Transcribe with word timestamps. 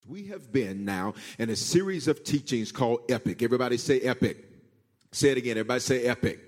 We 0.06 0.28
have 0.28 0.50
been 0.50 0.86
now 0.86 1.12
in 1.38 1.50
a 1.50 1.56
series 1.56 2.08
of 2.08 2.24
teachings 2.24 2.72
called 2.72 3.00
Epic. 3.10 3.42
Everybody 3.42 3.76
say 3.76 4.00
Epic. 4.00 4.46
Say 5.12 5.28
it 5.28 5.36
again. 5.36 5.58
Everybody 5.58 5.80
say 5.80 6.06
Epic. 6.06 6.46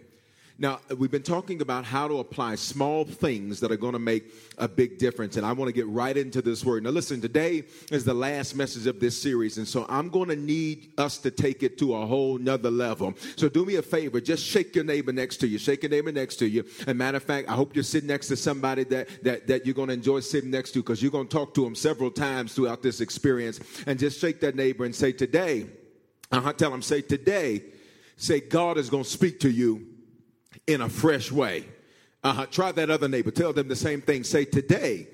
Now, 0.60 0.80
we've 0.98 1.10
been 1.10 1.22
talking 1.22 1.62
about 1.62 1.86
how 1.86 2.06
to 2.06 2.18
apply 2.18 2.56
small 2.56 3.06
things 3.06 3.60
that 3.60 3.72
are 3.72 3.78
going 3.78 3.94
to 3.94 3.98
make 3.98 4.24
a 4.58 4.68
big 4.68 4.98
difference, 4.98 5.38
and 5.38 5.46
I 5.46 5.52
want 5.52 5.70
to 5.70 5.72
get 5.72 5.86
right 5.86 6.14
into 6.14 6.42
this 6.42 6.62
word. 6.62 6.82
Now, 6.82 6.90
listen, 6.90 7.18
today 7.18 7.64
is 7.90 8.04
the 8.04 8.12
last 8.12 8.54
message 8.54 8.86
of 8.86 9.00
this 9.00 9.20
series, 9.20 9.56
and 9.56 9.66
so 9.66 9.86
I'm 9.88 10.10
going 10.10 10.28
to 10.28 10.36
need 10.36 10.92
us 10.98 11.16
to 11.18 11.30
take 11.30 11.62
it 11.62 11.78
to 11.78 11.96
a 11.96 12.04
whole 12.04 12.36
nother 12.36 12.70
level. 12.70 13.14
So, 13.36 13.48
do 13.48 13.64
me 13.64 13.76
a 13.76 13.82
favor, 13.82 14.20
just 14.20 14.44
shake 14.44 14.76
your 14.76 14.84
neighbor 14.84 15.12
next 15.12 15.38
to 15.38 15.48
you, 15.48 15.56
shake 15.56 15.82
your 15.82 15.90
neighbor 15.90 16.12
next 16.12 16.36
to 16.36 16.46
you. 16.46 16.66
And 16.86 16.98
matter 16.98 17.16
of 17.16 17.22
fact, 17.22 17.48
I 17.48 17.54
hope 17.54 17.74
you're 17.74 17.82
sitting 17.82 18.08
next 18.08 18.28
to 18.28 18.36
somebody 18.36 18.84
that, 18.84 19.08
that, 19.24 19.46
that 19.46 19.64
you're 19.64 19.74
going 19.74 19.88
to 19.88 19.94
enjoy 19.94 20.20
sitting 20.20 20.50
next 20.50 20.72
to 20.72 20.80
because 20.80 21.00
you're 21.00 21.10
going 21.10 21.28
to 21.28 21.34
talk 21.34 21.54
to 21.54 21.64
them 21.64 21.74
several 21.74 22.10
times 22.10 22.52
throughout 22.52 22.82
this 22.82 23.00
experience. 23.00 23.60
And 23.86 23.98
just 23.98 24.20
shake 24.20 24.40
that 24.40 24.56
neighbor 24.56 24.84
and 24.84 24.94
say, 24.94 25.12
Today, 25.12 25.68
uh-huh, 26.30 26.52
tell 26.52 26.70
them, 26.70 26.82
say, 26.82 27.00
Today, 27.00 27.62
say, 28.18 28.40
God 28.40 28.76
is 28.76 28.90
going 28.90 29.04
to 29.04 29.08
speak 29.08 29.40
to 29.40 29.50
you 29.50 29.86
in 30.66 30.80
a 30.80 30.88
fresh 30.88 31.30
way. 31.30 31.66
Uh-huh. 32.22 32.46
Try 32.50 32.72
that 32.72 32.90
other 32.90 33.08
neighbor. 33.08 33.30
Tell 33.30 33.52
them 33.52 33.68
the 33.68 33.76
same 33.76 34.00
thing. 34.00 34.24
Say, 34.24 34.44
today, 34.44 35.08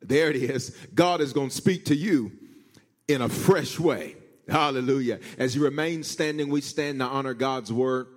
there 0.00 0.30
it 0.30 0.36
is. 0.36 0.76
God 0.94 1.20
is 1.20 1.32
going 1.32 1.48
to 1.48 1.54
speak 1.54 1.86
to 1.86 1.94
you 1.94 2.32
in 3.08 3.22
a 3.22 3.28
fresh 3.28 3.78
way. 3.78 4.16
Hallelujah. 4.48 5.20
As 5.38 5.54
you 5.54 5.62
remain 5.62 6.02
standing, 6.02 6.48
we 6.48 6.60
stand 6.60 7.00
to 7.00 7.06
honor 7.06 7.34
God's 7.34 7.72
word. 7.72 8.08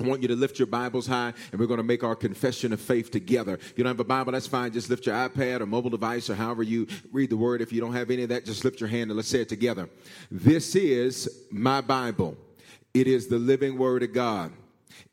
I 0.00 0.04
want 0.04 0.22
you 0.22 0.28
to 0.28 0.36
lift 0.36 0.58
your 0.58 0.66
Bibles 0.66 1.06
high 1.06 1.34
and 1.50 1.60
we're 1.60 1.66
going 1.66 1.78
to 1.78 1.84
make 1.84 2.02
our 2.02 2.16
confession 2.16 2.72
of 2.72 2.80
faith 2.80 3.10
together. 3.10 3.54
If 3.54 3.76
you 3.76 3.84
don't 3.84 3.90
have 3.92 4.00
a 4.00 4.04
Bible, 4.04 4.32
that's 4.32 4.46
fine. 4.46 4.72
Just 4.72 4.88
lift 4.88 5.04
your 5.04 5.14
iPad 5.14 5.60
or 5.60 5.66
mobile 5.66 5.90
device 5.90 6.30
or 6.30 6.34
however 6.34 6.62
you 6.62 6.86
read 7.12 7.28
the 7.28 7.36
word. 7.36 7.60
If 7.60 7.72
you 7.72 7.80
don't 7.80 7.92
have 7.92 8.10
any 8.10 8.22
of 8.22 8.30
that, 8.30 8.46
just 8.46 8.64
lift 8.64 8.80
your 8.80 8.88
hand 8.88 9.10
and 9.10 9.16
let's 9.16 9.28
say 9.28 9.42
it 9.42 9.50
together. 9.50 9.90
This 10.30 10.74
is 10.74 11.46
my 11.50 11.82
Bible. 11.82 12.38
It 12.94 13.06
is 13.06 13.28
the 13.28 13.38
living 13.38 13.76
word 13.76 14.02
of 14.02 14.14
God. 14.14 14.52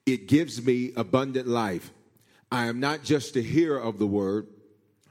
It 0.05 0.27
gives 0.27 0.63
me 0.63 0.91
abundant 0.95 1.47
life. 1.47 1.91
I 2.51 2.65
am 2.65 2.79
not 2.79 3.03
just 3.03 3.35
a 3.35 3.41
hearer 3.41 3.79
of 3.79 3.99
the 3.99 4.07
word, 4.07 4.47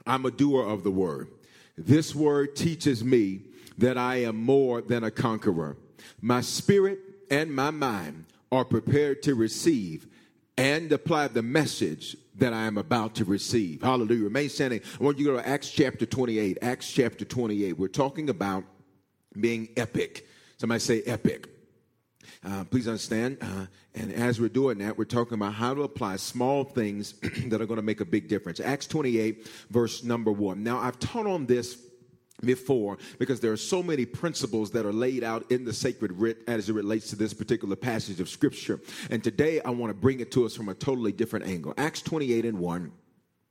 I'm 0.05 0.25
a 0.25 0.31
doer 0.31 0.65
of 0.65 0.83
the 0.83 0.91
word. 0.91 1.29
This 1.77 2.13
word 2.13 2.55
teaches 2.55 3.03
me 3.03 3.41
that 3.77 3.97
I 3.97 4.17
am 4.23 4.35
more 4.35 4.81
than 4.81 5.03
a 5.03 5.11
conqueror. 5.11 5.77
My 6.21 6.41
spirit 6.41 6.99
and 7.31 7.55
my 7.55 7.71
mind 7.71 8.25
are 8.51 8.65
prepared 8.65 9.23
to 9.23 9.35
receive 9.35 10.07
and 10.57 10.91
apply 10.91 11.29
the 11.29 11.41
message 11.41 12.17
that 12.35 12.53
I 12.53 12.63
am 12.63 12.77
about 12.77 13.15
to 13.15 13.25
receive. 13.25 13.81
Hallelujah. 13.81 14.25
Remain 14.25 14.49
standing. 14.49 14.81
I 14.99 15.03
want 15.03 15.17
you 15.17 15.25
to 15.25 15.31
go 15.31 15.37
to 15.37 15.47
Acts 15.47 15.71
chapter 15.71 16.05
28. 16.05 16.57
Acts 16.61 16.91
chapter 16.91 17.23
28. 17.23 17.77
We're 17.77 17.87
talking 17.87 18.29
about 18.29 18.63
being 19.39 19.69
epic. 19.77 20.27
Somebody 20.57 20.79
say 20.79 21.01
epic. 21.03 21.47
Uh, 22.45 22.63
please 22.65 22.87
understand. 22.87 23.37
Uh, 23.41 23.65
and 23.95 24.13
as 24.13 24.39
we're 24.39 24.49
doing 24.49 24.77
that, 24.79 24.97
we're 24.97 25.05
talking 25.05 25.33
about 25.33 25.53
how 25.53 25.73
to 25.73 25.83
apply 25.83 26.15
small 26.17 26.63
things 26.63 27.13
that 27.47 27.61
are 27.61 27.65
going 27.65 27.77
to 27.77 27.83
make 27.83 28.01
a 28.01 28.05
big 28.05 28.27
difference. 28.27 28.59
Acts 28.59 28.87
28, 28.87 29.47
verse 29.69 30.03
number 30.03 30.31
one. 30.31 30.63
Now, 30.63 30.79
I've 30.79 30.99
taught 30.99 31.27
on 31.27 31.45
this 31.45 31.77
before 32.45 32.97
because 33.17 33.39
there 33.39 33.51
are 33.51 33.57
so 33.57 33.83
many 33.83 34.05
principles 34.05 34.71
that 34.71 34.85
are 34.85 34.93
laid 34.93 35.23
out 35.23 35.51
in 35.51 35.65
the 35.65 35.73
sacred 35.73 36.11
writ 36.13 36.41
as 36.47 36.69
it 36.69 36.73
relates 36.73 37.09
to 37.09 37.15
this 37.15 37.33
particular 37.33 37.75
passage 37.75 38.19
of 38.19 38.29
scripture. 38.29 38.79
And 39.09 39.23
today 39.23 39.61
I 39.61 39.71
want 39.71 39.89
to 39.89 39.93
bring 39.93 40.19
it 40.19 40.31
to 40.31 40.45
us 40.45 40.55
from 40.55 40.69
a 40.69 40.73
totally 40.73 41.11
different 41.11 41.45
angle. 41.45 41.73
Acts 41.77 42.01
28 42.01 42.45
and 42.45 42.59
1 42.59 42.91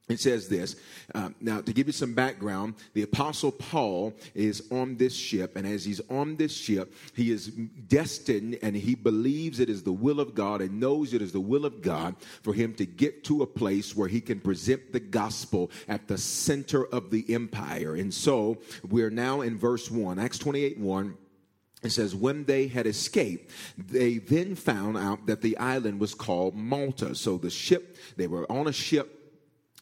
it 0.08 0.20
says 0.20 0.48
this. 0.48 0.76
Uh, 1.14 1.30
now, 1.40 1.60
to 1.60 1.72
give 1.72 1.86
you 1.86 1.92
some 1.92 2.14
background, 2.14 2.74
the 2.94 3.02
Apostle 3.02 3.52
Paul 3.52 4.14
is 4.34 4.62
on 4.70 4.96
this 4.96 5.14
ship, 5.14 5.56
and 5.56 5.66
as 5.66 5.84
he's 5.84 6.00
on 6.08 6.36
this 6.36 6.54
ship, 6.54 6.94
he 7.14 7.30
is 7.30 7.48
destined 7.48 8.58
and 8.62 8.74
he 8.74 8.94
believes 8.94 9.60
it 9.60 9.68
is 9.68 9.82
the 9.82 9.92
will 9.92 10.18
of 10.20 10.34
God 10.34 10.62
and 10.62 10.80
knows 10.80 11.12
it 11.12 11.20
is 11.20 11.32
the 11.32 11.40
will 11.40 11.66
of 11.66 11.82
God 11.82 12.16
for 12.42 12.54
him 12.54 12.74
to 12.74 12.86
get 12.86 13.24
to 13.24 13.42
a 13.42 13.46
place 13.46 13.94
where 13.94 14.08
he 14.08 14.20
can 14.20 14.40
present 14.40 14.92
the 14.92 15.00
gospel 15.00 15.70
at 15.88 16.08
the 16.08 16.18
center 16.18 16.86
of 16.86 17.10
the 17.10 17.24
empire. 17.34 17.94
And 17.94 18.12
so 18.12 18.58
we're 18.88 19.10
now 19.10 19.42
in 19.42 19.58
verse 19.58 19.90
1, 19.90 20.18
Acts 20.18 20.38
28 20.38 20.78
1. 20.78 21.16
It 21.80 21.90
says, 21.90 22.12
when 22.12 22.44
they 22.44 22.66
had 22.66 22.88
escaped, 22.88 23.52
they 23.76 24.18
then 24.18 24.56
found 24.56 24.96
out 24.96 25.26
that 25.26 25.42
the 25.42 25.56
island 25.58 26.00
was 26.00 26.12
called 26.12 26.56
Malta. 26.56 27.14
So 27.14 27.38
the 27.38 27.50
ship, 27.50 27.96
they 28.16 28.26
were 28.26 28.50
on 28.50 28.66
a 28.66 28.72
ship 28.72 29.17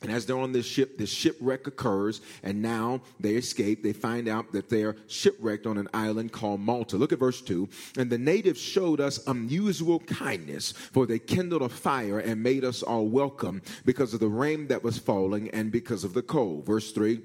and 0.03 0.13
as 0.13 0.27
they're 0.27 0.39
on 0.39 0.53
this 0.53 0.67
ship, 0.67 0.99
this 0.99 1.11
shipwreck 1.11 1.67
occurs, 1.67 2.21
and 2.43 2.61
now 2.61 3.01
they 3.19 3.35
escape. 3.35 3.83
They 3.83 3.95
find 3.95 4.29
out 4.29 4.53
that 4.53 4.69
they're 4.69 4.97
shipwrecked 5.07 5.67
on 5.67 5.79
an 5.79 5.89
island 5.95 6.33
called 6.33 6.61
Malta. 6.61 6.99
Look 6.99 7.13
at 7.13 7.19
verse 7.19 7.41
2. 7.41 7.69
And 7.97 8.11
the 8.11 8.19
natives 8.19 8.61
showed 8.61 9.01
us 9.01 9.27
unusual 9.27 10.01
kindness, 10.01 10.73
for 10.73 11.07
they 11.07 11.19
kindled 11.19 11.63
a 11.63 11.71
fire 11.71 12.19
and 12.19 12.43
made 12.43 12.63
us 12.63 12.83
all 12.83 13.09
welcome 13.09 13.63
because 13.87 14.13
of 14.13 14.21
the 14.21 14.29
rain 14.29 14.67
that 14.69 14.85
was 14.85 14.99
falling 14.99 15.49
and 15.51 15.73
because 15.73 16.05
of 16.05 16.13
the 16.13 16.23
cold. 16.23 16.67
Verse 16.67 16.93
3. 16.93 17.23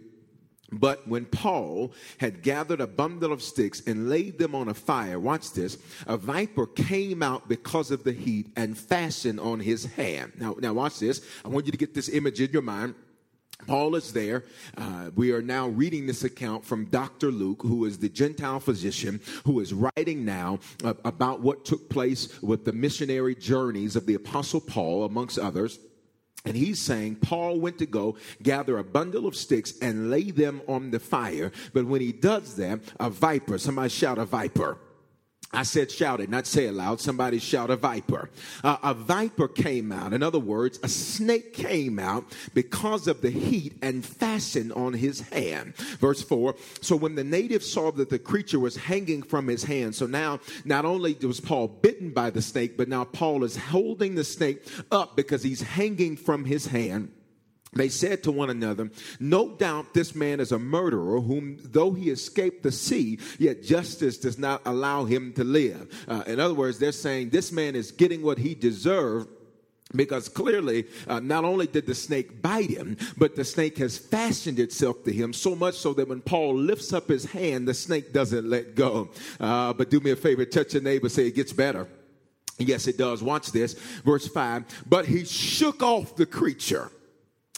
But 0.72 1.08
when 1.08 1.26
Paul 1.26 1.94
had 2.20 2.42
gathered 2.42 2.80
a 2.80 2.88
bundle 2.88 3.34
of 3.34 3.42
sticks 3.42 3.82
and 3.86 4.10
laid 4.10 4.38
them 4.38 4.56
on 4.56 4.70
a 4.70 4.74
fire, 4.74 5.20
watch 5.20 5.52
this, 5.52 5.78
a 6.08 6.16
viper 6.16 6.66
came 6.66 7.22
out 7.22 7.50
because 7.50 7.92
of 7.92 8.04
the 8.04 8.14
heat 8.14 8.48
and 8.56 8.78
fastened 8.78 9.40
on 9.40 9.60
his 9.60 9.86
hand. 9.86 10.34
Now, 10.38 10.56
now 10.60 10.74
watch 10.74 11.00
this. 11.00 11.22
I 11.44 11.50
want 11.50 11.66
you 11.66 11.72
to 11.74 11.78
get 11.78 11.94
this 11.94 12.08
image 12.10 12.40
in 12.40 12.52
your 12.52 12.62
mind. 12.62 12.96
Paul 13.68 13.96
is 13.96 14.14
there. 14.14 14.46
Uh, 14.78 15.12
we 15.16 15.32
are 15.32 15.42
now 15.42 15.68
reading 15.68 16.08
this 16.08 16.24
account 16.24 16.66
from 16.66 16.86
Dr. 16.86 17.32
Luke, 17.32 17.62
who 17.62 17.86
is 17.86 18.00
the 18.00 18.10
Gentile 18.10 18.60
physician, 18.60 19.20
who 19.46 19.60
is 19.60 19.74
writing 19.74 20.26
now 20.26 20.60
uh, 20.84 20.94
about 21.06 21.42
what 21.42 21.66
took 21.66 21.90
place 21.90 22.42
with 22.42 22.66
the 22.66 22.74
missionary 22.74 23.36
journeys 23.36 23.96
of 23.96 24.06
the 24.06 24.16
Apostle 24.16 24.62
Paul, 24.62 25.04
amongst 25.04 25.38
others. 25.38 25.80
And 26.46 26.56
he's 26.56 26.80
saying 26.80 27.18
Paul 27.18 27.60
went 27.60 27.78
to 27.80 27.86
go 27.86 28.16
gather 28.42 28.78
a 28.78 28.84
bundle 28.84 29.28
of 29.28 29.36
sticks 29.36 29.74
and 29.82 30.10
lay 30.10 30.32
them 30.32 30.62
on 30.68 30.92
the 30.92 31.00
fire. 31.00 31.52
But 31.74 31.86
when 31.86 32.02
he 32.02 32.12
does 32.12 32.56
that, 32.56 32.80
a 33.00 33.10
viper, 33.10 33.58
somebody 33.58 33.90
shout 33.90 34.18
a 34.18 34.26
viper 34.26 34.78
I 35.54 35.64
said 35.64 35.92
shout 35.92 36.22
it, 36.22 36.30
not 36.30 36.48
say 36.48 36.66
it 36.66 36.74
loud. 36.74 37.02
Somebody 37.02 37.40
shout 37.40 37.70
a 37.70 37.76
viper. 37.76 38.30
Uh, 38.64 38.78
a 38.84 38.94
viper 38.94 39.48
came 39.48 39.92
out. 39.92 40.14
In 40.14 40.24
other 40.24 40.40
words, 40.40 40.80
a 40.84 40.88
snake 40.88 41.54
came 41.54 42.00
out 42.00 42.26
because 42.54 43.08
of 43.08 43.22
the 43.22 43.30
heat 43.30 43.74
and 43.82 44.06
fastened 44.06 44.72
on 44.74 44.94
his 44.94 45.22
hand. 45.22 45.76
Verse 45.76 46.22
4. 46.22 46.56
So 46.82 46.96
when 46.96 47.16
the 47.16 47.24
native 47.24 47.64
saw 47.64 47.92
that 47.92 48.10
the 48.10 48.20
creature 48.20 48.60
was 48.60 48.78
hanging 48.78 49.24
from 49.24 49.48
his 49.48 49.64
hand, 49.64 49.96
so 49.96 50.06
now 50.06 50.40
not 50.64 50.86
only 50.86 51.16
was 51.22 51.42
Paul 51.42 51.68
bitten 51.68 52.12
by 52.12 52.30
the 52.30 52.42
snake, 52.42 52.78
but 52.78 52.88
now 52.88 53.04
Paul 53.04 53.44
is 53.44 53.58
holding 53.58 54.16
the 54.16 54.24
snake 54.24 54.66
up 54.92 55.16
because 55.16 55.44
he's 55.44 55.62
hanging 55.62 56.16
from 56.16 56.46
his 56.46 56.68
hand 56.68 57.12
they 57.74 57.88
said 57.88 58.24
to 58.24 58.32
one 58.32 58.50
another, 58.50 58.90
No 59.20 59.50
doubt 59.56 59.94
this 59.94 60.14
man 60.14 60.42
is 60.42 60.52
a 60.52 60.60
murderer, 60.60 61.22
whom 61.22 61.58
though 61.64 61.94
he 61.94 62.10
escaped 62.10 62.64
the 62.64 62.72
sea, 62.72 63.20
yet 63.40 63.64
justice 63.64 64.18
does 64.18 64.38
not 64.38 64.62
allow 64.66 65.06
him 65.06 65.32
to 65.34 65.44
live. 65.46 66.06
Uh, 66.08 66.24
in 66.28 66.40
other 66.40 66.54
words, 66.54 66.80
they're 66.80 66.92
saying 66.92 67.30
this 67.30 67.52
man 67.52 67.76
is 67.76 67.92
getting 67.92 68.24
what 68.24 68.38
he 68.38 68.56
deserved 68.56 69.30
because 69.96 70.30
clearly 70.30 70.86
uh, 71.08 71.20
not 71.20 71.44
only 71.44 71.68
did 71.68 71.86
the 71.86 71.96
snake 71.96 72.42
bite 72.42 72.70
him 72.70 72.96
but 73.18 73.36
the 73.36 73.44
snake 73.44 73.78
has 73.78 73.98
fashioned 73.98 74.58
itself 74.58 75.04
to 75.04 75.12
him 75.12 75.34
so 75.34 75.54
much 75.54 75.76
so 75.76 75.94
that 75.94 76.08
when 76.08 76.22
paul 76.22 76.56
lifts 76.56 76.94
up 76.94 77.10
his 77.10 77.26
hand 77.26 77.68
the 77.68 77.74
snake 77.74 78.14
doesn't 78.14 78.50
let 78.50 78.74
go. 78.74 79.10
Uh, 79.38 79.74
but 79.74 79.90
do 79.90 80.00
me 80.00 80.12
a 80.12 80.16
favor 80.16 80.46
touch 80.46 80.74
your 80.74 80.82
neighbor 80.82 81.10
say 81.10 81.28
it 81.28 81.36
gets 81.36 81.52
better. 81.52 81.90
Yes 82.58 82.88
it 82.88 82.98
does. 82.98 83.22
Watch 83.22 83.52
this. 83.52 83.74
Verse 84.06 84.30
5 84.30 84.86
but 84.88 85.08
he 85.08 85.26
shook 85.26 85.84
off 85.84 86.16
the 86.16 86.26
creature 86.26 86.90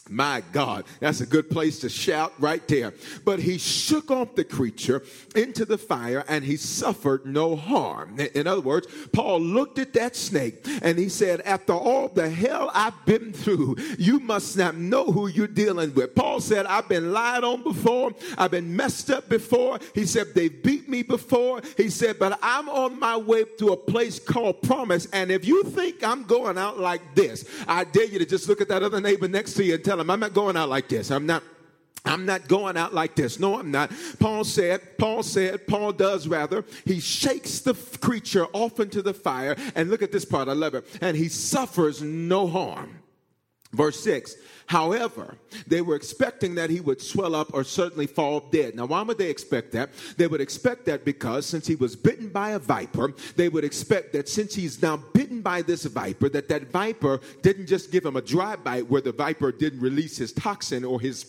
my 0.09 0.43
God, 0.51 0.83
that's 0.99 1.21
a 1.21 1.25
good 1.25 1.49
place 1.49 1.79
to 1.79 1.89
shout 1.89 2.33
right 2.37 2.65
there. 2.67 2.93
But 3.23 3.39
he 3.39 3.57
shook 3.57 4.11
off 4.11 4.35
the 4.35 4.43
creature 4.43 5.01
into 5.33 5.63
the 5.63 5.77
fire 5.77 6.25
and 6.27 6.43
he 6.43 6.57
suffered 6.57 7.25
no 7.25 7.55
harm. 7.55 8.19
In 8.19 8.45
other 8.45 8.61
words, 8.61 8.87
Paul 9.13 9.39
looked 9.39 9.79
at 9.79 9.93
that 9.93 10.17
snake 10.17 10.67
and 10.81 10.97
he 10.97 11.07
said, 11.07 11.39
After 11.41 11.71
all 11.71 12.09
the 12.09 12.29
hell 12.29 12.69
I've 12.73 13.05
been 13.05 13.31
through, 13.31 13.77
you 13.97 14.19
must 14.19 14.57
not 14.57 14.75
know 14.75 15.05
who 15.05 15.27
you're 15.27 15.47
dealing 15.47 15.93
with. 15.93 16.15
Paul 16.15 16.41
said, 16.41 16.65
I've 16.65 16.89
been 16.89 17.13
lied 17.13 17.45
on 17.45 17.63
before, 17.63 18.11
I've 18.37 18.51
been 18.51 18.75
messed 18.75 19.09
up 19.09 19.29
before. 19.29 19.79
He 19.95 20.05
said, 20.05 20.35
They 20.35 20.49
beat 20.49 20.89
me 20.89 21.03
before. 21.03 21.61
He 21.77 21.89
said, 21.89 22.19
But 22.19 22.37
I'm 22.41 22.67
on 22.67 22.99
my 22.99 23.15
way 23.15 23.45
to 23.59 23.69
a 23.69 23.77
place 23.77 24.19
called 24.19 24.61
promise. 24.63 25.07
And 25.13 25.31
if 25.31 25.45
you 25.45 25.63
think 25.63 26.03
I'm 26.03 26.23
going 26.23 26.57
out 26.57 26.77
like 26.77 27.15
this, 27.15 27.45
I 27.69 27.85
dare 27.85 28.05
you 28.05 28.19
to 28.19 28.25
just 28.25 28.49
look 28.49 28.59
at 28.59 28.67
that 28.67 28.83
other 28.83 28.99
neighbor 28.99 29.29
next 29.29 29.53
to 29.53 29.63
you 29.63 29.75
and 29.75 29.83
tell 29.83 29.92
him, 29.99 30.09
I'm 30.09 30.19
not 30.19 30.33
going 30.33 30.57
out 30.57 30.69
like 30.69 30.89
this. 30.89 31.11
I'm 31.11 31.25
not 31.25 31.43
I'm 32.05 32.25
not 32.25 32.47
going 32.47 32.75
out 32.75 32.93
like 32.93 33.15
this. 33.15 33.39
No, 33.39 33.57
I'm 33.57 33.71
not. 33.71 33.91
Paul 34.19 34.43
said, 34.43 34.97
Paul 34.97 35.23
said, 35.23 35.67
Paul 35.67 35.93
does 35.93 36.27
rather. 36.27 36.65
He 36.85 36.99
shakes 36.99 37.61
the 37.61 37.73
creature 38.01 38.45
off 38.47 38.79
into 38.79 39.01
the 39.01 39.13
fire. 39.13 39.55
And 39.73 39.89
look 39.89 40.01
at 40.01 40.11
this 40.11 40.25
part, 40.25 40.49
I 40.49 40.53
love 40.53 40.75
it. 40.75 40.85
And 41.01 41.15
he 41.15 41.29
suffers 41.29 42.01
no 42.01 42.47
harm. 42.47 43.02
Verse 43.73 43.99
6 44.03 44.35
However, 44.67 45.37
they 45.67 45.81
were 45.81 45.95
expecting 45.95 46.55
that 46.55 46.69
he 46.69 46.79
would 46.79 47.01
swell 47.01 47.35
up 47.35 47.53
or 47.53 47.63
certainly 47.63 48.07
fall 48.07 48.39
dead. 48.39 48.75
Now, 48.75 48.85
why 48.85 49.01
would 49.01 49.17
they 49.17 49.29
expect 49.29 49.73
that? 49.73 49.89
They 50.17 50.25
would 50.27 50.39
expect 50.41 50.85
that 50.85 51.03
because 51.03 51.45
since 51.45 51.67
he 51.67 51.75
was 51.75 51.95
bitten 51.95 52.29
by 52.29 52.51
a 52.51 52.59
viper, 52.59 53.13
they 53.35 53.49
would 53.49 53.65
expect 53.65 54.13
that 54.13 54.29
since 54.29 54.55
he's 54.55 54.81
now 54.81 54.97
bitten 54.97 55.41
by 55.41 55.63
this 55.63 55.83
viper, 55.83 56.29
that 56.29 56.47
that 56.47 56.71
viper 56.71 57.19
didn't 57.41 57.67
just 57.67 57.91
give 57.91 58.05
him 58.05 58.15
a 58.15 58.21
dry 58.21 58.55
bite 58.55 58.89
where 58.89 59.01
the 59.01 59.11
viper 59.11 59.51
didn't 59.51 59.81
release 59.81 60.17
his 60.17 60.31
toxin 60.31 60.85
or 60.85 61.01
his 61.01 61.23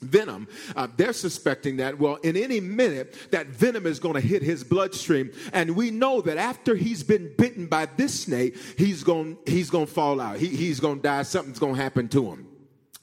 venom. 0.00 0.48
Uh, 0.74 0.88
they're 0.96 1.12
suspecting 1.12 1.76
that, 1.78 1.98
well, 1.98 2.16
in 2.16 2.36
any 2.36 2.60
minute, 2.60 3.14
that 3.30 3.46
venom 3.48 3.86
is 3.86 3.98
going 3.98 4.14
to 4.14 4.20
hit 4.20 4.42
his 4.42 4.62
bloodstream. 4.62 5.30
And 5.52 5.76
we 5.76 5.90
know 5.90 6.20
that 6.22 6.36
after 6.36 6.74
he's 6.74 7.02
been 7.02 7.32
bitten 7.36 7.66
by 7.66 7.86
this 7.96 8.20
snake, 8.20 8.56
he's 8.76 9.02
going 9.02 9.38
he's 9.46 9.70
going 9.70 9.86
to 9.86 9.92
fall 9.92 10.20
out. 10.20 10.38
He, 10.38 10.48
he's 10.48 10.80
going 10.80 10.96
to 10.96 11.02
die. 11.02 11.22
Something's 11.22 11.58
going 11.58 11.76
to 11.76 11.82
happen 11.82 12.08
to 12.08 12.30
him. 12.30 12.45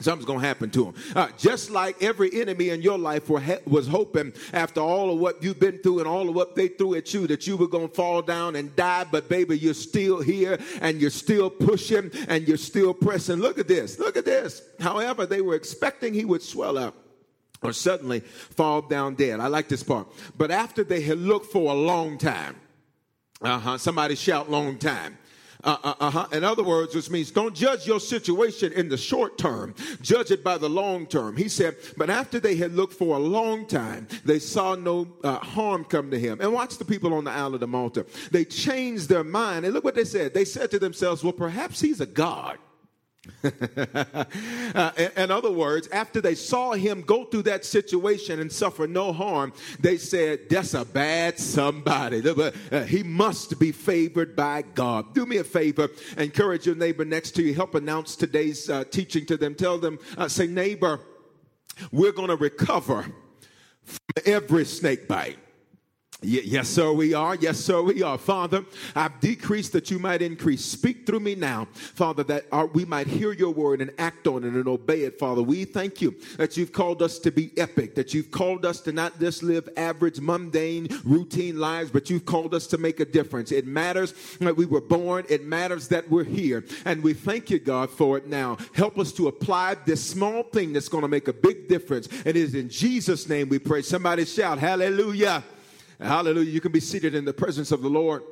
Something's 0.04 0.26
going 0.26 0.42
to 0.42 0.46
happen 0.46 0.70
to 0.72 0.86
him. 0.86 0.94
Uh, 1.16 1.30
just 1.38 1.72
like 1.72 2.02
every 2.04 2.30
enemy 2.42 2.70
in 2.70 2.82
your 2.82 2.98
life 2.98 3.30
was 3.30 3.88
hoping 3.88 4.34
after 4.52 4.82
all 4.82 5.12
of 5.12 5.20
what 5.20 5.42
you've 5.42 5.60
been 5.60 5.80
through 5.80 6.00
and 6.00 6.08
all 6.08 6.30
of 6.30 6.36
what 6.36 6.56
they 6.56 6.68
threw 6.68 6.96
at 6.96 7.14
you 7.14 7.28
that 7.28 7.48
you 7.48 7.58
were 7.58 7.68
going 7.68 7.88
to 7.88 7.94
fall 7.94 8.22
down 8.22 8.56
and 8.56 8.76
die. 8.76 9.06
But 9.10 9.30
baby, 9.30 9.58
you're 9.58 9.74
still 9.74 10.22
here 10.22 10.60
and 10.82 11.00
you're 11.00 11.10
still 11.10 11.50
pushing 11.50 12.12
and 12.28 12.48
you're 12.48 12.58
still 12.58 12.94
pressing. 12.94 13.38
Look 13.38 13.58
at 13.58 13.68
this. 13.68 13.98
Look 14.00 14.18
at 14.18 14.26
this. 14.26 14.62
However, 14.80 15.26
they 15.26 15.42
were 15.42 15.56
expecting 15.56 16.14
he 16.14 16.26
would 16.26 16.42
swell 16.42 16.78
up 16.78 16.96
or 17.62 17.72
suddenly 17.72 18.20
fall 18.20 18.82
down 18.82 19.16
dead. 19.16 19.40
I 19.40 19.48
like 19.48 19.70
this 19.70 19.84
part. 19.84 20.08
But 20.38 20.52
after 20.52 20.84
they 20.84 21.02
had 21.02 21.18
looked 21.18 21.48
for 21.52 21.72
a 21.72 21.76
long 21.76 22.18
time, 22.18 22.58
uh 23.42 23.60
huh, 23.60 23.78
somebody 23.78 24.16
shout 24.16 24.50
long 24.50 24.78
time. 24.78 25.18
Uh, 25.64 25.78
uh, 25.84 25.94
uh-huh. 26.00 26.28
In 26.32 26.44
other 26.44 26.64
words, 26.64 26.94
which 26.94 27.10
means 27.10 27.32
don't 27.32 27.56
judge 27.56 27.88
your 27.88 28.00
situation 28.00 28.74
in 28.74 28.90
the 28.90 28.98
short 28.98 29.38
term, 29.38 29.74
judge 30.02 30.32
it 30.32 30.44
by 30.44 30.58
the 30.58 30.70
long 30.70 31.06
term. 31.06 31.38
He 31.38 31.48
said, 31.48 31.78
but 31.96 32.10
after 32.10 32.40
they 32.40 32.56
had 32.56 32.74
looked 32.74 32.94
for 32.94 33.16
a 33.16 33.20
long 33.20 33.66
time, 33.66 34.08
they 34.26 34.40
saw 34.40 34.76
no 34.76 35.08
uh, 35.24 35.38
harm 35.38 35.86
come 35.86 36.12
to 36.12 36.20
him. 36.20 36.42
And 36.42 36.52
watch 36.52 36.78
the 36.78 36.86
people 36.86 37.14
on 37.14 37.24
the 37.24 37.32
Isle 37.32 37.54
of 37.54 37.60
the 37.62 37.68
Malta. 37.68 38.06
They 38.32 38.46
changed 38.46 39.08
their 39.08 39.24
mind. 39.24 39.66
And 39.66 39.74
look 39.74 39.84
what 39.84 39.96
they 39.96 40.06
said. 40.06 40.34
They 40.34 40.46
said 40.46 40.70
to 40.72 40.80
themselves, 40.80 41.24
well, 41.24 41.34
perhaps 41.34 41.80
he's 41.80 42.02
a 42.02 42.06
God. 42.06 42.58
uh, 44.76 44.92
in, 45.16 45.32
other 45.32 45.52
words, 45.52 45.88
after 45.94 46.20
they 46.20 46.36
saw 46.36 46.74
him 46.74 47.02
go 47.02 47.24
through 47.24 47.44
that 47.44 47.64
situation 47.64 48.42
and 48.42 48.52
suffer 48.52 48.86
no 48.86 49.14
harm, 49.14 49.54
they 49.80 49.98
said, 49.98 50.50
That's 50.50 50.74
a 50.74 50.84
bad 50.86 51.40
somebody. 51.40 52.22
Uh, 52.72 52.84
he 52.84 53.04
must 53.04 53.60
be 53.60 53.72
favored 53.72 54.36
by 54.36 54.62
God. 54.74 55.14
Do 55.14 55.26
me 55.26 55.38
a 55.38 55.44
favor, 55.44 55.90
encourage 56.18 56.66
your 56.66 56.76
neighbor 56.76 57.06
next 57.06 57.32
to 57.32 57.44
you, 57.44 57.54
help 57.54 57.76
announce 57.76 58.16
today's 58.16 58.70
uh, 58.70 58.84
teaching 58.86 59.26
to 59.28 59.38
them. 59.38 59.56
Tell 59.56 59.78
them, 59.78 60.00
uh, 60.18 60.28
say, 60.28 60.48
Neighbor, 60.48 61.00
we're 61.92 62.12
going 62.12 62.30
to 62.30 62.36
recover 62.36 63.04
from 63.84 64.24
every 64.26 64.66
snake 64.66 65.08
bite. 65.08 65.38
Yes, 66.24 66.70
sir, 66.70 66.92
we 66.94 67.14
are. 67.14 67.36
Yes, 67.36 67.60
sir, 67.60 67.82
we 67.82 68.02
are. 68.02 68.18
Father, 68.18 68.66
I've 68.96 69.20
decreased 69.20 69.74
that 69.74 69.92
you 69.92 70.00
might 70.00 70.22
increase. 70.22 70.64
Speak 70.64 71.06
through 71.06 71.20
me 71.20 71.36
now, 71.36 71.68
Father, 71.74 72.24
that 72.24 72.46
our, 72.52 72.68
we 72.68 72.86
might 72.86 73.08
hear 73.08 73.34
your 73.34 73.52
word 73.52 73.82
and 73.82 73.92
act 73.98 74.28
on 74.28 74.44
it 74.44 74.54
and 74.54 74.68
obey 74.68 75.02
it, 75.02 75.20
Father. 75.20 75.44
We 75.44 75.66
thank 75.66 76.02
you 76.02 76.16
that 76.38 76.56
you've 76.56 76.72
called 76.72 77.02
us 77.02 77.20
to 77.20 77.32
be 77.32 77.52
epic, 77.58 77.96
that 77.96 78.14
you've 78.14 78.32
called 78.32 78.66
us 78.66 78.80
to 78.82 78.92
not 78.92 79.20
just 79.20 79.44
live 79.44 79.68
average, 79.76 80.20
mundane, 80.20 80.88
routine 81.04 81.60
lives, 81.60 81.92
but 81.92 82.10
you've 82.10 82.26
called 82.26 82.54
us 82.54 82.68
to 82.68 82.78
make 82.78 83.00
a 83.00 83.06
difference. 83.06 83.52
It 83.52 83.68
matters 83.68 84.14
that 84.40 84.56
we 84.56 84.66
were 84.66 84.82
born, 84.82 85.26
it 85.30 85.46
matters 85.46 85.90
that 85.90 86.10
we're 86.10 86.24
here. 86.24 86.64
And 86.86 87.04
we 87.04 87.14
thank 87.14 87.50
you, 87.50 87.60
God, 87.60 87.90
for 87.90 88.18
it 88.18 88.28
now. 88.28 88.58
Help 88.74 88.98
us 88.98 89.12
to 89.14 89.28
apply 89.28 89.76
this 89.86 90.04
small 90.04 90.44
thing 90.44 90.74
that's 90.74 90.90
going 90.90 91.02
to 91.02 91.08
make 91.08 91.28
a 91.28 91.34
big 91.34 91.68
difference. 91.68 92.08
And 92.08 92.28
it 92.28 92.38
is 92.38 92.56
in 92.56 92.70
Jesus' 92.70 93.28
name 93.28 93.50
we 93.50 93.60
pray. 93.60 93.82
Somebody 93.82 94.26
shout, 94.26 94.58
Hallelujah. 94.58 95.44
Hallelujah. 96.04 96.52
You 96.52 96.60
can 96.60 96.74
be 96.74 96.82
seated 96.82 97.16
in 97.16 97.24
the 97.24 97.34
presence 97.34 97.72
of 97.72 97.82
the 97.82 97.90
Lord. 97.90 98.24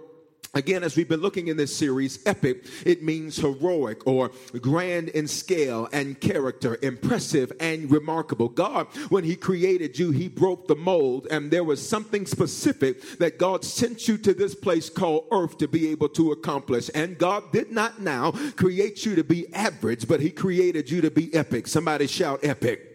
Again, 0.53 0.83
as 0.83 0.97
we've 0.97 1.07
been 1.07 1.21
looking 1.21 1.47
in 1.47 1.55
this 1.55 1.73
series, 1.73 2.19
epic, 2.25 2.65
it 2.85 3.01
means 3.01 3.37
heroic 3.37 4.05
or 4.05 4.31
grand 4.59 5.07
in 5.09 5.25
scale 5.25 5.87
and 5.93 6.19
character, 6.19 6.77
impressive 6.81 7.53
and 7.61 7.89
remarkable. 7.89 8.49
God, 8.49 8.87
when 9.07 9.23
He 9.23 9.37
created 9.37 9.97
you, 9.97 10.11
He 10.11 10.27
broke 10.27 10.67
the 10.67 10.75
mold, 10.75 11.27
and 11.31 11.49
there 11.49 11.63
was 11.63 11.87
something 11.87 12.25
specific 12.25 13.01
that 13.19 13.37
God 13.37 13.63
sent 13.63 14.09
you 14.09 14.17
to 14.17 14.33
this 14.33 14.53
place 14.53 14.89
called 14.89 15.27
earth 15.31 15.57
to 15.59 15.69
be 15.69 15.87
able 15.87 16.09
to 16.09 16.33
accomplish. 16.33 16.89
And 16.93 17.17
God 17.17 17.53
did 17.53 17.71
not 17.71 18.01
now 18.01 18.31
create 18.57 19.05
you 19.05 19.15
to 19.15 19.23
be 19.23 19.53
average, 19.53 20.05
but 20.05 20.19
He 20.19 20.31
created 20.31 20.91
you 20.91 20.99
to 20.99 21.11
be 21.11 21.33
epic. 21.33 21.65
Somebody 21.65 22.07
shout 22.07 22.41
epic. 22.43 22.91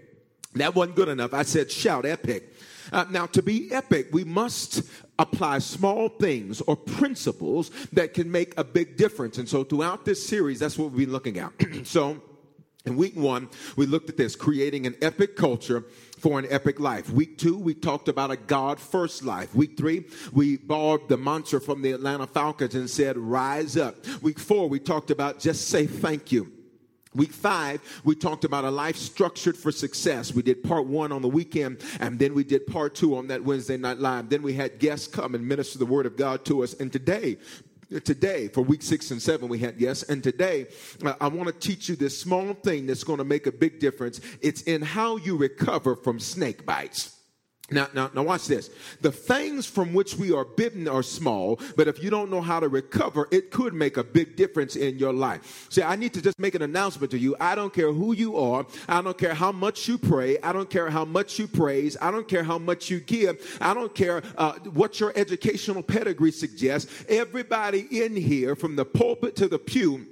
That 0.56 0.74
wasn't 0.74 0.96
good 0.96 1.08
enough. 1.08 1.32
I 1.32 1.42
said 1.42 1.70
shout 1.70 2.04
epic. 2.04 2.52
Uh, 2.92 3.04
now, 3.10 3.26
to 3.26 3.42
be 3.42 3.72
epic, 3.72 4.08
we 4.12 4.24
must 4.24 4.82
apply 5.18 5.58
small 5.58 6.08
things 6.08 6.60
or 6.62 6.76
principles 6.76 7.70
that 7.92 8.14
can 8.14 8.30
make 8.30 8.58
a 8.58 8.64
big 8.64 8.96
difference. 8.96 9.38
And 9.38 9.48
so, 9.48 9.64
throughout 9.64 10.04
this 10.04 10.24
series, 10.24 10.60
that's 10.60 10.78
what 10.78 10.90
we've 10.90 11.06
been 11.06 11.12
looking 11.12 11.38
at. 11.38 11.52
so, 11.86 12.22
in 12.86 12.96
week 12.96 13.16
one, 13.16 13.48
we 13.76 13.84
looked 13.84 14.08
at 14.08 14.16
this 14.16 14.36
creating 14.36 14.86
an 14.86 14.94
epic 15.02 15.36
culture 15.36 15.84
for 16.18 16.38
an 16.38 16.46
epic 16.48 16.78
life. 16.78 17.10
Week 17.10 17.36
two, 17.36 17.58
we 17.58 17.74
talked 17.74 18.08
about 18.08 18.30
a 18.30 18.36
God 18.36 18.78
first 18.78 19.24
life. 19.24 19.54
Week 19.54 19.76
three, 19.76 20.04
we 20.32 20.56
borrowed 20.56 21.08
the 21.08 21.16
mantra 21.16 21.60
from 21.60 21.82
the 21.82 21.92
Atlanta 21.92 22.28
Falcons 22.28 22.76
and 22.76 22.88
said, 22.88 23.18
rise 23.18 23.76
up. 23.76 24.06
Week 24.22 24.38
four, 24.38 24.68
we 24.68 24.78
talked 24.78 25.10
about 25.10 25.40
just 25.40 25.68
say 25.68 25.86
thank 25.86 26.30
you. 26.30 26.55
Week 27.16 27.32
five, 27.32 27.80
we 28.04 28.14
talked 28.14 28.44
about 28.44 28.64
a 28.64 28.70
life 28.70 28.96
structured 28.96 29.56
for 29.56 29.72
success. 29.72 30.34
We 30.34 30.42
did 30.42 30.62
part 30.62 30.86
one 30.86 31.12
on 31.12 31.22
the 31.22 31.28
weekend, 31.28 31.82
and 31.98 32.18
then 32.18 32.34
we 32.34 32.44
did 32.44 32.66
part 32.66 32.94
two 32.94 33.16
on 33.16 33.28
that 33.28 33.42
Wednesday 33.42 33.78
night 33.78 33.98
live. 33.98 34.28
Then 34.28 34.42
we 34.42 34.52
had 34.52 34.78
guests 34.78 35.06
come 35.06 35.34
and 35.34 35.46
minister 35.46 35.78
the 35.78 35.86
word 35.86 36.04
of 36.04 36.16
God 36.16 36.44
to 36.44 36.62
us. 36.62 36.74
And 36.74 36.92
today, 36.92 37.38
today 38.04 38.48
for 38.48 38.62
week 38.62 38.82
six 38.82 39.12
and 39.12 39.22
seven 39.22 39.48
we 39.48 39.60
had 39.60 39.80
yes 39.80 40.02
and 40.02 40.20
today 40.20 40.66
uh, 41.04 41.14
i 41.20 41.28
want 41.28 41.46
to 41.46 41.52
teach 41.52 41.88
you 41.88 41.94
this 41.94 42.20
small 42.20 42.52
thing 42.52 42.84
that's 42.84 43.04
going 43.04 43.18
to 43.18 43.24
make 43.24 43.46
a 43.46 43.52
big 43.52 43.78
difference 43.78 44.20
it's 44.40 44.62
in 44.62 44.82
how 44.82 45.16
you 45.18 45.36
recover 45.36 45.94
from 45.94 46.18
snake 46.18 46.66
bites 46.66 47.15
Now, 47.68 47.88
now, 47.92 48.10
now, 48.14 48.22
watch 48.22 48.46
this. 48.46 48.70
The 49.00 49.10
things 49.10 49.66
from 49.66 49.92
which 49.92 50.14
we 50.14 50.32
are 50.32 50.44
bitten 50.44 50.86
are 50.86 51.02
small, 51.02 51.58
but 51.76 51.88
if 51.88 52.00
you 52.00 52.10
don't 52.10 52.30
know 52.30 52.40
how 52.40 52.60
to 52.60 52.68
recover, 52.68 53.26
it 53.32 53.50
could 53.50 53.74
make 53.74 53.96
a 53.96 54.04
big 54.04 54.36
difference 54.36 54.76
in 54.76 54.98
your 54.98 55.12
life. 55.12 55.66
See, 55.68 55.82
I 55.82 55.96
need 55.96 56.14
to 56.14 56.22
just 56.22 56.38
make 56.38 56.54
an 56.54 56.62
announcement 56.62 57.10
to 57.10 57.18
you. 57.18 57.34
I 57.40 57.56
don't 57.56 57.74
care 57.74 57.92
who 57.92 58.12
you 58.12 58.36
are. 58.36 58.66
I 58.88 59.02
don't 59.02 59.18
care 59.18 59.34
how 59.34 59.50
much 59.50 59.88
you 59.88 59.98
pray. 59.98 60.38
I 60.44 60.52
don't 60.52 60.70
care 60.70 60.88
how 60.90 61.04
much 61.04 61.40
you 61.40 61.48
praise. 61.48 61.96
I 62.00 62.12
don't 62.12 62.28
care 62.28 62.44
how 62.44 62.58
much 62.58 62.88
you 62.88 63.00
give. 63.00 63.58
I 63.60 63.74
don't 63.74 63.92
care 63.92 64.22
uh, 64.38 64.52
what 64.72 65.00
your 65.00 65.12
educational 65.16 65.82
pedigree 65.82 66.30
suggests. 66.30 67.04
Everybody 67.08 67.88
in 67.90 68.14
here, 68.14 68.54
from 68.54 68.76
the 68.76 68.84
pulpit 68.84 69.34
to 69.36 69.48
the 69.48 69.58
pew, 69.58 70.06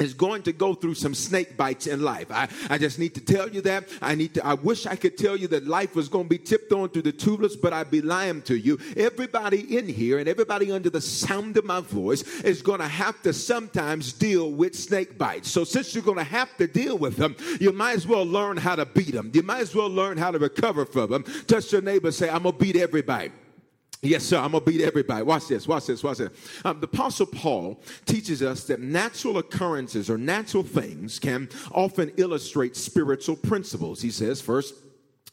is 0.00 0.14
going 0.14 0.42
to 0.42 0.52
go 0.52 0.74
through 0.74 0.94
some 0.94 1.14
snake 1.14 1.56
bites 1.56 1.86
in 1.86 2.02
life. 2.02 2.30
I, 2.30 2.48
I 2.68 2.78
just 2.78 2.98
need 2.98 3.14
to 3.14 3.20
tell 3.20 3.48
you 3.48 3.60
that. 3.62 3.88
I 4.00 4.14
need 4.14 4.34
to, 4.34 4.46
I 4.46 4.54
wish 4.54 4.86
I 4.86 4.96
could 4.96 5.16
tell 5.16 5.36
you 5.36 5.48
that 5.48 5.66
life 5.66 5.94
was 5.94 6.08
going 6.08 6.24
to 6.24 6.28
be 6.28 6.38
tipped 6.38 6.72
on 6.72 6.88
through 6.88 7.02
the 7.02 7.12
tulips, 7.12 7.56
but 7.56 7.72
I'd 7.72 7.90
be 7.90 8.02
lying 8.02 8.42
to 8.42 8.56
you. 8.56 8.78
Everybody 8.96 9.76
in 9.76 9.88
here 9.88 10.18
and 10.18 10.28
everybody 10.28 10.70
under 10.72 10.90
the 10.90 11.00
sound 11.00 11.56
of 11.56 11.64
my 11.64 11.80
voice 11.80 12.22
is 12.40 12.62
going 12.62 12.80
to 12.80 12.88
have 12.88 13.20
to 13.22 13.32
sometimes 13.32 14.12
deal 14.12 14.50
with 14.50 14.74
snake 14.74 15.18
bites. 15.18 15.50
So 15.50 15.64
since 15.64 15.94
you're 15.94 16.04
going 16.04 16.18
to 16.18 16.24
have 16.24 16.56
to 16.58 16.66
deal 16.66 16.98
with 16.98 17.16
them, 17.16 17.36
you 17.60 17.72
might 17.72 17.96
as 17.96 18.06
well 18.06 18.24
learn 18.24 18.56
how 18.56 18.76
to 18.76 18.86
beat 18.86 19.12
them. 19.12 19.30
You 19.34 19.42
might 19.42 19.60
as 19.60 19.74
well 19.74 19.88
learn 19.88 20.16
how 20.18 20.30
to 20.30 20.38
recover 20.38 20.84
from 20.84 21.10
them. 21.10 21.24
Touch 21.46 21.72
your 21.72 21.82
neighbor, 21.82 22.10
say, 22.10 22.28
I'm 22.28 22.42
going 22.42 22.54
to 22.54 22.58
beat 22.58 22.76
everybody. 22.76 23.30
Yes, 24.02 24.24
sir. 24.24 24.38
I'm 24.38 24.52
going 24.52 24.64
to 24.64 24.70
beat 24.70 24.80
everybody. 24.80 25.22
Watch 25.22 25.48
this. 25.48 25.68
Watch 25.68 25.86
this. 25.86 26.02
Watch 26.02 26.18
this. 26.18 26.30
Um, 26.64 26.80
the 26.80 26.86
Apostle 26.86 27.26
Paul 27.26 27.82
teaches 28.06 28.42
us 28.42 28.64
that 28.64 28.80
natural 28.80 29.38
occurrences 29.38 30.08
or 30.08 30.16
natural 30.16 30.62
things 30.62 31.18
can 31.18 31.50
often 31.72 32.10
illustrate 32.16 32.76
spiritual 32.76 33.36
principles. 33.36 34.00
He 34.00 34.10
says, 34.10 34.40
first, 34.40 34.74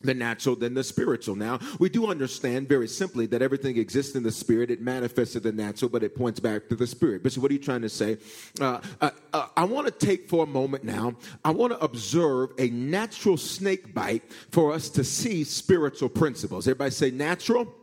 the 0.02 0.14
natural 0.14 0.56
then 0.56 0.74
the 0.74 0.84
spiritual. 0.84 1.36
Now, 1.36 1.60
we 1.80 1.90
do 1.90 2.08
understand 2.08 2.68
very 2.68 2.88
simply 2.88 3.26
that 3.28 3.42
everything 3.42 3.78
exists 3.78 4.16
in 4.16 4.24
the 4.24 4.32
spirit. 4.32 4.70
It 4.70 4.82
manifests 4.82 5.36
in 5.36 5.44
the 5.44 5.52
natural, 5.52 5.90
but 5.90 6.04
it 6.04 6.16
points 6.16 6.40
back 6.40 6.68
to 6.70 6.76
the 6.76 6.86
spirit. 6.86 7.24
But 7.24 7.24
Bishop, 7.24 7.44
what 7.44 7.52
are 7.52 7.54
you 7.54 7.60
trying 7.60 7.82
to 7.82 7.90
say? 7.90 8.18
Uh, 8.60 8.80
uh, 9.02 9.10
uh, 9.34 9.48
I 9.56 9.64
want 9.64 9.88
to 9.88 10.06
take 10.06 10.30
for 10.30 10.44
a 10.44 10.48
moment 10.48 10.84
now, 10.84 11.16
I 11.44 11.52
want 11.52 11.74
to 11.74 11.80
observe 11.80 12.52
a 12.60 12.70
natural 12.70 13.38
snake 13.38 13.94
bite 13.94 14.24
for 14.52 14.74
us 14.74 14.90
to 14.90 15.04
see 15.04 15.44
spiritual 15.44 16.10
principles. 16.10 16.68
Everybody 16.68 16.92
say 16.92 17.12
natural 17.12 17.74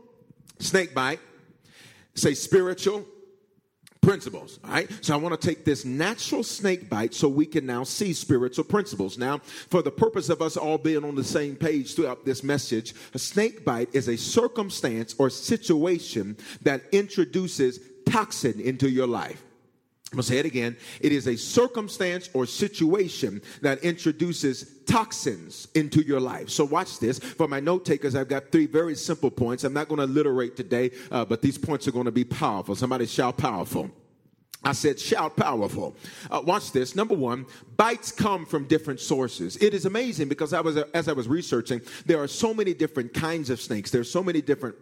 snake 0.64 0.94
bite, 0.94 1.20
say 2.14 2.34
spiritual 2.34 3.04
principles. 4.04 4.58
All 4.64 4.70
right. 4.70 4.90
So 5.00 5.14
I 5.14 5.16
want 5.16 5.38
to 5.40 5.46
take 5.46 5.64
this 5.64 5.84
natural 5.84 6.42
snake 6.42 6.88
bite 6.90 7.14
so 7.14 7.28
we 7.28 7.46
can 7.46 7.66
now 7.66 7.84
see 7.84 8.12
spiritual 8.12 8.64
principles. 8.64 9.18
Now, 9.18 9.38
for 9.38 9.82
the 9.82 9.90
purpose 9.90 10.28
of 10.28 10.42
us 10.42 10.56
all 10.56 10.78
being 10.78 11.04
on 11.04 11.14
the 11.14 11.24
same 11.24 11.56
page 11.56 11.94
throughout 11.94 12.24
this 12.24 12.42
message, 12.42 12.94
a 13.14 13.18
snake 13.18 13.64
bite 13.64 13.88
is 13.94 14.08
a 14.08 14.16
circumstance 14.16 15.14
or 15.18 15.30
situation 15.30 16.36
that 16.62 16.82
introduces 16.92 17.80
toxin 18.06 18.60
into 18.60 18.88
your 18.88 19.06
life. 19.06 19.42
I'm 20.14 20.18
going 20.18 20.26
to 20.26 20.28
say 20.28 20.38
it 20.38 20.46
again. 20.46 20.76
It 21.00 21.10
is 21.10 21.26
a 21.26 21.36
circumstance 21.36 22.30
or 22.34 22.46
situation 22.46 23.42
that 23.62 23.82
introduces 23.82 24.78
toxins 24.86 25.66
into 25.74 26.02
your 26.02 26.20
life. 26.20 26.50
So, 26.50 26.64
watch 26.64 27.00
this. 27.00 27.18
For 27.18 27.48
my 27.48 27.58
note 27.58 27.84
takers, 27.84 28.14
I've 28.14 28.28
got 28.28 28.52
three 28.52 28.66
very 28.66 28.94
simple 28.94 29.28
points. 29.28 29.64
I'm 29.64 29.72
not 29.72 29.88
going 29.88 29.98
to 29.98 30.04
alliterate 30.06 30.54
today, 30.56 30.92
uh, 31.10 31.24
but 31.24 31.42
these 31.42 31.58
points 31.58 31.88
are 31.88 31.90
going 31.90 32.04
to 32.04 32.12
be 32.12 32.22
powerful. 32.22 32.76
Somebody 32.76 33.06
shout 33.06 33.38
powerful. 33.38 33.90
I 34.62 34.72
said, 34.72 35.00
shout 35.00 35.36
powerful. 35.36 35.96
Uh, 36.30 36.42
watch 36.44 36.70
this. 36.70 36.94
Number 36.94 37.14
one, 37.14 37.44
bites 37.76 38.12
come 38.12 38.46
from 38.46 38.66
different 38.68 39.00
sources. 39.00 39.56
It 39.56 39.74
is 39.74 39.84
amazing 39.84 40.28
because 40.28 40.52
I 40.52 40.60
was, 40.60 40.76
as 40.76 41.08
I 41.08 41.12
was 41.12 41.26
researching, 41.26 41.82
there 42.06 42.22
are 42.22 42.28
so 42.28 42.54
many 42.54 42.72
different 42.72 43.12
kinds 43.12 43.50
of 43.50 43.60
snakes. 43.60 43.90
There's 43.90 44.10
so 44.10 44.22
many 44.22 44.40
different 44.40 44.76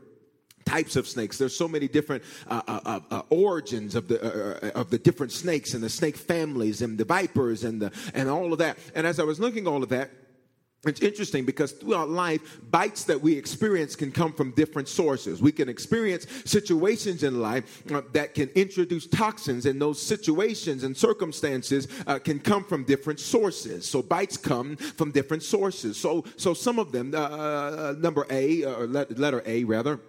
types 0.64 0.96
of 0.96 1.06
snakes. 1.06 1.38
There's 1.38 1.56
so 1.56 1.68
many 1.68 1.88
different 1.88 2.22
uh, 2.48 2.62
uh, 2.66 2.80
uh, 2.84 3.00
uh 3.10 3.22
origins 3.30 3.94
of 3.94 4.08
the 4.08 4.22
uh, 4.22 4.68
uh, 4.68 4.80
of 4.80 4.90
the 4.90 4.98
different 4.98 5.32
snakes 5.32 5.74
and 5.74 5.82
the 5.82 5.90
snake 5.90 6.16
families 6.16 6.82
and 6.82 6.98
the 6.98 7.04
vipers 7.04 7.64
and 7.64 7.80
the 7.80 7.92
and 8.14 8.28
all 8.28 8.52
of 8.52 8.58
that. 8.58 8.78
And 8.94 9.06
as 9.06 9.18
I 9.18 9.24
was 9.24 9.40
looking 9.40 9.66
all 9.66 9.82
of 9.82 9.88
that. 9.90 10.10
It's 10.84 11.00
interesting 11.00 11.44
because 11.44 11.70
throughout 11.70 12.10
life, 12.10 12.58
bites 12.72 13.04
that 13.04 13.20
we 13.20 13.34
experience 13.34 13.94
can 13.94 14.10
come 14.10 14.32
from 14.32 14.50
different 14.50 14.88
sources. 14.88 15.40
We 15.40 15.52
can 15.52 15.68
experience 15.68 16.26
situations 16.44 17.22
in 17.22 17.40
life 17.40 17.84
that 18.12 18.34
can 18.34 18.48
introduce 18.56 19.06
toxins, 19.06 19.64
and 19.66 19.80
those 19.80 20.02
situations 20.02 20.82
and 20.82 20.96
circumstances 20.96 21.86
can 22.24 22.40
come 22.40 22.64
from 22.64 22.82
different 22.82 23.20
sources. 23.20 23.88
So 23.88 24.02
bites 24.02 24.36
come 24.36 24.74
from 24.74 25.12
different 25.12 25.44
sources. 25.44 25.96
So, 25.96 26.24
so 26.36 26.52
some 26.52 26.80
of 26.80 26.90
them, 26.90 27.12
number 28.00 28.26
A, 28.28 28.64
or 28.64 28.88
letter 28.88 29.40
A 29.46 29.62
rather, 29.62 30.00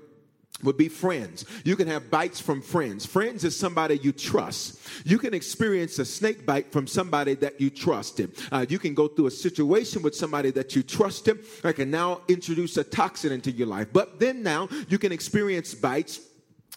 would 0.63 0.77
be 0.77 0.89
friends. 0.89 1.45
You 1.63 1.75
can 1.75 1.87
have 1.87 2.09
bites 2.09 2.39
from 2.39 2.61
friends. 2.61 3.05
Friends 3.05 3.43
is 3.43 3.57
somebody 3.57 3.97
you 3.97 4.11
trust. 4.11 4.79
You 5.05 5.17
can 5.17 5.33
experience 5.33 5.99
a 5.99 6.05
snake 6.05 6.45
bite 6.45 6.71
from 6.71 6.87
somebody 6.87 7.35
that 7.35 7.59
you 7.59 7.69
trusted. 7.69 8.35
Uh, 8.51 8.65
you 8.67 8.79
can 8.79 8.93
go 8.93 9.07
through 9.07 9.27
a 9.27 9.31
situation 9.31 10.01
with 10.01 10.15
somebody 10.15 10.51
that 10.51 10.75
you 10.75 10.83
trusted. 10.83 11.39
I 11.63 11.71
can 11.71 11.91
now 11.91 12.21
introduce 12.27 12.77
a 12.77 12.83
toxin 12.83 13.31
into 13.31 13.51
your 13.51 13.67
life. 13.67 13.87
But 13.91 14.19
then 14.19 14.43
now 14.43 14.69
you 14.87 14.97
can 14.97 15.11
experience 15.11 15.73
bites 15.73 16.19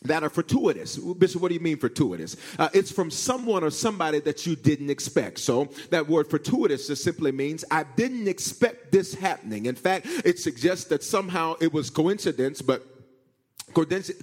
that 0.03 0.23
are 0.23 0.31
fortuitous. 0.31 0.97
Bishop, 0.97 1.41
what 1.41 1.49
do 1.49 1.55
you 1.55 1.61
mean 1.61 1.79
fortuitous? 1.79 2.37
Uh, 2.59 2.69
it's 2.73 2.93
from 2.93 3.11
someone 3.11 3.65
or 3.65 3.71
somebody 3.71 4.21
that 4.21 4.47
you 4.47 4.55
didn't 4.57 4.91
expect. 4.91 5.39
So 5.39 5.71
that 5.91 6.07
word 6.07 6.29
fortuitous 6.29 6.87
just 6.87 7.03
simply 7.03 7.33
means 7.33 7.65
I 7.71 7.85
didn't 7.97 8.29
expect 8.29 8.93
this 8.93 9.15
happening. 9.15 9.67
In 9.67 9.75
fact, 9.75 10.07
it 10.25 10.39
suggests 10.39 10.85
that 10.87 11.03
somehow 11.03 11.57
it 11.61 11.73
was 11.73 11.91
coincidence, 11.91 12.63
but 12.63 12.96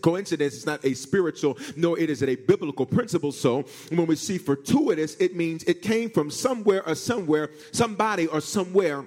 Coincidence 0.02 0.54
is 0.54 0.66
not 0.66 0.84
a 0.84 0.94
spiritual, 0.94 1.58
nor 1.76 2.00
it 2.00 2.10
is 2.10 2.24
a 2.24 2.36
biblical 2.36 2.86
principle. 2.86 3.32
So 3.32 3.66
when 3.90 4.08
we 4.08 4.16
see 4.16 4.38
fortuitous, 4.38 5.16
it 5.16 5.36
means 5.36 5.64
it 5.64 5.82
came 5.82 6.10
from 6.10 6.32
somewhere 6.32 6.88
or 6.88 6.96
somewhere, 6.96 7.52
somebody 7.72 8.28
or 8.28 8.42
somewhere 8.42 9.06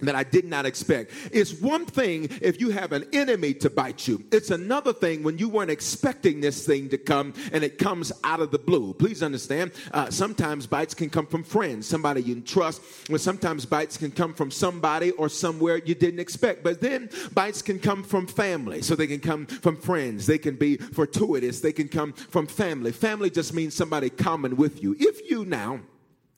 that 0.00 0.14
I 0.14 0.24
did 0.24 0.44
not 0.44 0.66
expect. 0.66 1.12
It's 1.30 1.60
one 1.60 1.86
thing 1.86 2.28
if 2.42 2.60
you 2.60 2.70
have 2.70 2.92
an 2.92 3.06
enemy 3.12 3.54
to 3.54 3.70
bite 3.70 4.08
you. 4.08 4.24
It's 4.32 4.50
another 4.50 4.92
thing 4.92 5.22
when 5.22 5.38
you 5.38 5.48
weren't 5.48 5.70
expecting 5.70 6.40
this 6.40 6.66
thing 6.66 6.88
to 6.88 6.98
come 6.98 7.32
and 7.52 7.62
it 7.62 7.78
comes 7.78 8.12
out 8.24 8.40
of 8.40 8.50
the 8.50 8.58
blue. 8.58 8.92
Please 8.94 9.22
understand, 9.22 9.70
uh, 9.92 10.10
sometimes 10.10 10.66
bites 10.66 10.94
can 10.94 11.10
come 11.10 11.26
from 11.26 11.44
friends, 11.44 11.86
somebody 11.86 12.22
you 12.22 12.40
trust, 12.40 12.82
or 13.08 13.18
sometimes 13.18 13.64
bites 13.64 13.96
can 13.96 14.10
come 14.10 14.34
from 14.34 14.50
somebody 14.50 15.12
or 15.12 15.28
somewhere 15.28 15.80
you 15.84 15.94
didn't 15.94 16.20
expect. 16.20 16.64
But 16.64 16.80
then 16.80 17.08
bites 17.32 17.62
can 17.62 17.78
come 17.78 18.02
from 18.02 18.26
family. 18.26 18.82
So 18.82 18.96
they 18.96 19.06
can 19.06 19.20
come 19.20 19.46
from 19.46 19.76
friends. 19.76 20.26
They 20.26 20.38
can 20.38 20.56
be 20.56 20.76
fortuitous. 20.76 21.60
They 21.60 21.72
can 21.72 21.88
come 21.88 22.12
from 22.12 22.48
family. 22.48 22.90
Family 22.90 23.30
just 23.30 23.54
means 23.54 23.74
somebody 23.74 24.10
common 24.10 24.56
with 24.56 24.82
you. 24.82 24.96
If 24.98 25.30
you 25.30 25.44
now 25.44 25.80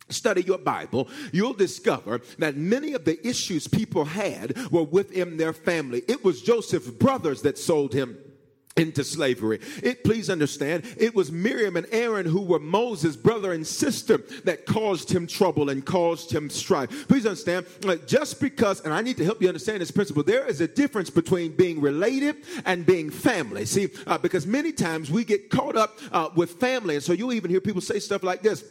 study 0.08 0.42
your 0.42 0.58
Bible, 0.58 1.08
you'll 1.32 1.54
discover 1.54 2.20
that 2.38 2.56
many 2.56 2.92
of 2.92 3.04
the 3.04 3.24
issues 3.26 3.66
people 3.66 4.04
had 4.04 4.56
were 4.70 4.84
within 4.84 5.36
their 5.36 5.52
family. 5.52 6.02
It 6.08 6.24
was 6.24 6.42
Joseph's 6.42 6.90
brothers 6.90 7.42
that 7.42 7.58
sold 7.58 7.92
him 7.92 8.18
into 8.76 9.02
slavery. 9.02 9.58
It 9.82 10.04
please 10.04 10.28
understand, 10.28 10.84
it 10.98 11.14
was 11.14 11.32
Miriam 11.32 11.76
and 11.76 11.86
Aaron 11.90 12.26
who 12.26 12.42
were 12.42 12.58
Moses' 12.58 13.16
brother 13.16 13.52
and 13.52 13.66
sister 13.66 14.18
that 14.44 14.66
caused 14.66 15.10
him 15.10 15.26
trouble 15.26 15.70
and 15.70 15.84
caused 15.84 16.30
him 16.30 16.50
strife. 16.50 17.08
Please 17.08 17.24
understand, 17.24 17.64
just 18.06 18.38
because, 18.38 18.82
and 18.82 18.92
I 18.92 19.00
need 19.00 19.16
to 19.16 19.24
help 19.24 19.40
you 19.40 19.48
understand 19.48 19.80
this 19.80 19.90
principle, 19.90 20.22
there 20.22 20.46
is 20.46 20.60
a 20.60 20.68
difference 20.68 21.08
between 21.08 21.56
being 21.56 21.80
related 21.80 22.36
and 22.66 22.84
being 22.84 23.10
family. 23.10 23.64
See, 23.64 23.88
uh, 24.06 24.18
because 24.18 24.46
many 24.46 24.72
times 24.72 25.10
we 25.10 25.24
get 25.24 25.48
caught 25.48 25.76
up 25.76 25.98
uh, 26.12 26.28
with 26.36 26.52
family, 26.60 26.96
and 26.96 27.02
so 27.02 27.14
you 27.14 27.32
even 27.32 27.50
hear 27.50 27.62
people 27.62 27.80
say 27.80 27.98
stuff 27.98 28.22
like 28.22 28.42
this 28.42 28.62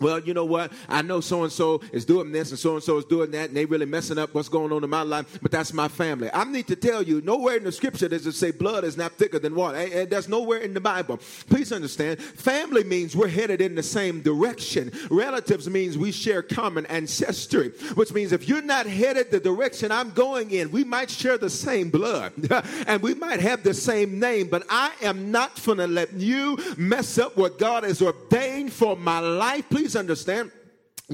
well, 0.00 0.20
you 0.20 0.34
know 0.34 0.44
what? 0.44 0.72
I 0.88 1.02
know 1.02 1.20
so 1.20 1.42
and 1.42 1.52
so 1.52 1.80
is 1.92 2.04
doing 2.04 2.30
this 2.30 2.50
and 2.50 2.58
so 2.58 2.74
and 2.74 2.82
so 2.82 2.98
is 2.98 3.04
doing 3.04 3.30
that, 3.32 3.48
and 3.48 3.56
they 3.56 3.64
really 3.64 3.86
messing 3.86 4.18
up 4.18 4.32
what's 4.34 4.48
going 4.48 4.72
on 4.72 4.84
in 4.84 4.90
my 4.90 5.02
life, 5.02 5.38
but 5.42 5.50
that's 5.50 5.72
my 5.72 5.88
family. 5.88 6.30
I 6.32 6.44
need 6.44 6.68
to 6.68 6.76
tell 6.76 7.02
you, 7.02 7.20
nowhere 7.22 7.56
in 7.56 7.64
the 7.64 7.72
scripture 7.72 8.08
does 8.08 8.26
it 8.26 8.32
say 8.32 8.50
blood 8.52 8.84
is 8.84 8.96
not 8.96 9.12
thicker 9.12 9.38
than 9.38 9.54
water. 9.54 9.78
And 9.78 10.08
that's 10.08 10.28
nowhere 10.28 10.58
in 10.58 10.74
the 10.74 10.80
Bible. 10.80 11.18
Please 11.48 11.72
understand, 11.72 12.20
family 12.20 12.84
means 12.84 13.16
we're 13.16 13.28
headed 13.28 13.60
in 13.60 13.74
the 13.74 13.82
same 13.82 14.20
direction. 14.22 14.92
Relatives 15.10 15.68
means 15.68 15.98
we 15.98 16.12
share 16.12 16.42
common 16.42 16.86
ancestry, 16.86 17.70
which 17.94 18.12
means 18.12 18.32
if 18.32 18.48
you're 18.48 18.62
not 18.62 18.86
headed 18.86 19.30
the 19.30 19.40
direction 19.40 19.90
I'm 19.90 20.10
going 20.10 20.50
in, 20.50 20.70
we 20.70 20.84
might 20.84 21.10
share 21.10 21.38
the 21.38 21.50
same 21.50 21.90
blood 21.90 22.32
and 22.86 23.02
we 23.02 23.14
might 23.14 23.40
have 23.40 23.62
the 23.62 23.74
same 23.74 24.20
name, 24.20 24.48
but 24.48 24.64
I 24.70 24.92
am 25.02 25.30
not 25.30 25.62
going 25.64 25.78
to 25.78 25.86
let 25.86 26.12
you 26.14 26.58
mess 26.76 27.18
up 27.18 27.36
what 27.36 27.58
God 27.58 27.84
has 27.84 28.00
ordained 28.00 28.72
for 28.72 28.96
my 28.96 29.18
life. 29.18 29.68
Please 29.68 29.87
please 29.88 29.96
understand. 29.96 30.52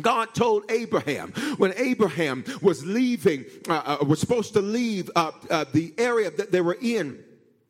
God 0.01 0.35
told 0.35 0.69
Abraham 0.69 1.31
when 1.59 1.73
Abraham 1.77 2.43
was 2.61 2.85
leaving, 2.85 3.45
uh, 3.69 3.99
uh, 4.01 4.05
was 4.05 4.19
supposed 4.19 4.53
to 4.55 4.61
leave 4.61 5.09
uh, 5.15 5.31
uh, 5.49 5.65
the 5.73 5.95
area 5.97 6.33
that 6.33 6.51
they 6.51 6.61
were 6.61 6.77
in 6.83 7.23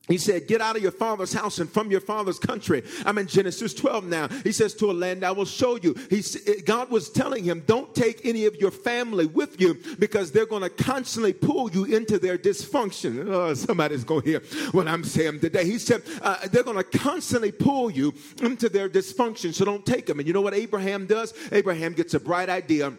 He 0.07 0.19
said, 0.19 0.47
Get 0.47 0.61
out 0.61 0.77
of 0.77 0.83
your 0.83 0.93
father's 0.93 1.33
house 1.33 1.59
and 1.59 1.71
from 1.71 1.91
your 1.91 2.01
father's 2.01 2.39
country. 2.39 2.83
I'm 3.07 3.17
in 3.17 3.27
Genesis 3.27 3.73
12 3.73 4.05
now. 4.05 4.29
He 4.29 4.53
says, 4.53 4.75
To 4.75 4.91
a 4.91 4.93
land 4.93 5.25
I 5.25 5.31
will 5.31 5.47
show 5.47 5.77
you. 5.77 5.95
He, 6.11 6.23
God 6.63 6.91
was 6.91 7.09
telling 7.09 7.43
him, 7.43 7.63
Don't 7.67 7.95
take 7.95 8.25
any 8.27 8.45
of 8.45 8.55
your 8.57 8.71
family 8.71 9.25
with 9.25 9.59
you 9.61 9.79
because 9.99 10.31
they're 10.31 10.47
going 10.47 10.63
to 10.63 10.69
constantly 10.69 11.33
pull 11.33 11.71
you 11.71 11.85
into 11.85 12.19
their 12.19 12.37
dysfunction. 12.37 13.27
Oh, 13.29 13.55
somebody's 13.55 14.05
going 14.05 14.23
to 14.23 14.29
hear 14.29 14.41
what 14.73 14.89
I'm 14.89 15.05
saying 15.05 15.41
today. 15.41 15.65
He 15.65 15.79
said, 15.79 16.03
uh, 16.21 16.49
They're 16.49 16.63
going 16.63 16.77
to 16.77 16.99
constantly 16.99 17.53
pull 17.53 17.91
you 17.91 18.13
into 18.43 18.69
their 18.69 18.91
dysfunction, 18.91 19.55
so 19.55 19.65
don't 19.65 19.87
take 19.87 20.05
them. 20.05 20.19
And 20.19 20.29
you 20.29 20.35
know 20.35 20.43
what 20.43 20.55
Abraham 20.55 21.07
does? 21.07 21.33
Abraham 21.51 21.95
gets 21.95 22.13
a 22.13 22.21
bright 22.21 22.51
idea 22.51 22.93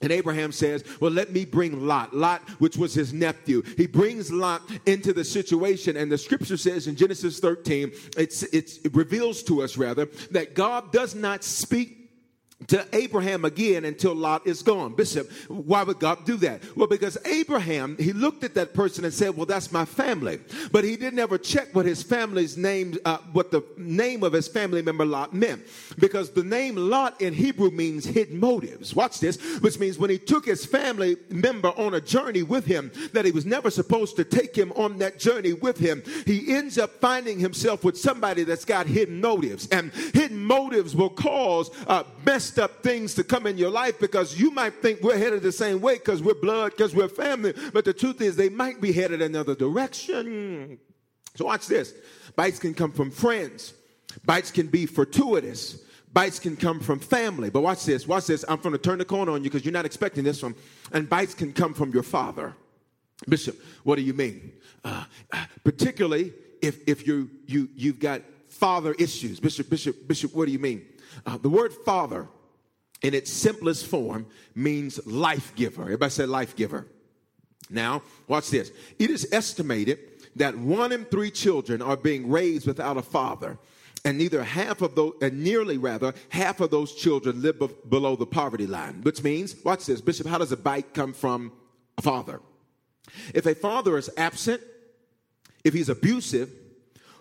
and 0.00 0.12
Abraham 0.12 0.52
says, 0.52 0.84
Well, 1.00 1.10
let 1.10 1.32
me 1.32 1.44
bring 1.44 1.86
Lot. 1.86 2.14
Lot, 2.14 2.42
which 2.60 2.76
was 2.76 2.94
his 2.94 3.12
nephew. 3.12 3.62
He 3.76 3.86
brings 3.86 4.30
Lot 4.30 4.62
into 4.86 5.12
the 5.12 5.24
situation. 5.24 5.96
And 5.96 6.10
the 6.10 6.18
scripture 6.18 6.56
says 6.56 6.86
in 6.86 6.94
Genesis 6.94 7.40
13, 7.40 7.92
it's, 8.16 8.44
it's, 8.44 8.78
it 8.78 8.94
reveals 8.94 9.42
to 9.44 9.62
us, 9.62 9.76
rather, 9.76 10.06
that 10.30 10.54
God 10.54 10.92
does 10.92 11.14
not 11.14 11.42
speak 11.42 11.97
to 12.66 12.84
Abraham 12.92 13.44
again 13.44 13.84
until 13.84 14.14
Lot 14.14 14.46
is 14.46 14.62
gone. 14.62 14.94
Bishop, 14.94 15.30
why 15.46 15.84
would 15.84 16.00
God 16.00 16.24
do 16.24 16.36
that? 16.38 16.60
Well, 16.76 16.88
because 16.88 17.16
Abraham, 17.24 17.96
he 17.98 18.12
looked 18.12 18.42
at 18.42 18.54
that 18.54 18.74
person 18.74 19.04
and 19.04 19.14
said, 19.14 19.36
Well, 19.36 19.46
that's 19.46 19.70
my 19.70 19.84
family. 19.84 20.40
But 20.72 20.82
he 20.82 20.96
didn't 20.96 21.20
ever 21.20 21.38
check 21.38 21.72
what 21.74 21.86
his 21.86 22.02
family's 22.02 22.56
name, 22.56 22.98
uh, 23.04 23.18
what 23.32 23.52
the 23.52 23.62
name 23.76 24.24
of 24.24 24.32
his 24.32 24.48
family 24.48 24.82
member 24.82 25.06
Lot 25.06 25.32
meant. 25.32 25.62
Because 25.98 26.30
the 26.30 26.42
name 26.42 26.74
Lot 26.74 27.20
in 27.20 27.32
Hebrew 27.32 27.70
means 27.70 28.04
hidden 28.04 28.40
motives. 28.40 28.94
Watch 28.94 29.20
this, 29.20 29.40
which 29.60 29.78
means 29.78 29.96
when 29.96 30.10
he 30.10 30.18
took 30.18 30.44
his 30.44 30.66
family 30.66 31.16
member 31.30 31.68
on 31.68 31.94
a 31.94 32.00
journey 32.00 32.42
with 32.42 32.66
him 32.66 32.90
that 33.12 33.24
he 33.24 33.30
was 33.30 33.46
never 33.46 33.70
supposed 33.70 34.16
to 34.16 34.24
take 34.24 34.56
him 34.56 34.72
on 34.72 34.98
that 34.98 35.20
journey 35.20 35.52
with 35.52 35.78
him, 35.78 36.02
he 36.26 36.54
ends 36.54 36.76
up 36.76 36.90
finding 37.00 37.38
himself 37.38 37.84
with 37.84 37.96
somebody 37.96 38.42
that's 38.42 38.64
got 38.64 38.86
hidden 38.86 39.20
motives. 39.20 39.68
And 39.68 39.92
hidden 39.92 40.44
motives 40.44 40.96
will 40.96 41.10
cause 41.10 41.70
uh, 41.86 42.02
mess 42.26 42.47
messed 42.48 42.58
up 42.58 42.82
things 42.82 43.14
to 43.14 43.22
come 43.22 43.46
in 43.46 43.58
your 43.58 43.68
life 43.68 43.98
because 44.00 44.40
you 44.40 44.50
might 44.50 44.74
think 44.80 45.02
we're 45.02 45.18
headed 45.18 45.42
the 45.42 45.52
same 45.52 45.80
way 45.80 45.94
because 45.94 46.22
we're 46.22 46.34
blood, 46.34 46.70
because 46.70 46.94
we're 46.94 47.08
family. 47.08 47.52
But 47.74 47.84
the 47.84 47.92
truth 47.92 48.22
is, 48.22 48.36
they 48.36 48.48
might 48.48 48.80
be 48.80 48.90
headed 48.90 49.20
another 49.20 49.54
direction. 49.54 50.78
So, 51.34 51.44
watch 51.44 51.66
this 51.66 51.92
bites 52.36 52.58
can 52.58 52.72
come 52.74 52.92
from 52.92 53.10
friends, 53.10 53.74
bites 54.24 54.50
can 54.50 54.68
be 54.68 54.86
fortuitous. 54.86 55.84
Bites 56.10 56.38
can 56.38 56.56
come 56.56 56.80
from 56.80 57.00
family, 57.00 57.50
but 57.50 57.60
watch 57.60 57.84
this. 57.84 58.08
Watch 58.08 58.28
this. 58.28 58.42
I'm 58.48 58.60
going 58.60 58.72
to 58.72 58.78
turn 58.78 58.96
the 58.96 59.04
corner 59.04 59.32
on 59.32 59.44
you 59.44 59.50
because 59.50 59.66
you're 59.66 59.74
not 59.74 59.84
expecting 59.84 60.24
this 60.24 60.42
one. 60.42 60.54
And 60.90 61.06
bites 61.06 61.34
can 61.34 61.52
come 61.52 61.74
from 61.74 61.90
your 61.90 62.02
father. 62.02 62.54
Bishop, 63.28 63.60
what 63.84 63.96
do 63.96 64.02
you 64.02 64.14
mean? 64.14 64.52
Uh, 64.82 65.04
uh, 65.30 65.44
particularly 65.64 66.32
if 66.62 66.80
if 66.88 67.06
you 67.06 67.28
you 67.46 67.68
you've 67.76 68.00
got 68.00 68.22
father 68.48 68.94
issues. 68.98 69.38
Bishop, 69.38 69.68
Bishop, 69.68 70.08
Bishop, 70.08 70.34
what 70.34 70.46
do 70.46 70.52
you 70.52 70.58
mean? 70.58 70.86
Uh, 71.26 71.36
the 71.36 71.50
word 71.50 71.74
father 71.84 72.26
in 73.02 73.14
its 73.14 73.32
simplest 73.32 73.86
form 73.86 74.26
means 74.54 75.04
life 75.06 75.54
giver. 75.54 75.82
Everybody 75.82 76.10
say 76.10 76.26
life 76.26 76.56
giver. 76.56 76.86
Now, 77.70 78.02
watch 78.26 78.50
this. 78.50 78.72
It 78.98 79.10
is 79.10 79.28
estimated 79.32 79.98
that 80.36 80.56
one 80.56 80.92
in 80.92 81.04
three 81.04 81.30
children 81.30 81.82
are 81.82 81.96
being 81.96 82.28
raised 82.30 82.66
without 82.66 82.96
a 82.96 83.02
father. 83.02 83.58
And 84.04 84.16
neither 84.16 84.42
half 84.42 84.80
of 84.80 84.94
those, 84.94 85.14
and 85.20 85.42
nearly 85.42 85.76
rather, 85.76 86.14
half 86.30 86.60
of 86.60 86.70
those 86.70 86.94
children 86.94 87.42
live 87.42 87.58
be- 87.58 87.68
below 87.88 88.16
the 88.16 88.26
poverty 88.26 88.66
line, 88.66 89.02
which 89.02 89.22
means, 89.22 89.56
watch 89.64 89.86
this, 89.86 90.00
Bishop, 90.00 90.26
how 90.26 90.38
does 90.38 90.52
a 90.52 90.56
bite 90.56 90.94
come 90.94 91.12
from 91.12 91.52
a 91.98 92.02
father? 92.02 92.40
If 93.34 93.46
a 93.46 93.54
father 93.54 93.98
is 93.98 94.08
absent, 94.16 94.62
if 95.64 95.74
he's 95.74 95.88
abusive, 95.88 96.50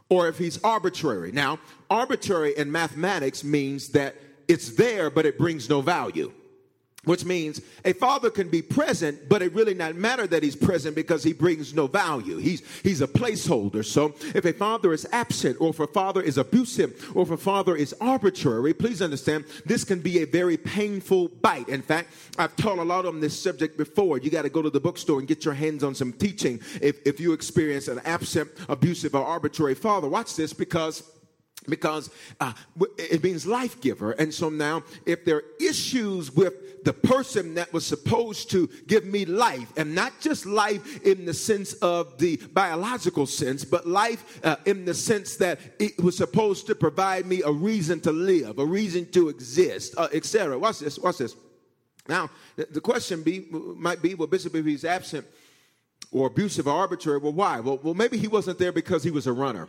or 0.09 0.27
if 0.27 0.37
he's 0.37 0.63
arbitrary. 0.63 1.31
Now, 1.31 1.59
arbitrary 1.89 2.53
in 2.55 2.71
mathematics 2.71 3.43
means 3.43 3.89
that 3.89 4.15
it's 4.47 4.75
there, 4.75 5.09
but 5.09 5.25
it 5.25 5.37
brings 5.37 5.69
no 5.69 5.81
value. 5.81 6.31
Which 7.03 7.23
means 7.23 7.61
a 7.85 7.93
father 7.93 8.29
can 8.29 8.49
be 8.49 8.61
present, 8.61 9.29
but 9.29 9.41
it 9.41 9.53
really 9.53 9.73
not 9.73 9.95
matter 9.95 10.27
that 10.27 10.43
he's 10.43 10.57
present 10.57 10.93
because 10.93 11.23
he 11.23 11.31
brings 11.31 11.73
no 11.73 11.87
value. 11.87 12.35
He's 12.35 12.61
he's 12.83 12.99
a 12.99 13.07
placeholder. 13.07 13.85
So 13.85 14.13
if 14.35 14.43
a 14.43 14.51
father 14.51 14.91
is 14.91 15.07
absent, 15.13 15.55
or 15.61 15.69
if 15.69 15.79
a 15.79 15.87
father 15.87 16.21
is 16.21 16.37
abusive, 16.37 17.09
or 17.15 17.23
if 17.23 17.31
a 17.31 17.37
father 17.37 17.77
is 17.77 17.95
arbitrary, 18.01 18.73
please 18.73 19.01
understand 19.01 19.45
this 19.65 19.85
can 19.85 20.01
be 20.01 20.21
a 20.21 20.25
very 20.25 20.57
painful 20.57 21.29
bite. 21.29 21.69
In 21.69 21.81
fact, 21.81 22.09
I've 22.37 22.57
taught 22.57 22.77
a 22.77 22.83
lot 22.83 23.05
on 23.05 23.21
this 23.21 23.41
subject 23.41 23.77
before. 23.77 24.17
You 24.17 24.29
got 24.29 24.41
to 24.41 24.49
go 24.49 24.61
to 24.61 24.69
the 24.69 24.81
bookstore 24.81 25.19
and 25.19 25.27
get 25.29 25.45
your 25.45 25.53
hands 25.53 25.85
on 25.85 25.95
some 25.95 26.11
teaching 26.11 26.59
if, 26.81 26.97
if 27.05 27.21
you 27.21 27.31
experience 27.31 27.87
an 27.87 28.01
absent, 28.03 28.51
abusive, 28.67 29.15
or 29.15 29.23
arbitrary 29.23 29.75
father. 29.75 30.09
Watch 30.09 30.35
this 30.35 30.51
because 30.51 31.03
because 31.67 32.09
uh, 32.39 32.53
it 32.97 33.23
means 33.23 33.45
life 33.45 33.81
giver. 33.81 34.11
And 34.13 34.33
so 34.33 34.49
now, 34.49 34.83
if 35.05 35.25
there 35.25 35.37
are 35.37 35.43
issues 35.59 36.33
with 36.33 36.83
the 36.83 36.93
person 36.93 37.55
that 37.55 37.71
was 37.73 37.85
supposed 37.85 38.49
to 38.51 38.67
give 38.87 39.05
me 39.05 39.25
life, 39.25 39.71
and 39.75 39.93
not 39.93 40.13
just 40.21 40.45
life 40.45 41.01
in 41.05 41.25
the 41.25 41.33
sense 41.33 41.73
of 41.73 42.17
the 42.17 42.37
biological 42.53 43.25
sense, 43.25 43.65
but 43.65 43.85
life 43.85 44.39
uh, 44.45 44.55
in 44.65 44.85
the 44.85 44.93
sense 44.93 45.35
that 45.37 45.59
it 45.79 46.01
was 46.01 46.15
supposed 46.15 46.67
to 46.67 46.75
provide 46.75 47.25
me 47.25 47.41
a 47.41 47.51
reason 47.51 47.99
to 48.01 48.11
live, 48.11 48.59
a 48.59 48.65
reason 48.65 49.05
to 49.11 49.29
exist, 49.29 49.95
uh, 49.97 50.07
etc. 50.13 50.57
Watch 50.57 50.79
this. 50.79 50.97
Watch 50.97 51.17
this. 51.17 51.35
Now, 52.07 52.29
the 52.55 52.79
question 52.79 53.21
be, 53.21 53.47
might 53.51 54.01
be, 54.01 54.15
well, 54.15 54.27
Bishop, 54.27 54.55
if 54.55 54.65
he's 54.65 54.85
absent 54.85 55.25
or 56.09 56.27
abusive 56.27 56.67
or 56.67 56.73
arbitrary, 56.73 57.17
well, 57.17 57.33
why? 57.33 57.59
Well, 57.59 57.79
well, 57.83 57.93
maybe 57.93 58.17
he 58.17 58.29
wasn't 58.29 58.59
there 58.59 58.71
because 58.71 59.03
he 59.03 59.11
was 59.11 59.27
a 59.27 59.33
runner. 59.33 59.67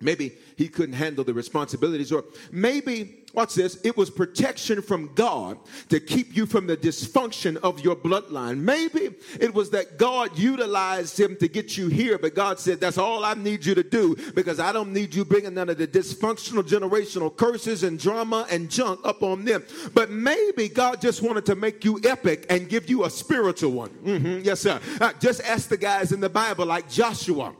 Maybe 0.00 0.32
he 0.56 0.68
couldn't 0.68 0.94
handle 0.94 1.24
the 1.24 1.32
responsibilities, 1.32 2.12
or 2.12 2.22
maybe, 2.52 3.24
watch 3.32 3.54
this, 3.54 3.80
it 3.82 3.96
was 3.96 4.10
protection 4.10 4.82
from 4.82 5.10
God 5.14 5.58
to 5.88 6.00
keep 6.00 6.36
you 6.36 6.44
from 6.44 6.66
the 6.66 6.76
dysfunction 6.76 7.56
of 7.56 7.80
your 7.80 7.96
bloodline. 7.96 8.58
Maybe 8.58 9.14
it 9.40 9.54
was 9.54 9.70
that 9.70 9.96
God 9.96 10.38
utilized 10.38 11.18
him 11.18 11.34
to 11.36 11.48
get 11.48 11.78
you 11.78 11.88
here, 11.88 12.18
but 12.18 12.34
God 12.34 12.60
said, 12.60 12.78
That's 12.78 12.98
all 12.98 13.24
I 13.24 13.32
need 13.32 13.64
you 13.64 13.74
to 13.74 13.82
do 13.82 14.16
because 14.34 14.60
I 14.60 14.70
don't 14.70 14.92
need 14.92 15.14
you 15.14 15.24
bringing 15.24 15.54
none 15.54 15.70
of 15.70 15.78
the 15.78 15.88
dysfunctional 15.88 16.62
generational 16.62 17.34
curses 17.34 17.82
and 17.82 17.98
drama 17.98 18.46
and 18.50 18.70
junk 18.70 19.00
up 19.02 19.22
on 19.22 19.46
them. 19.46 19.64
But 19.94 20.10
maybe 20.10 20.68
God 20.68 21.00
just 21.00 21.22
wanted 21.22 21.46
to 21.46 21.56
make 21.56 21.86
you 21.86 21.98
epic 22.04 22.44
and 22.50 22.68
give 22.68 22.90
you 22.90 23.06
a 23.06 23.10
spiritual 23.10 23.70
one. 23.72 23.90
Mm-hmm. 24.04 24.40
Yes, 24.44 24.60
sir. 24.60 24.78
Uh, 25.00 25.14
just 25.20 25.40
ask 25.40 25.70
the 25.70 25.78
guys 25.78 26.12
in 26.12 26.20
the 26.20 26.28
Bible 26.28 26.66
like 26.66 26.90
Joshua 26.90 27.54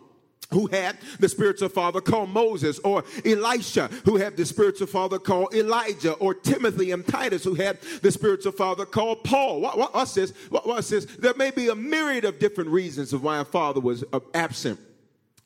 who 0.50 0.66
had 0.68 0.96
the 1.18 1.28
spiritual 1.28 1.68
father 1.68 2.00
called 2.00 2.30
Moses, 2.30 2.78
or 2.80 3.04
Elisha, 3.24 3.88
who 4.04 4.16
had 4.16 4.36
the 4.36 4.46
spiritual 4.46 4.86
father 4.86 5.18
called 5.18 5.54
Elijah, 5.54 6.12
or 6.14 6.34
Timothy 6.34 6.92
and 6.92 7.06
Titus, 7.06 7.44
who 7.44 7.54
had 7.54 7.80
the 8.02 8.12
spiritual 8.12 8.52
father 8.52 8.86
called 8.86 9.24
Paul. 9.24 9.60
What, 9.60 9.76
what, 9.76 9.94
what's 9.94 10.14
this? 10.14 10.32
What, 10.50 10.66
what's 10.66 10.88
this? 10.88 11.04
There 11.04 11.34
may 11.34 11.50
be 11.50 11.68
a 11.68 11.74
myriad 11.74 12.24
of 12.24 12.38
different 12.38 12.70
reasons 12.70 13.12
of 13.12 13.22
why 13.22 13.38
a 13.38 13.44
father 13.44 13.80
was 13.80 14.04
absent, 14.34 14.78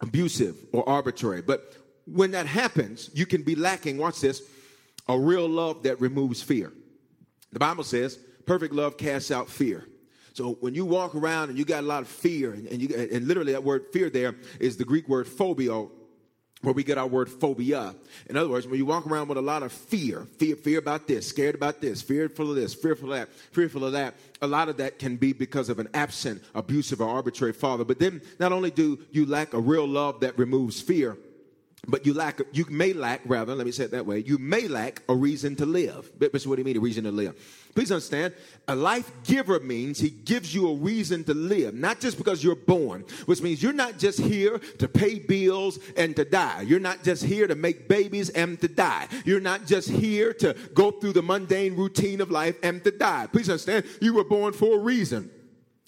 abusive, 0.00 0.56
or 0.72 0.88
arbitrary. 0.88 1.42
But 1.42 1.74
when 2.06 2.32
that 2.32 2.46
happens, 2.46 3.10
you 3.14 3.26
can 3.26 3.42
be 3.42 3.54
lacking, 3.54 3.98
watch 3.98 4.20
this, 4.20 4.42
a 5.08 5.18
real 5.18 5.48
love 5.48 5.82
that 5.84 6.00
removes 6.00 6.42
fear. 6.42 6.72
The 7.52 7.58
Bible 7.58 7.84
says, 7.84 8.18
perfect 8.46 8.74
love 8.74 8.96
casts 8.96 9.30
out 9.30 9.48
fear. 9.48 9.86
So 10.34 10.52
when 10.60 10.74
you 10.74 10.84
walk 10.84 11.14
around 11.14 11.50
and 11.50 11.58
you 11.58 11.64
got 11.64 11.84
a 11.84 11.86
lot 11.86 12.02
of 12.02 12.08
fear, 12.08 12.52
and, 12.52 12.66
and, 12.68 12.80
you, 12.80 13.08
and 13.12 13.26
literally 13.26 13.52
that 13.52 13.64
word 13.64 13.86
fear 13.92 14.10
there 14.10 14.34
is 14.58 14.76
the 14.76 14.84
Greek 14.84 15.08
word 15.08 15.26
phobia, 15.26 15.86
where 16.62 16.74
we 16.74 16.84
get 16.84 16.98
our 16.98 17.06
word 17.06 17.30
phobia. 17.30 17.94
In 18.28 18.36
other 18.36 18.50
words, 18.50 18.66
when 18.66 18.76
you 18.76 18.84
walk 18.84 19.06
around 19.06 19.28
with 19.28 19.38
a 19.38 19.42
lot 19.42 19.62
of 19.62 19.72
fear, 19.72 20.26
fear, 20.38 20.56
fear 20.56 20.78
about 20.78 21.08
this, 21.08 21.26
scared 21.26 21.54
about 21.54 21.80
this, 21.80 22.02
fearful 22.02 22.50
of 22.50 22.56
this, 22.56 22.74
fearful 22.74 23.12
of 23.12 23.18
that, 23.18 23.32
fearful 23.52 23.84
of 23.84 23.92
that, 23.92 24.14
a 24.42 24.46
lot 24.46 24.68
of 24.68 24.76
that 24.76 24.98
can 24.98 25.16
be 25.16 25.32
because 25.32 25.70
of 25.70 25.78
an 25.78 25.88
absent, 25.94 26.42
abusive, 26.54 27.00
or 27.00 27.08
arbitrary 27.08 27.54
father. 27.54 27.84
But 27.84 27.98
then 27.98 28.20
not 28.38 28.52
only 28.52 28.70
do 28.70 28.98
you 29.10 29.24
lack 29.24 29.54
a 29.54 29.58
real 29.58 29.88
love 29.88 30.20
that 30.20 30.38
removes 30.38 30.82
fear, 30.82 31.16
but 31.88 32.04
you 32.04 32.12
lack, 32.12 32.40
you 32.52 32.66
may 32.68 32.92
lack, 32.92 33.22
rather, 33.24 33.54
let 33.54 33.64
me 33.64 33.72
say 33.72 33.84
it 33.84 33.92
that 33.92 34.04
way, 34.04 34.18
you 34.18 34.36
may 34.36 34.68
lack 34.68 35.02
a 35.08 35.14
reason 35.14 35.56
to 35.56 35.66
live. 35.66 36.12
But 36.18 36.32
what 36.32 36.56
do 36.56 36.60
you 36.60 36.64
mean, 36.64 36.76
a 36.76 36.80
reason 36.80 37.04
to 37.04 37.10
live? 37.10 37.34
Please 37.74 37.92
understand, 37.92 38.34
a 38.66 38.74
life 38.74 39.10
giver 39.24 39.60
means 39.60 39.98
he 39.98 40.10
gives 40.10 40.54
you 40.54 40.68
a 40.68 40.74
reason 40.74 41.22
to 41.24 41.34
live, 41.34 41.74
not 41.74 42.00
just 42.00 42.18
because 42.18 42.42
you're 42.42 42.56
born, 42.56 43.04
which 43.26 43.42
means 43.42 43.62
you're 43.62 43.72
not 43.72 43.98
just 43.98 44.18
here 44.18 44.58
to 44.78 44.88
pay 44.88 45.20
bills 45.20 45.78
and 45.96 46.16
to 46.16 46.24
die. 46.24 46.62
You're 46.62 46.80
not 46.80 47.04
just 47.04 47.24
here 47.24 47.46
to 47.46 47.54
make 47.54 47.88
babies 47.88 48.30
and 48.30 48.60
to 48.60 48.68
die. 48.68 49.06
You're 49.24 49.40
not 49.40 49.66
just 49.66 49.88
here 49.88 50.32
to 50.34 50.54
go 50.74 50.90
through 50.90 51.12
the 51.12 51.22
mundane 51.22 51.76
routine 51.76 52.20
of 52.20 52.30
life 52.30 52.56
and 52.62 52.82
to 52.84 52.90
die. 52.90 53.28
Please 53.32 53.48
understand, 53.48 53.84
you 54.00 54.14
were 54.14 54.24
born 54.24 54.52
for 54.52 54.76
a 54.76 54.80
reason. 54.80 55.30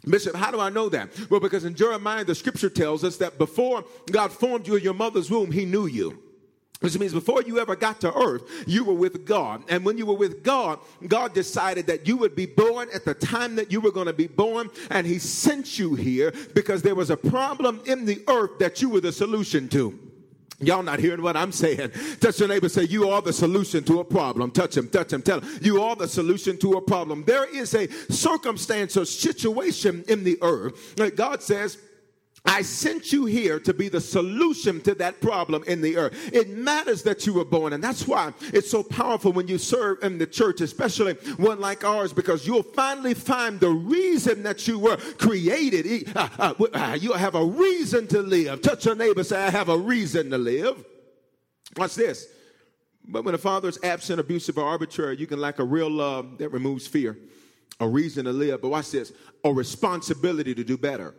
Bishop, 0.08 0.34
how 0.34 0.50
do 0.50 0.60
I 0.60 0.68
know 0.68 0.88
that? 0.88 1.10
Well, 1.30 1.40
because 1.40 1.64
in 1.64 1.74
Jeremiah, 1.74 2.24
the 2.24 2.34
scripture 2.34 2.70
tells 2.70 3.04
us 3.04 3.16
that 3.18 3.38
before 3.38 3.84
God 4.10 4.32
formed 4.32 4.66
you 4.66 4.76
in 4.76 4.82
your 4.82 4.94
mother's 4.94 5.30
womb, 5.30 5.52
he 5.52 5.64
knew 5.64 5.86
you. 5.86 6.20
Which 6.82 6.98
means 6.98 7.12
before 7.12 7.42
you 7.42 7.58
ever 7.58 7.76
got 7.76 8.00
to 8.00 8.14
earth, 8.14 8.42
you 8.66 8.84
were 8.84 8.94
with 8.94 9.24
God. 9.24 9.64
And 9.68 9.84
when 9.84 9.98
you 9.98 10.06
were 10.06 10.14
with 10.14 10.42
God, 10.42 10.80
God 11.06 11.32
decided 11.32 11.86
that 11.86 12.06
you 12.06 12.16
would 12.16 12.34
be 12.34 12.46
born 12.46 12.88
at 12.94 13.04
the 13.04 13.14
time 13.14 13.56
that 13.56 13.70
you 13.70 13.80
were 13.80 13.92
going 13.92 14.06
to 14.06 14.12
be 14.12 14.26
born. 14.26 14.70
And 14.90 15.06
He 15.06 15.18
sent 15.18 15.78
you 15.78 15.94
here 15.94 16.32
because 16.54 16.82
there 16.82 16.94
was 16.94 17.10
a 17.10 17.16
problem 17.16 17.80
in 17.86 18.04
the 18.04 18.22
earth 18.28 18.58
that 18.58 18.82
you 18.82 18.88
were 18.88 19.00
the 19.00 19.12
solution 19.12 19.68
to. 19.70 19.98
Y'all 20.62 20.82
not 20.82 21.00
hearing 21.00 21.22
what 21.22 21.36
I'm 21.36 21.52
saying. 21.52 21.90
Touch 22.20 22.38
your 22.38 22.48
neighbor, 22.48 22.68
say, 22.68 22.84
You 22.84 23.08
are 23.10 23.20
the 23.20 23.32
solution 23.32 23.82
to 23.84 24.00
a 24.00 24.04
problem. 24.04 24.50
Touch 24.52 24.76
him, 24.76 24.88
touch 24.88 25.12
him, 25.12 25.22
tell 25.22 25.40
him, 25.40 25.58
You 25.60 25.82
are 25.82 25.96
the 25.96 26.08
solution 26.08 26.56
to 26.58 26.72
a 26.74 26.80
problem. 26.80 27.24
There 27.24 27.44
is 27.44 27.74
a 27.74 27.88
circumstance 28.12 28.96
or 28.96 29.04
situation 29.04 30.04
in 30.08 30.22
the 30.22 30.38
earth. 30.40 30.94
That 30.96 31.16
God 31.16 31.42
says, 31.42 31.78
I 32.44 32.62
sent 32.62 33.12
you 33.12 33.24
here 33.24 33.61
to 33.61 33.72
be 33.72 33.88
the 33.88 34.00
solution 34.00 34.81
to 34.81 34.94
that 34.96 35.20
problem 35.20 35.62
in 35.68 35.81
the 35.81 35.96
earth. 35.96 36.33
It 36.33 36.50
matters 36.50 37.05
that 37.05 37.24
you 37.24 37.35
were 37.35 37.44
born, 37.44 37.72
and 37.72 37.83
that's 37.83 38.07
why 38.09 38.33
it's 38.52 38.68
so 38.68 38.83
powerful 38.83 39.33
when 39.33 39.46
you 39.46 39.59
serve 39.59 40.02
in 40.02 40.18
the 40.18 40.26
church, 40.26 40.61
especially 40.61 41.14
one 41.37 41.61
like 41.61 41.85
ours, 41.85 42.12
because 42.12 42.44
you'll 42.44 42.64
finally 42.64 43.14
find 43.14 43.61
the 43.61 43.70
reason 43.70 44.42
that 44.42 44.66
you 44.66 44.78
were 44.78 44.96
created. 45.18 46.11
Uh, 46.16 46.28
uh, 46.38 46.55
uh, 46.74 46.98
you 47.00 47.12
have 47.12 47.37
a 47.37 47.44
reason 47.44 48.09
to 48.09 48.20
live. 48.20 48.61
Touch 48.61 48.87
your 48.87 48.96
neighbor, 48.96 49.22
say, 49.22 49.44
I 49.44 49.50
have 49.50 49.68
a 49.68 49.78
reason 49.78 50.31
to 50.31 50.38
live. 50.38 50.85
Watch 51.76 51.94
this. 51.94 52.26
But 53.07 53.24
when 53.24 53.35
a 53.35 53.38
father 53.38 53.68
is 53.68 53.78
absent, 53.83 54.18
abusive, 54.20 54.59
or 54.59 54.64
arbitrary, 54.64 55.16
you 55.16 55.26
can 55.26 55.40
lack 55.40 55.59
a 55.59 55.64
real 55.64 55.90
love 55.90 56.38
that 56.38 56.50
removes 56.50 56.87
fear, 56.87 57.16
a 57.78 57.88
reason 57.88 58.24
to 58.24 58.33
live. 58.33 58.62
But 58.62 58.68
watch 58.68 58.90
this 58.90 59.12
a 59.44 59.52
responsibility 59.52 60.55
to 60.55 60.64
do 60.64 60.76
better 60.76 61.14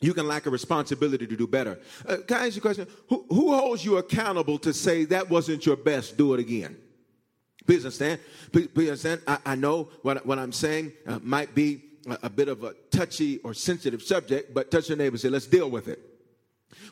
you 0.00 0.12
can 0.12 0.26
lack 0.26 0.46
a 0.46 0.50
responsibility 0.50 1.26
to 1.26 1.36
do 1.36 1.46
better. 1.46 1.78
Uh, 2.06 2.18
can 2.26 2.38
I 2.38 2.46
ask 2.46 2.56
you 2.56 2.60
a 2.60 2.62
question? 2.62 2.86
Who, 3.08 3.24
who, 3.28 3.54
holds 3.54 3.84
you 3.84 3.96
accountable 3.98 4.58
to 4.58 4.72
say 4.72 5.04
that 5.06 5.30
wasn't 5.30 5.64
your 5.64 5.76
best? 5.76 6.16
Do 6.16 6.34
it 6.34 6.40
again. 6.40 6.76
Please 7.66 7.84
understand. 7.84 8.20
Please, 8.52 8.68
please 8.68 8.88
understand. 8.88 9.22
I, 9.26 9.38
I, 9.46 9.54
know 9.54 9.88
what, 10.02 10.26
what 10.26 10.38
I'm 10.38 10.52
saying 10.52 10.92
uh, 11.06 11.20
might 11.22 11.54
be 11.54 11.82
a, 12.06 12.18
a, 12.24 12.30
bit 12.30 12.48
of 12.48 12.64
a 12.64 12.74
touchy 12.90 13.38
or 13.38 13.54
sensitive 13.54 14.02
subject, 14.02 14.52
but 14.52 14.70
touch 14.70 14.88
your 14.88 14.98
neighbor 14.98 15.14
and 15.14 15.20
say, 15.20 15.30
let's 15.30 15.46
deal 15.46 15.70
with 15.70 15.88
it. 15.88 16.13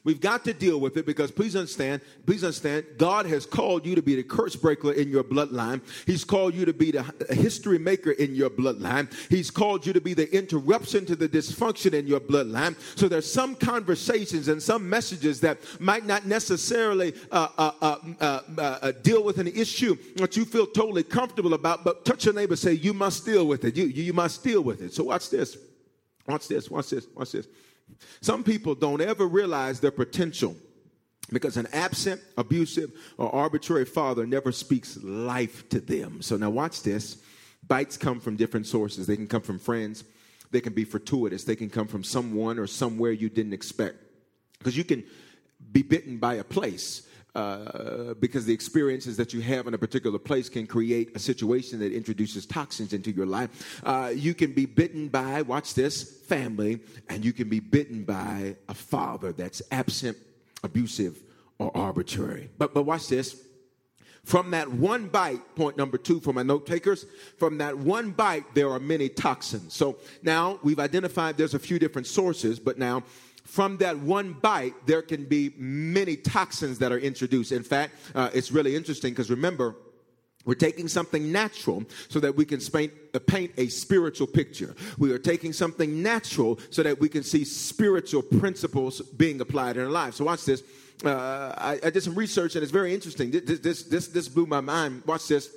We've 0.05 0.21
got 0.21 0.45
to 0.45 0.53
deal 0.53 0.81
with 0.81 0.97
it 0.97 1.07
because 1.07 1.31
please 1.31 1.55
understand, 1.55 2.03
please 2.27 2.43
understand, 2.43 2.85
God 2.99 3.27
has 3.27 3.47
called 3.47 3.87
you 3.87 3.95
to 3.95 4.03
be 4.03 4.17
the 4.17 4.23
curse 4.23 4.57
breaker 4.57 4.93
in 4.93 5.09
your 5.09 5.23
bloodline. 5.23 5.81
He's 6.07 6.25
called 6.25 6.55
you 6.55 6.65
to 6.65 6.73
be 6.73 6.91
the 6.91 7.03
history 7.31 7.79
maker 7.79 8.13
in 8.13 8.35
your 8.35 8.51
bloodline. 8.51 9.13
He's 9.29 9.51
called 9.51 9.87
you 9.87 9.93
to 9.93 10.01
be 10.01 10.15
the 10.15 10.33
interruption 10.37 11.07
to 11.07 11.17
the 11.17 11.29
dysfunction 11.29 11.95
in 11.95 12.07
your 12.07 12.21
bloodline. 12.21 12.77
So 12.99 13.09
there's 13.09 13.31
some 13.31 13.55
conversations 13.55 14.49
and 14.49 14.63
some 14.63 14.89
messages 14.89 15.41
that 15.41 15.59
might 15.81 16.05
not 16.05 16.27
necessarily 16.27 17.15
uh, 17.31 17.49
uh, 17.57 17.73
uh, 17.81 17.97
uh, 18.21 18.41
uh 18.59 18.93
deal 19.03 19.23
with 19.23 19.39
an 19.39 19.49
issue 19.49 19.97
that 20.17 20.37
you 20.37 20.45
feel 20.45 20.67
totally 20.67 21.05
comfortable 21.05 21.55
about, 21.55 21.85
but 21.85 22.05
touch 22.05 22.25
your 22.25 22.35
neighbor, 22.35 22.57
say, 22.57 22.73
you 22.73 22.93
must 22.93 23.25
deal 23.25 23.47
with 23.47 23.65
it. 23.65 23.77
You, 23.77 23.87
you 23.87 24.13
must 24.13 24.43
deal 24.43 24.63
with 24.63 24.83
it. 24.83 24.95
So 24.95 25.05
watch 25.05 25.31
this. 25.31 25.57
Watch 26.27 26.49
this. 26.49 26.71
Watch 26.71 26.91
this. 26.91 27.07
Watch 27.15 27.33
this. 27.33 27.47
Some 28.21 28.45
people 28.45 28.75
don't 28.75 29.01
ever 29.01 29.27
realize 29.27 29.81
their 29.81 29.91
potential 29.91 30.57
because 31.33 31.57
an 31.57 31.69
absent, 31.73 32.21
abusive, 32.37 32.93
or 33.17 33.35
arbitrary 33.35 33.85
father 33.85 34.27
never 34.27 34.53
speaks 34.53 34.99
life 35.03 35.69
to 35.71 35.81
them. 35.81 36.23
So 36.23 36.37
now 36.37 36.51
watch 36.51 36.83
this. 36.83 37.19
Bites 37.67 37.97
come 37.97 38.21
from 38.21 38.37
different 38.37 38.67
sources. 38.67 39.07
They 39.07 39.17
can 39.17 39.29
come 39.29 39.43
from 39.43 39.59
friends, 39.59 40.05
they 40.51 40.61
can 40.61 40.73
be 40.73 40.85
fortuitous, 40.85 41.45
they 41.45 41.57
can 41.57 41.71
come 41.71 41.87
from 41.87 42.05
someone 42.05 42.59
or 42.59 42.67
somewhere 42.67 43.13
you 43.13 43.29
didn't 43.29 43.53
expect. 43.53 43.97
Because 44.59 44.77
you 44.77 44.85
can 44.85 45.05
be 45.73 45.83
bitten 45.83 46.19
by 46.19 46.35
a 46.35 46.45
place 46.45 47.07
uh, 47.35 48.15
because 48.15 48.45
the 48.45 48.53
experiences 48.53 49.17
that 49.17 49.33
you 49.33 49.41
have 49.41 49.67
in 49.67 49.75
a 49.75 49.79
particular 49.79 50.19
place 50.19 50.49
can 50.49 50.67
create 50.67 51.11
a 51.15 51.19
situation 51.19 51.79
that 51.79 51.93
introduces 51.93 52.45
toxins 52.45 52.93
into 52.93 53.11
your 53.11 53.27
life. 53.27 53.81
Uh, 53.85 54.13
you 54.15 54.35
can 54.35 54.53
be 54.53 54.67
bitten 54.67 55.09
by, 55.09 55.43
watch 55.43 55.75
this, 55.75 56.21
family, 56.27 56.81
and 57.09 57.25
you 57.25 57.33
can 57.33 57.49
be 57.49 57.61
bitten 57.61 58.05
by 58.05 58.55
a 58.69 58.75
father 58.75 59.33
that's 59.33 59.63
absent, 59.71 60.17
abusive, 60.63 61.23
or 61.59 61.75
arbitrary. 61.77 62.51
But, 62.59 62.75
but 62.75 62.83
watch 62.83 63.09
this. 63.09 63.41
From 64.25 64.53
that 64.53 64.71
one 64.71 65.09
bite, 65.09 65.57
point 65.57 65.77
number 65.77 65.99
two 65.99 66.21
for 66.21 66.33
my 66.33 66.45
note 66.45 66.65
takers, 66.65 67.07
from 67.39 67.59
that 67.59 67.77
one 67.77 68.13
bite, 68.13 68.55
there 68.55 68.71
are 68.71 68.79
many 68.79 69.09
toxins. 69.09 69.75
So 69.75 69.97
now 70.23 70.61
we've 70.63 70.79
identified 70.79 71.37
there's 71.37 71.55
a 71.55 71.59
few 71.59 71.81
different 71.81 72.07
sources, 72.07 72.61
but 72.61 72.79
now 72.79 73.03
from 73.45 73.79
that 73.79 73.99
one 73.99 74.35
bite, 74.35 74.75
there 74.87 75.03
can 75.03 75.25
be 75.25 75.53
many 75.57 76.17
toxins 76.17 76.79
that 76.79 76.93
are 76.93 76.99
introduced. 76.99 77.53
In 77.53 77.63
fact, 77.63 77.95
uh, 78.15 78.31
it's 78.33 78.53
really 78.53 78.77
interesting 78.77 79.13
because 79.13 79.31
remember, 79.31 79.77
we're 80.45 80.55
taking 80.55 80.89
something 80.89 81.31
natural 81.31 81.85
so 82.09 82.19
that 82.21 82.35
we 82.35 82.45
can 82.45 82.61
paint, 82.61 82.93
uh, 83.15 83.21
paint 83.21 83.53
a 83.57 83.69
spiritual 83.69 84.27
picture. 84.27 84.75
We 84.99 85.13
are 85.13 85.19
taking 85.19 85.53
something 85.53 86.03
natural 86.03 86.59
so 86.71 86.83
that 86.83 86.99
we 86.99 87.09
can 87.09 87.23
see 87.23 87.45
spiritual 87.45 88.23
principles 88.23 89.01
being 89.01 89.41
applied 89.41 89.77
in 89.77 89.85
our 89.85 89.91
lives. 89.91 90.17
So 90.17 90.25
watch 90.25 90.45
this. 90.45 90.63
Uh, 91.05 91.55
I, 91.57 91.81
I, 91.85 91.91
did 91.91 92.03
some 92.03 92.15
research 92.15 92.55
and 92.55 92.63
it's 92.63 92.73
very 92.73 92.95
interesting. 92.95 93.31
This, 93.31 93.59
this, 93.61 93.83
this, 93.85 94.09
this 94.09 94.29
blew 94.29 94.47
my 94.47 94.61
mind. 94.61 95.03
Watch 95.07 95.29
this. 95.29 95.49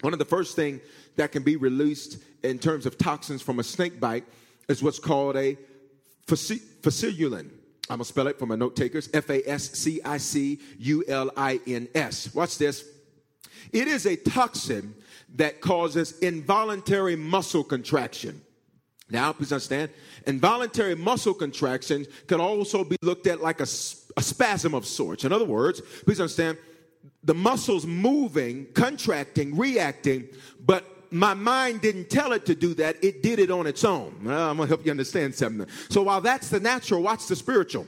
One 0.00 0.12
of 0.12 0.18
the 0.18 0.24
first 0.24 0.56
things 0.56 0.80
that 1.16 1.32
can 1.32 1.42
be 1.42 1.56
released 1.56 2.18
in 2.42 2.58
terms 2.58 2.86
of 2.86 2.96
toxins 2.96 3.42
from 3.42 3.58
a 3.58 3.64
snake 3.64 3.98
bite 4.00 4.24
is 4.68 4.82
what's 4.82 4.98
called 4.98 5.36
a 5.36 5.58
fasciculin. 6.82 7.50
I'm 7.90 7.96
going 7.96 8.00
to 8.00 8.04
spell 8.04 8.26
it 8.26 8.38
for 8.38 8.46
my 8.46 8.54
note 8.54 8.76
takers 8.76 9.08
F 9.14 9.30
A 9.30 9.48
S 9.48 9.70
C 9.72 10.00
I 10.04 10.18
C 10.18 10.60
U 10.78 11.04
L 11.08 11.30
I 11.36 11.60
N 11.66 11.88
S. 11.94 12.34
Watch 12.34 12.58
this. 12.58 12.84
It 13.72 13.88
is 13.88 14.06
a 14.06 14.16
toxin 14.16 14.94
that 15.36 15.60
causes 15.60 16.18
involuntary 16.20 17.16
muscle 17.16 17.64
contraction. 17.64 18.40
Now, 19.10 19.32
please 19.32 19.52
understand, 19.52 19.90
involuntary 20.26 20.94
muscle 20.94 21.32
contraction 21.32 22.06
can 22.26 22.40
also 22.40 22.84
be 22.84 22.96
looked 23.00 23.26
at 23.26 23.40
like 23.40 23.60
a, 23.60 23.68
a 24.16 24.22
spasm 24.22 24.74
of 24.74 24.86
sorts. 24.86 25.24
In 25.24 25.32
other 25.32 25.46
words, 25.46 25.80
please 26.04 26.20
understand, 26.20 26.58
the 27.24 27.34
muscles 27.34 27.86
moving, 27.86 28.66
contracting, 28.74 29.56
reacting, 29.56 30.28
but 30.60 30.84
my 31.10 31.34
mind 31.34 31.80
didn't 31.80 32.10
tell 32.10 32.32
it 32.32 32.46
to 32.46 32.54
do 32.54 32.74
that, 32.74 33.02
it 33.02 33.22
did 33.22 33.38
it 33.38 33.50
on 33.50 33.66
its 33.66 33.84
own. 33.84 34.20
Well, 34.24 34.50
I'm 34.50 34.56
gonna 34.56 34.68
help 34.68 34.84
you 34.84 34.90
understand 34.90 35.34
something. 35.34 35.66
So 35.88 36.02
while 36.02 36.20
that's 36.20 36.48
the 36.48 36.60
natural, 36.60 37.02
watch 37.02 37.26
the 37.26 37.36
spiritual. 37.36 37.86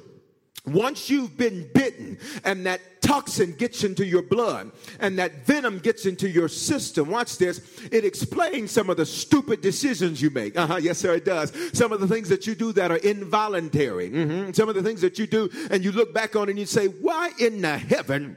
Once 0.67 1.09
you've 1.09 1.39
been 1.39 1.69
bitten 1.73 2.19
and 2.45 2.67
that 2.67 2.81
toxin 3.01 3.53
gets 3.53 3.83
into 3.83 4.05
your 4.05 4.23
blood 4.23 4.71
and 5.01 5.19
that 5.19 5.47
venom 5.47 5.79
gets 5.79 6.05
into 6.05 6.29
your 6.29 6.49
system, 6.49 7.09
watch 7.09 7.39
this, 7.39 7.81
it 7.91 8.05
explains 8.05 8.71
some 8.71 8.91
of 8.91 8.99
the 8.99 9.07
stupid 9.07 9.63
decisions 9.63 10.21
you 10.21 10.29
make. 10.29 10.57
Uh 10.59 10.67
huh, 10.67 10.77
yes, 10.77 10.99
sir, 10.99 11.15
it 11.15 11.25
does. 11.25 11.53
Some 11.73 11.93
of 11.93 12.01
the 12.01 12.07
things 12.07 12.29
that 12.29 12.47
you 12.47 12.55
do 12.55 12.73
that 12.75 12.91
are 12.91 12.99
involuntary. 12.99 14.11
Mm-hmm. 14.11 14.53
Some 14.53 14.69
of 14.69 14.75
the 14.75 14.83
things 14.83 15.01
that 15.01 15.19
you 15.19 15.27
do 15.27 15.49
and 15.71 15.83
you 15.83 15.93
look 15.93 16.13
back 16.13 16.37
on 16.37 16.51
and 16.51 16.59
you 16.59 16.67
say, 16.67 16.89
why 16.89 17.31
in 17.39 17.63
the 17.63 17.79
heaven? 17.79 18.37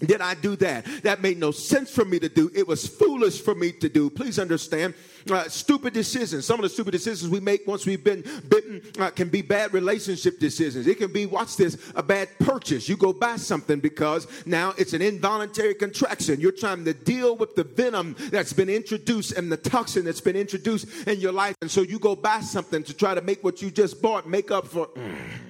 Did 0.00 0.20
I 0.20 0.34
do 0.34 0.56
that? 0.56 0.86
That 1.02 1.20
made 1.20 1.38
no 1.38 1.50
sense 1.50 1.90
for 1.90 2.04
me 2.04 2.18
to 2.18 2.28
do. 2.28 2.50
It 2.54 2.66
was 2.66 2.86
foolish 2.86 3.40
for 3.42 3.54
me 3.54 3.72
to 3.72 3.88
do. 3.88 4.10
Please 4.10 4.38
understand. 4.38 4.94
Uh, 5.30 5.44
stupid 5.48 5.92
decisions. 5.92 6.46
Some 6.46 6.58
of 6.58 6.62
the 6.62 6.70
stupid 6.70 6.92
decisions 6.92 7.30
we 7.30 7.40
make 7.40 7.66
once 7.66 7.84
we've 7.84 8.02
been 8.02 8.24
bitten 8.48 8.82
uh, 8.98 9.10
can 9.10 9.28
be 9.28 9.42
bad 9.42 9.74
relationship 9.74 10.38
decisions. 10.38 10.86
It 10.86 10.96
can 10.96 11.12
be, 11.12 11.26
watch 11.26 11.56
this, 11.56 11.76
a 11.94 12.02
bad 12.02 12.28
purchase. 12.38 12.88
You 12.88 12.96
go 12.96 13.12
buy 13.12 13.36
something 13.36 13.80
because 13.80 14.26
now 14.46 14.72
it's 14.78 14.94
an 14.94 15.02
involuntary 15.02 15.74
contraction. 15.74 16.40
You're 16.40 16.52
trying 16.52 16.84
to 16.86 16.94
deal 16.94 17.36
with 17.36 17.54
the 17.54 17.64
venom 17.64 18.16
that's 18.30 18.54
been 18.54 18.70
introduced 18.70 19.32
and 19.32 19.52
the 19.52 19.58
toxin 19.58 20.06
that's 20.06 20.22
been 20.22 20.36
introduced 20.36 21.06
in 21.06 21.20
your 21.20 21.32
life. 21.32 21.56
And 21.60 21.70
so 21.70 21.82
you 21.82 21.98
go 21.98 22.16
buy 22.16 22.40
something 22.40 22.82
to 22.84 22.94
try 22.94 23.14
to 23.14 23.20
make 23.20 23.44
what 23.44 23.60
you 23.60 23.70
just 23.70 24.00
bought 24.00 24.26
make 24.26 24.50
up 24.50 24.66
for. 24.66 24.86
Mm 24.88 25.49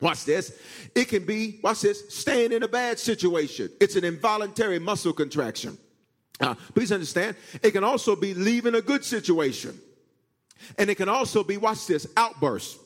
Watch 0.00 0.24
this. 0.24 0.58
It 0.94 1.06
can 1.08 1.24
be, 1.24 1.60
watch 1.62 1.82
this, 1.82 2.08
staying 2.08 2.52
in 2.52 2.62
a 2.62 2.68
bad 2.68 2.98
situation. 2.98 3.70
It's 3.80 3.96
an 3.96 4.04
involuntary 4.04 4.78
muscle 4.78 5.12
contraction. 5.12 5.76
Uh, 6.40 6.54
please 6.74 6.90
understand, 6.90 7.36
it 7.62 7.72
can 7.72 7.84
also 7.84 8.16
be 8.16 8.32
leaving 8.32 8.74
a 8.74 8.80
good 8.80 9.04
situation. 9.04 9.78
And 10.78 10.88
it 10.88 10.94
can 10.94 11.08
also 11.08 11.44
be, 11.44 11.58
watch 11.58 11.86
this, 11.86 12.06
outbursts. 12.16 12.78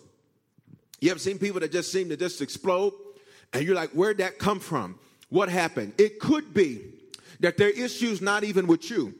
You 1.01 1.11
ever 1.11 1.21
seen 1.21 1.39
people 1.39 1.61
that 1.61 1.71
just 1.71 1.93
seem 1.93 2.09
to 2.09 2.17
just 2.17 2.41
explode? 2.41 2.95
And 3.53 3.65
you're 3.65 3.77
like, 3.77 3.91
where'd 3.91 4.19
that 4.19 4.39
come 4.39 4.59
from? 4.59 4.99
What 5.29 5.49
happened? 5.49 5.93
It 5.99 6.19
could 6.19 6.53
be 6.53 6.81
that 7.41 7.57
their 7.57 7.71
issues 7.71 8.21
not 8.21 8.43
even 8.43 8.67
with 8.67 8.91
you. 8.91 9.15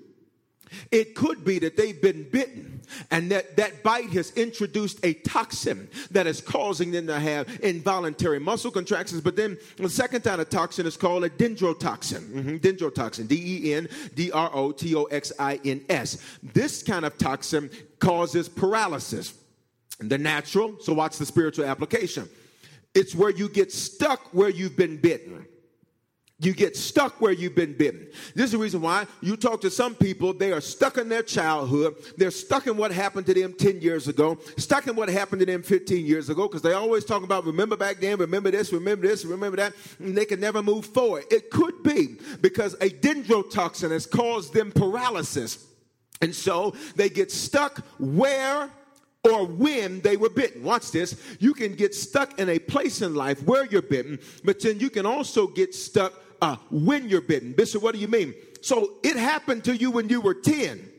It 0.91 1.15
could 1.15 1.45
be 1.45 1.61
that 1.61 1.77
they've 1.77 2.01
been 2.01 2.29
bitten 2.31 2.74
and 3.11 3.31
that 3.31 3.57
that 3.57 3.83
bite 3.83 4.11
has 4.11 4.31
introduced 4.33 5.05
a 5.05 5.15
toxin 5.15 5.89
that 6.11 6.27
is 6.27 6.41
causing 6.41 6.91
them 6.91 7.07
to 7.07 7.19
have 7.19 7.49
involuntary 7.63 8.39
muscle 8.39 8.71
contractions. 8.71 9.21
But 9.21 9.37
then 9.37 9.59
the 9.77 9.89
second 9.89 10.23
kind 10.23 10.41
of 10.41 10.49
toxin 10.49 10.87
is 10.87 10.97
called 10.97 11.25
a 11.25 11.31
dendrotoxin. 11.31 12.23
Mm-hmm. 12.31 12.57
Dendrotoxin, 12.57 13.29
D 13.29 13.69
E 13.69 13.75
N 13.75 13.89
D 14.15 14.31
R 14.33 14.51
O 14.53 14.73
T 14.73 14.95
O 14.95 15.05
X 15.05 15.33
I 15.39 15.61
N 15.65 15.83
S. 15.89 16.19
This 16.43 16.83
kind 16.83 17.05
of 17.05 17.17
toxin 17.19 17.71
causes 17.99 18.49
paralysis. 18.49 19.35
The 20.01 20.19
natural, 20.19 20.77
so 20.81 20.93
watch 20.93 21.19
the 21.19 21.27
spiritual 21.27 21.67
application. 21.67 22.29
It's 22.95 23.15
where 23.15 23.31
you 23.31 23.49
get 23.49 23.73
stuck 23.73 24.21
where 24.33 24.49
you've 24.49 24.77
been 24.77 24.97
bitten 24.97 25.47
You 26.45 26.53
get 26.53 26.77
stuck 26.77 27.21
where 27.21 27.33
you've 27.33 27.55
been 27.55 27.73
bitten. 27.73 28.09
This 28.35 28.47
is 28.47 28.53
the 28.53 28.59
reason 28.59 28.83
why 28.83 29.07
you 29.23 29.37
talk 29.37 29.63
to 29.63 29.71
some 29.71 29.95
people, 29.95 30.35
they 30.35 30.53
are 30.53 30.61
stuck 30.61 30.99
in 30.99 31.09
their 31.09 31.23
childhood. 31.23 31.95
They're 32.19 32.31
stuck 32.31 32.67
in 32.67 32.77
what 32.77 32.93
happened 32.93 33.27
to 33.27 33.35
them 33.35 33.55
10 33.55 33.81
years 33.81 34.09
ago, 34.09 34.39
stuck 34.59 34.87
in 34.87 34.95
what 34.95 35.09
happened 35.09 35.41
to 35.41 35.47
them 35.47 35.63
15 35.63 36.05
years 36.05 36.29
ago, 36.29 36.47
because 36.47 36.63
they 36.63 36.75
always 36.75 37.05
talk 37.05 37.23
about 37.23 37.47
remember 37.47 37.77
back 37.77 37.99
then, 37.99 38.19
remember 38.19 38.51
this, 38.51 38.73
remember 38.73 39.07
this, 39.07 39.25
remember 39.25 39.57
that, 39.57 39.73
and 39.99 40.17
they 40.17 40.27
can 40.27 40.41
never 40.41 40.63
move 40.63 40.85
forward. 40.85 41.25
It 41.31 41.51
could 41.51 41.83
be 41.83 42.17
because 42.41 42.75
a 42.75 42.91
dendrotoxin 42.91 43.91
has 43.91 44.07
caused 44.07 44.53
them 44.53 44.71
paralysis. 44.71 45.67
And 46.21 46.35
so 46.35 46.75
they 46.97 47.09
get 47.09 47.31
stuck 47.33 47.79
where 47.99 48.71
or 49.25 49.47
when 49.47 50.01
they 50.01 50.17
were 50.17 50.29
bitten. 50.29 50.63
Watch 50.63 50.91
this. 50.91 51.17
You 51.41 51.55
can 51.55 51.75
get 51.75 51.95
stuck 51.95 52.39
in 52.39 52.51
a 52.51 52.59
place 52.59 53.01
in 53.01 53.15
life 53.15 53.43
where 53.45 53.65
you're 53.65 53.83
bitten, 53.83 54.19
but 54.45 54.61
then 54.61 54.79
you 54.79 54.91
can 54.91 55.07
also 55.07 55.47
get 55.47 55.75
stuck 55.75 56.13
uh, 56.45 56.57
when 56.71 57.09
you're 57.09 57.23
bitten. 57.23 57.53
Bishop, 57.53 57.83
what 57.83 57.95
do 57.95 58.01
you 58.01 58.09
mean? 58.09 58.35
So 58.61 58.97
it 59.03 59.17
happened 59.17 59.65
to 59.65 59.75
you 59.75 59.91
when 59.91 60.11
you 60.11 60.21
were 60.21 60.35
10, 60.35 60.91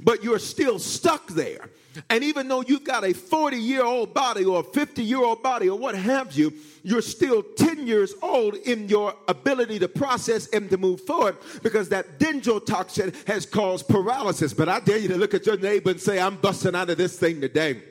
but 0.00 0.22
you're 0.22 0.38
still 0.38 0.78
stuck 0.78 1.26
there. 1.28 1.70
And 2.08 2.22
even 2.22 2.46
though 2.46 2.60
you've 2.60 2.84
got 2.84 3.02
a 3.02 3.12
40 3.12 3.56
year 3.56 3.82
old 3.84 4.14
body 4.14 4.44
or 4.44 4.60
a 4.60 4.62
50 4.62 5.02
year 5.02 5.24
old 5.24 5.42
body 5.42 5.68
or 5.68 5.76
what 5.76 5.96
have 5.96 6.34
you, 6.34 6.52
you're 6.84 7.02
still 7.02 7.42
10 7.42 7.88
years 7.88 8.14
old 8.22 8.54
in 8.54 8.88
your 8.88 9.12
ability 9.26 9.80
to 9.80 9.88
process 9.88 10.46
and 10.50 10.70
to 10.70 10.76
move 10.76 11.00
forward 11.00 11.36
because 11.64 11.88
that 11.88 12.20
dendrotoxin 12.20 13.26
has 13.26 13.44
caused 13.44 13.88
paralysis. 13.88 14.54
But 14.54 14.68
I 14.68 14.78
dare 14.78 14.98
you 14.98 15.08
to 15.08 15.18
look 15.18 15.34
at 15.34 15.46
your 15.46 15.58
neighbor 15.58 15.90
and 15.90 16.00
say, 16.00 16.20
I'm 16.20 16.36
busting 16.36 16.76
out 16.76 16.90
of 16.90 16.96
this 16.96 17.18
thing 17.18 17.40
today. 17.40 17.82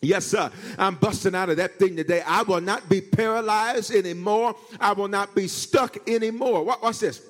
Yes, 0.00 0.26
sir. 0.26 0.50
I'm 0.78 0.94
busting 0.94 1.34
out 1.34 1.50
of 1.50 1.56
that 1.56 1.78
thing 1.78 1.96
today. 1.96 2.22
I 2.24 2.42
will 2.42 2.60
not 2.60 2.88
be 2.88 3.00
paralyzed 3.00 3.92
anymore. 3.92 4.54
I 4.78 4.92
will 4.92 5.08
not 5.08 5.34
be 5.34 5.48
stuck 5.48 6.08
anymore. 6.08 6.64
Watch 6.64 7.00
this. 7.00 7.20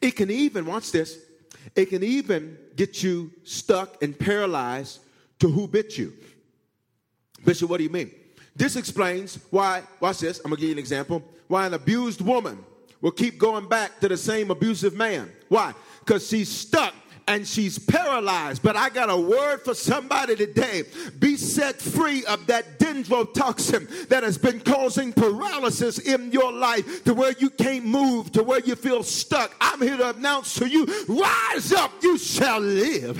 It 0.00 0.12
can 0.12 0.30
even, 0.30 0.66
watch 0.66 0.92
this, 0.92 1.18
it 1.74 1.86
can 1.86 2.02
even 2.02 2.58
get 2.76 3.02
you 3.02 3.30
stuck 3.44 4.02
and 4.02 4.18
paralyzed 4.18 5.00
to 5.38 5.48
who 5.48 5.66
bit 5.66 5.96
you. 5.96 6.12
Bishop, 7.44 7.68
what 7.68 7.78
do 7.78 7.84
you 7.84 7.90
mean? 7.90 8.10
This 8.54 8.76
explains 8.76 9.38
why, 9.50 9.82
watch 9.98 10.18
this, 10.18 10.38
I'm 10.38 10.50
gonna 10.50 10.60
give 10.60 10.68
you 10.68 10.74
an 10.74 10.78
example, 10.78 11.22
why 11.48 11.66
an 11.66 11.74
abused 11.74 12.20
woman 12.20 12.64
will 13.00 13.10
keep 13.10 13.38
going 13.38 13.68
back 13.68 13.98
to 14.00 14.08
the 14.08 14.16
same 14.16 14.50
abusive 14.50 14.94
man. 14.94 15.30
Why? 15.48 15.74
Because 16.00 16.28
she's 16.28 16.48
stuck 16.48 16.94
and 17.32 17.48
she's 17.48 17.78
paralyzed. 17.78 18.62
But 18.62 18.76
I 18.76 18.90
got 18.90 19.08
a 19.08 19.16
word 19.16 19.62
for 19.62 19.74
somebody 19.74 20.36
today. 20.36 20.82
Be 21.18 21.36
set 21.36 21.80
free 21.80 22.26
of 22.26 22.46
that 22.48 22.78
dendrotoxin 22.78 24.08
that 24.08 24.22
has 24.22 24.36
been 24.36 24.60
causing 24.60 25.14
paralysis 25.14 25.98
in 25.98 26.30
your 26.30 26.52
life 26.52 27.04
to 27.04 27.14
where 27.14 27.32
you 27.38 27.48
can't 27.48 27.86
move, 27.86 28.32
to 28.32 28.42
where 28.42 28.60
you 28.60 28.76
feel 28.76 29.02
stuck. 29.02 29.54
I'm 29.62 29.80
here 29.80 29.96
to 29.96 30.10
announce 30.10 30.54
to 30.56 30.66
you 30.66 30.86
rise 31.08 31.72
up, 31.72 31.90
you 32.02 32.18
shall 32.18 32.60
live. 32.60 33.18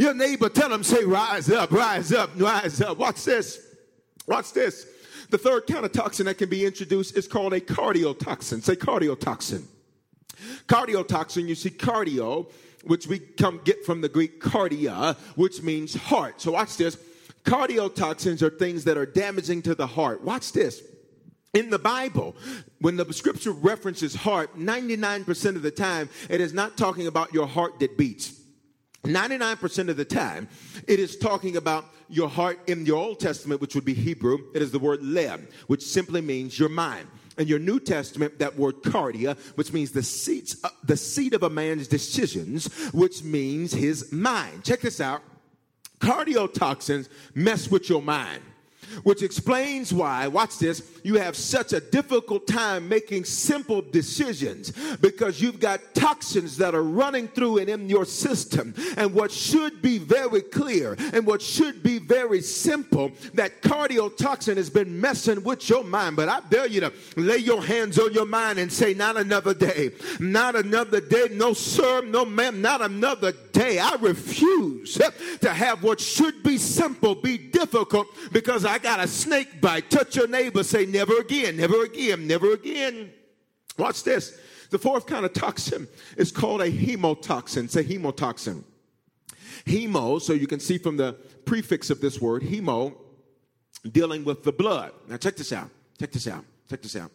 Your 0.00 0.14
neighbor, 0.14 0.48
tell 0.48 0.72
him, 0.72 0.82
say, 0.82 1.04
rise 1.04 1.48
up, 1.48 1.70
rise 1.70 2.12
up, 2.12 2.30
rise 2.36 2.80
up. 2.80 2.98
Watch 2.98 3.24
this. 3.24 3.60
Watch 4.26 4.52
this. 4.52 4.86
The 5.30 5.38
third 5.38 5.68
kind 5.68 5.84
of 5.84 5.92
toxin 5.92 6.26
that 6.26 6.38
can 6.38 6.48
be 6.48 6.64
introduced 6.66 7.16
is 7.16 7.28
called 7.28 7.52
a 7.52 7.60
cardiotoxin. 7.60 8.62
Say 8.64 8.74
cardiotoxin. 8.74 9.62
Cardiotoxin, 10.66 11.46
you 11.46 11.54
see, 11.54 11.70
cardio 11.70 12.50
which 12.86 13.06
we 13.06 13.18
come 13.18 13.60
get 13.64 13.84
from 13.84 14.00
the 14.00 14.08
Greek 14.08 14.40
cardia, 14.40 15.16
which 15.36 15.62
means 15.62 15.94
heart. 15.94 16.40
So 16.40 16.52
watch 16.52 16.76
this. 16.76 16.96
Cardiotoxins 17.44 18.42
are 18.42 18.50
things 18.50 18.84
that 18.84 18.96
are 18.96 19.06
damaging 19.06 19.62
to 19.62 19.74
the 19.74 19.86
heart. 19.86 20.22
Watch 20.22 20.52
this. 20.52 20.82
In 21.52 21.70
the 21.70 21.78
Bible, 21.78 22.34
when 22.80 22.96
the 22.96 23.10
scripture 23.12 23.52
references 23.52 24.14
heart, 24.14 24.58
99% 24.58 25.56
of 25.56 25.62
the 25.62 25.70
time, 25.70 26.08
it 26.28 26.40
is 26.40 26.52
not 26.52 26.76
talking 26.76 27.06
about 27.06 27.32
your 27.32 27.46
heart 27.46 27.78
that 27.80 27.96
beats. 27.96 28.40
99% 29.04 29.88
of 29.88 29.96
the 29.96 30.04
time, 30.04 30.48
it 30.88 30.98
is 30.98 31.16
talking 31.16 31.56
about 31.56 31.84
your 32.08 32.28
heart 32.28 32.58
in 32.66 32.86
your 32.86 32.96
Old 32.96 33.20
Testament, 33.20 33.60
which 33.60 33.74
would 33.74 33.84
be 33.84 33.94
Hebrew. 33.94 34.38
It 34.54 34.62
is 34.62 34.70
the 34.70 34.78
word 34.78 35.00
leb, 35.00 35.50
which 35.66 35.82
simply 35.82 36.20
means 36.20 36.58
your 36.58 36.70
mind 36.70 37.06
in 37.38 37.48
your 37.48 37.58
New 37.58 37.80
Testament, 37.80 38.38
that 38.38 38.56
word 38.56 38.82
cardia, 38.82 39.36
which 39.56 39.72
means 39.72 39.92
the 39.92 40.02
seat, 40.02 40.56
uh, 40.64 40.68
the 40.84 40.96
seat 40.96 41.34
of 41.34 41.42
a 41.42 41.50
man's 41.50 41.88
decisions, 41.88 42.66
which 42.92 43.22
means 43.22 43.72
his 43.72 44.12
mind. 44.12 44.64
Check 44.64 44.80
this 44.80 45.00
out. 45.00 45.22
Cardiotoxins 45.98 47.08
mess 47.34 47.70
with 47.70 47.88
your 47.88 48.02
mind 48.02 48.42
which 49.02 49.22
explains 49.22 49.92
why, 49.92 50.26
watch 50.28 50.58
this, 50.58 50.82
you 51.02 51.16
have 51.16 51.36
such 51.36 51.72
a 51.72 51.80
difficult 51.80 52.46
time 52.46 52.88
making 52.88 53.24
simple 53.24 53.82
decisions 53.82 54.72
because 55.00 55.40
you've 55.40 55.60
got 55.60 55.80
toxins 55.94 56.56
that 56.56 56.74
are 56.74 56.82
running 56.82 57.28
through 57.28 57.58
and 57.58 57.68
in 57.68 57.88
your 57.88 58.04
system. 58.04 58.74
And 58.96 59.12
what 59.12 59.30
should 59.30 59.82
be 59.82 59.98
very 59.98 60.40
clear 60.40 60.96
and 61.12 61.26
what 61.26 61.42
should 61.42 61.82
be 61.82 61.98
very 61.98 62.40
simple, 62.40 63.12
that 63.34 63.62
cardiotoxin 63.62 64.56
has 64.56 64.70
been 64.70 65.00
messing 65.00 65.42
with 65.42 65.68
your 65.68 65.84
mind. 65.84 66.16
But 66.16 66.28
I 66.28 66.40
dare 66.48 66.66
you 66.66 66.80
to 66.80 66.92
lay 67.16 67.38
your 67.38 67.62
hands 67.62 67.98
on 67.98 68.12
your 68.12 68.26
mind 68.26 68.58
and 68.58 68.72
say, 68.72 68.94
Not 68.94 69.16
another 69.16 69.54
day, 69.54 69.90
not 70.20 70.56
another 70.56 71.00
day, 71.00 71.28
no, 71.32 71.52
sir, 71.52 72.02
no, 72.02 72.24
ma'am, 72.24 72.62
not 72.62 72.80
another 72.80 73.32
day. 73.54 73.78
I 73.78 73.94
refuse 73.94 75.00
to 75.40 75.48
have 75.48 75.82
what 75.82 76.00
should 76.00 76.42
be 76.42 76.58
simple 76.58 77.14
be 77.14 77.38
difficult 77.38 78.08
because 78.32 78.66
I 78.66 78.78
got 78.78 79.00
a 79.00 79.08
snake 79.08 79.62
bite. 79.62 79.88
Touch 79.88 80.16
your 80.16 80.28
neighbor, 80.28 80.62
say, 80.62 80.84
never 80.84 81.18
again, 81.18 81.56
never 81.56 81.84
again, 81.84 82.26
never 82.26 82.52
again. 82.52 83.10
Watch 83.78 84.02
this. 84.02 84.38
The 84.70 84.78
fourth 84.78 85.06
kind 85.06 85.24
of 85.24 85.32
toxin 85.32 85.88
is 86.16 86.30
called 86.32 86.60
a 86.60 86.70
hemotoxin. 86.70 87.70
Say 87.70 87.84
hemotoxin. 87.84 88.64
Hemo, 89.64 90.20
so 90.20 90.32
you 90.32 90.46
can 90.46 90.60
see 90.60 90.76
from 90.76 90.96
the 90.96 91.14
prefix 91.46 91.88
of 91.88 92.00
this 92.00 92.20
word, 92.20 92.42
hemo, 92.42 92.94
dealing 93.90 94.24
with 94.24 94.42
the 94.42 94.52
blood. 94.52 94.92
Now, 95.08 95.16
check 95.16 95.36
this 95.36 95.52
out. 95.52 95.70
Check 95.98 96.12
this 96.12 96.26
out. 96.26 96.44
Check 96.68 96.82
this 96.82 96.96
out. 96.96 97.10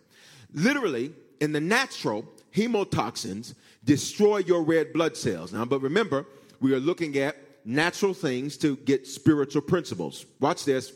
Literally, 0.54 1.12
in 1.42 1.52
the 1.52 1.60
natural, 1.60 2.26
hemotoxins 2.54 3.54
destroy 3.84 4.38
your 4.38 4.64
red 4.64 4.94
blood 4.94 5.16
cells. 5.16 5.54
Now, 5.54 5.66
but 5.66 5.82
remember, 5.82 6.26
we 6.60 6.74
are 6.74 6.80
looking 6.80 7.18
at 7.18 7.38
natural 7.66 8.14
things 8.14 8.58
to 8.58 8.76
get 8.78 9.08
spiritual 9.08 9.62
principles. 9.62 10.26
Watch 10.40 10.66
this. 10.66 10.94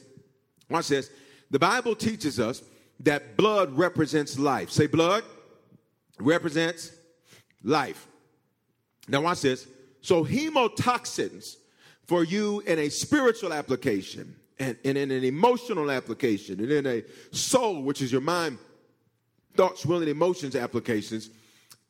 Watch 0.70 0.88
this. 0.88 1.10
The 1.52 1.60
Bible 1.60 1.96
teaches 1.96 2.40
us 2.40 2.64
that 3.02 3.38
blood 3.38 3.72
represents 3.78 4.40
life. 4.40 4.72
Say, 4.72 4.88
blood 4.88 5.24
represents 6.20 6.92
life. 7.64 8.08
Now, 9.08 9.22
watch 9.22 9.42
this. 9.42 9.68
So, 10.02 10.24
hemotoxins 10.26 11.58
for 12.06 12.24
you 12.24 12.62
in 12.62 12.80
a 12.80 12.90
spiritual 12.90 13.54
application, 13.54 14.36
and, 14.60 14.78
and 14.84 14.98
in 14.98 15.12
an 15.12 15.24
emotional 15.24 15.90
application, 15.90 16.60
and 16.60 16.72
in 16.72 16.86
a 16.86 17.04
soul, 17.32 17.82
which 17.82 18.02
is 18.02 18.12
your 18.12 18.22
mind, 18.22 18.58
thoughts, 19.56 19.86
will, 19.86 20.00
and 20.00 20.10
emotions 20.10 20.56
applications, 20.56 21.30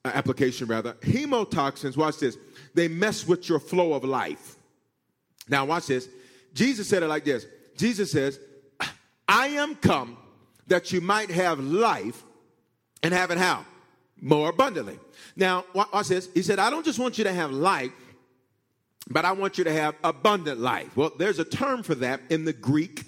Uh, 0.06 0.12
application 0.13 0.68
rather, 0.68 0.94
hemotoxins, 0.96 1.96
watch 1.96 2.20
this, 2.20 2.38
they 2.74 2.89
mess 2.89 3.26
with 3.26 3.48
your 3.48 3.60
flow 3.60 3.94
of 3.94 4.04
life. 4.04 4.58
Now, 5.48 5.63
watch 5.63 5.88
this. 5.88 6.10
Jesus 6.54 6.89
said 6.89 7.04
it 7.04 7.08
like 7.08 7.24
this 7.24 7.46
Jesus 7.78 8.12
says, 8.12 8.38
I 9.28 9.48
am 9.48 9.76
come 9.76 10.18
that 10.68 10.92
you 10.92 11.00
might 11.00 11.32
have 11.32 11.60
life 11.60 12.22
and 13.02 13.13
have 13.13 13.32
it 13.32 13.38
how? 13.38 13.66
More 14.20 14.50
abundantly. 14.50 15.00
Now, 15.36 15.63
watch 15.74 16.10
this. 16.10 16.30
He 16.34 16.42
said, 16.42 16.60
I 16.60 16.70
don't 16.70 16.86
just 16.86 17.00
want 17.00 17.18
you 17.18 17.24
to 17.24 17.34
have 17.34 17.52
life, 17.52 17.92
but 19.10 19.24
I 19.24 19.32
want 19.32 19.58
you 19.58 19.63
to 19.63 19.74
have 19.74 19.96
abundant 20.04 20.60
life. 20.60 20.96
Well, 20.98 21.12
there's 21.18 21.39
a 21.39 21.46
term 21.46 21.82
for 21.82 21.96
that 21.96 22.22
in 22.30 22.44
the 22.44 22.54
Greek 22.54 23.04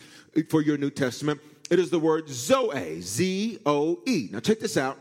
for 0.50 0.62
your 0.62 0.78
New 0.78 0.90
Testament. 0.90 1.42
It 1.70 1.80
is 1.80 1.90
the 1.90 2.00
word 2.00 2.30
Zoe, 2.30 3.02
Z 3.02 3.60
O 3.66 4.00
E. 4.06 4.30
Now, 4.32 4.40
check 4.40 4.60
this 4.60 4.78
out. 4.78 4.98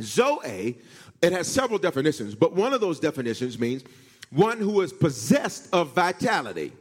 Zoe, 0.00 0.78
it 1.22 1.32
has 1.32 1.46
several 1.46 1.78
definitions, 1.78 2.34
but 2.34 2.54
one 2.54 2.72
of 2.72 2.80
those 2.80 2.98
definitions 2.98 3.58
means 3.58 3.84
one 4.30 4.58
who 4.58 4.80
is 4.80 4.92
possessed 4.92 5.68
of 5.72 5.92
vitality. 5.92 6.72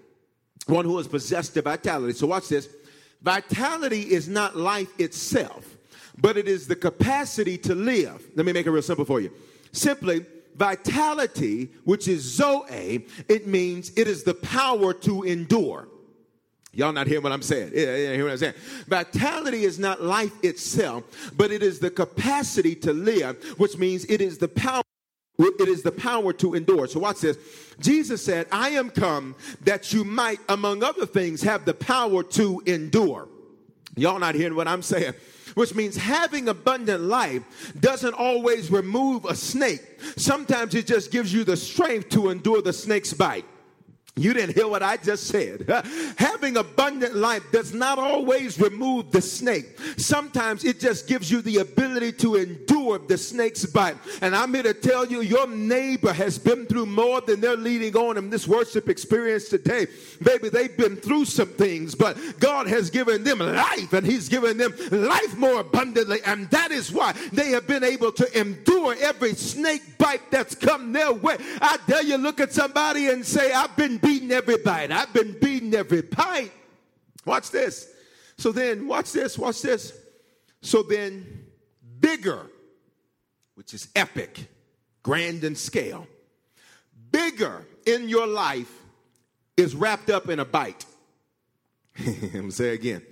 One 0.68 0.86
who 0.86 1.00
is 1.00 1.08
possessed 1.08 1.58
of 1.58 1.64
vitality. 1.64 2.14
So, 2.14 2.28
watch 2.28 2.50
this. 2.50 2.70
Vitality 3.22 4.02
is 4.02 4.30
not 4.30 4.56
life 4.56 5.00
itself, 5.00 5.78
but 6.22 6.38
it 6.38 6.48
is 6.48 6.68
the 6.68 6.76
capacity 6.76 7.58
to 7.58 7.76
live. 7.76 8.26
Let 8.36 8.46
me 8.46 8.54
make 8.54 8.66
it 8.66 8.72
real 8.72 8.82
simple 8.82 9.06
for 9.06 9.20
you. 9.20 9.32
Simply, 9.72 10.26
vitality, 10.56 11.70
which 11.86 12.08
is 12.08 12.22
Zoe, 12.22 13.06
it 13.28 13.48
means 13.48 13.92
it 13.98 14.08
is 14.08 14.24
the 14.24 14.36
power 14.36 14.94
to 14.94 15.24
endure. 15.24 15.88
Y'all 16.72 16.94
not 16.94 17.08
hearing 17.08 17.24
what 17.24 17.32
I'm 17.32 17.42
saying? 17.42 17.72
Yeah, 17.74 17.96
yeah, 17.96 18.14
hear 18.14 18.26
what 18.26 18.34
I'm 18.34 18.38
saying. 18.38 18.54
Vitality 18.88 19.64
is 19.64 19.80
not 19.80 20.02
life 20.02 20.34
itself, 20.44 21.04
but 21.36 21.52
it 21.52 21.64
is 21.64 21.80
the 21.80 21.90
capacity 21.90 22.76
to 22.76 22.94
live, 22.94 23.44
which 23.58 23.78
means 23.78 24.06
it 24.06 24.22
is 24.22 24.38
the 24.38 24.48
power 24.48 24.84
it 25.40 25.70
is 25.70 25.84
the 25.84 25.92
power 25.92 26.34
to 26.34 26.54
endure. 26.54 26.86
So 26.88 27.00
watch 27.00 27.22
this. 27.22 27.38
Jesus 27.80 28.24
said, 28.24 28.48
I 28.52 28.72
am 28.72 28.90
come 28.90 29.36
that 29.62 29.94
you 29.94 30.04
might, 30.04 30.40
among 30.50 30.84
other 30.84 31.06
things, 31.06 31.42
have 31.44 31.64
the 31.64 31.74
power 31.74 32.24
to 32.24 32.62
endure. 32.66 33.30
Y'all 33.96 34.20
not 34.20 34.36
hearing 34.36 34.56
what 34.56 34.68
I'm 34.68 34.82
saying? 34.82 35.14
which 35.56 35.74
means 35.76 35.98
having 35.98 36.48
abundant 36.48 37.02
life 37.04 37.74
doesn't 37.80 38.14
always 38.14 38.72
remove 38.72 39.26
a 39.26 39.36
snake. 39.36 39.82
Sometimes 40.16 40.76
it 40.76 40.88
just 40.88 41.12
gives 41.12 41.34
you 41.34 41.44
the 41.44 41.58
strength 41.58 42.10
to 42.10 42.30
endure 42.30 42.62
the 42.62 42.72
snake's 42.72 43.14
bite. 43.14 43.46
You 44.20 44.34
didn't 44.34 44.56
hear 44.56 44.68
what 44.68 44.84
I 44.84 44.98
just 44.98 45.28
said. 45.28 45.66
Having 46.18 46.58
abundant 46.58 47.16
life 47.16 47.44
does 47.52 47.74
not 47.74 47.98
always 47.98 48.60
remove 48.60 49.12
the 49.12 49.22
snake. 49.22 49.78
Sometimes 49.98 50.66
it 50.66 50.80
just 50.80 51.08
gives 51.08 51.32
you 51.32 51.42
the 51.42 51.58
ability 51.58 52.12
to 52.14 52.36
endure 52.36 53.00
the 53.00 53.18
snake's 53.18 53.66
bite. 53.66 53.96
And 54.22 54.36
I'm 54.36 54.54
here 54.54 54.64
to 54.64 54.74
tell 54.74 55.06
you, 55.06 55.22
your 55.22 55.48
neighbor 55.48 56.12
has 56.12 56.38
been 56.38 56.66
through 56.66 56.88
more 56.88 57.22
than 57.22 57.40
they're 57.40 57.56
leading 57.56 57.96
on 57.96 58.18
in 58.18 58.30
this 58.30 58.48
worship 58.48 58.90
experience 58.90 59.48
today. 59.48 59.88
Maybe 60.20 60.50
they've 60.50 60.76
been 60.76 60.98
through 60.98 61.26
some 61.26 61.50
things, 61.50 61.96
but 61.96 62.18
God 62.40 62.68
has 62.68 62.90
given 62.90 63.24
them 63.24 63.40
life 63.40 63.94
and 63.94 64.06
He's 64.06 64.28
given 64.28 64.58
them 64.58 64.74
life 64.92 65.38
more 65.38 65.62
abundantly. 65.62 66.20
And 66.26 66.50
that 66.50 66.72
is 66.72 66.92
why 66.92 67.14
they 67.32 67.52
have 67.52 67.68
been 67.68 67.84
able 67.84 68.12
to 68.14 68.40
endure 68.40 68.96
every 69.00 69.34
snake 69.34 69.98
bite 69.98 70.30
that's 70.32 70.56
come 70.56 70.92
their 70.92 71.14
way. 71.14 71.38
I 71.62 71.78
dare 71.88 72.04
you 72.04 72.18
look 72.18 72.40
at 72.40 72.52
somebody 72.52 73.10
and 73.10 73.26
say, 73.26 73.54
I've 73.54 73.76
been 73.76 73.98
beating 74.10 74.32
every 74.32 74.58
bite. 74.58 74.92
I've 74.92 75.14
been 75.14 75.38
beating 75.40 75.74
every 75.76 76.02
bite. 76.02 76.52
Watch 77.26 77.52
this. 77.52 77.88
So 78.38 78.52
then, 78.52 78.88
watch 78.88 79.12
this, 79.12 79.38
watch 79.38 79.62
this. 79.62 79.94
So 80.62 80.82
then, 80.82 81.46
bigger, 82.00 82.48
which 83.54 83.74
is 83.74 83.90
epic, 83.96 84.48
grand 85.04 85.44
in 85.44 85.56
scale, 85.56 86.08
bigger 87.12 87.68
in 87.86 88.10
your 88.10 88.26
life 88.26 88.74
is 89.56 89.76
wrapped 89.76 90.10
up 90.10 90.28
in 90.30 90.40
a 90.40 90.46
bite. 90.46 90.86
I'm 92.00 92.32
gonna 92.32 92.52
say 92.52 92.74
again. 92.74 93.04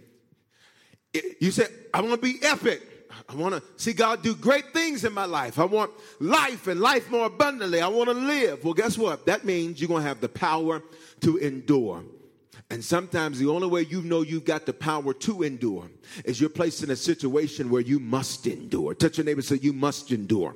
You 1.40 1.52
said, 1.52 1.70
I 1.94 2.02
want 2.02 2.14
to 2.14 2.18
be 2.22 2.40
epic. 2.42 2.82
I 3.30 3.36
want 3.36 3.56
to 3.56 3.64
see 3.76 3.94
God 3.94 4.22
do 4.24 4.36
great 4.36 4.74
things 4.74 5.04
in 5.04 5.14
my 5.14 5.26
life. 5.26 5.60
I 5.60 5.66
want 5.66 5.92
life 6.20 6.68
and 6.68 6.80
life 6.80 7.10
more 7.10 7.26
abundantly. 7.26 7.82
I 7.82 7.88
want 7.88 8.10
to 8.10 8.16
live. 8.16 8.64
Well, 8.64 8.74
guess 8.74 8.98
what? 8.98 9.26
That 9.26 9.46
means 9.46 9.80
you're 9.80 9.88
going 9.88 10.04
to 10.04 10.08
have 10.08 10.22
the 10.22 10.30
power 10.30 10.82
to 11.22 11.38
endure. 11.38 12.04
And 12.70 12.84
sometimes 12.84 13.40
the 13.40 13.48
only 13.48 13.68
way 13.68 13.82
you 13.82 14.02
know 14.02 14.22
you've 14.22 14.46
got 14.46 14.66
the 14.66 14.74
power 14.74 15.14
to 15.14 15.44
endure 15.44 15.90
is 16.26 16.42
you're 16.42 16.50
placed 16.50 16.84
in 16.84 16.90
a 16.90 16.96
situation 16.96 17.70
where 17.70 17.82
you 17.82 18.00
must 18.00 18.46
endure. 18.46 18.94
Touch 18.94 19.18
your 19.18 19.26
neighbor 19.26 19.40
and 19.40 19.46
say, 19.46 19.60
You 19.62 19.74
must 19.74 20.12
endure. 20.12 20.56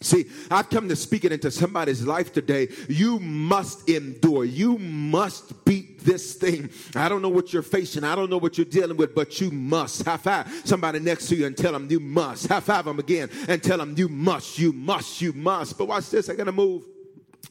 See, 0.00 0.26
I've 0.48 0.70
come 0.70 0.88
to 0.88 0.96
speak 0.96 1.24
it 1.24 1.32
into 1.32 1.50
somebody's 1.50 2.06
life 2.06 2.32
today. 2.32 2.68
You 2.88 3.18
must 3.18 3.88
endure. 3.88 4.44
You 4.44 4.78
must 4.78 5.64
beat 5.64 6.04
this 6.04 6.34
thing. 6.34 6.70
I 6.94 7.08
don't 7.08 7.20
know 7.20 7.28
what 7.28 7.52
you're 7.52 7.62
facing. 7.62 8.04
I 8.04 8.14
don't 8.14 8.30
know 8.30 8.38
what 8.38 8.56
you're 8.56 8.64
dealing 8.64 8.96
with, 8.96 9.12
but 9.12 9.40
you 9.40 9.50
must. 9.50 10.04
High 10.04 10.16
five 10.16 10.62
somebody 10.64 11.00
next 11.00 11.26
to 11.28 11.36
you 11.36 11.46
and 11.46 11.56
tell 11.56 11.72
them 11.72 11.88
you 11.90 11.98
must. 11.98 12.46
High 12.46 12.60
five 12.60 12.84
them 12.84 13.00
again 13.00 13.28
and 13.48 13.60
tell 13.60 13.78
them 13.78 13.94
you 13.96 14.08
must, 14.08 14.56
you 14.56 14.72
must, 14.72 15.20
you 15.20 15.32
must. 15.32 15.76
But 15.76 15.88
watch 15.88 16.10
this. 16.10 16.30
I 16.30 16.36
got 16.36 16.44
to 16.44 16.52
move. 16.52 16.84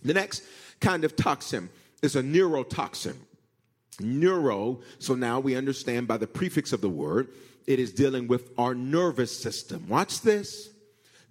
The 0.04 0.14
next 0.14 0.44
kind 0.80 1.04
of 1.04 1.18
toxin 1.18 1.70
is 2.02 2.16
a 2.16 2.24
neurotoxin. 2.24 3.16
Neuro, 4.00 4.80
so 5.00 5.16
now 5.16 5.40
we 5.42 5.56
understand 5.56 6.08
by 6.08 6.18
the 6.18 6.28
prefix 6.28 6.72
of 6.72 6.80
the 6.80 6.90
word, 6.90 7.30
it 7.66 7.80
is 7.80 7.92
dealing 7.92 8.28
with 8.28 8.52
our 8.58 8.74
nervous 8.74 9.38
system. 9.38 9.86
Watch 9.90 10.22
this 10.22 10.70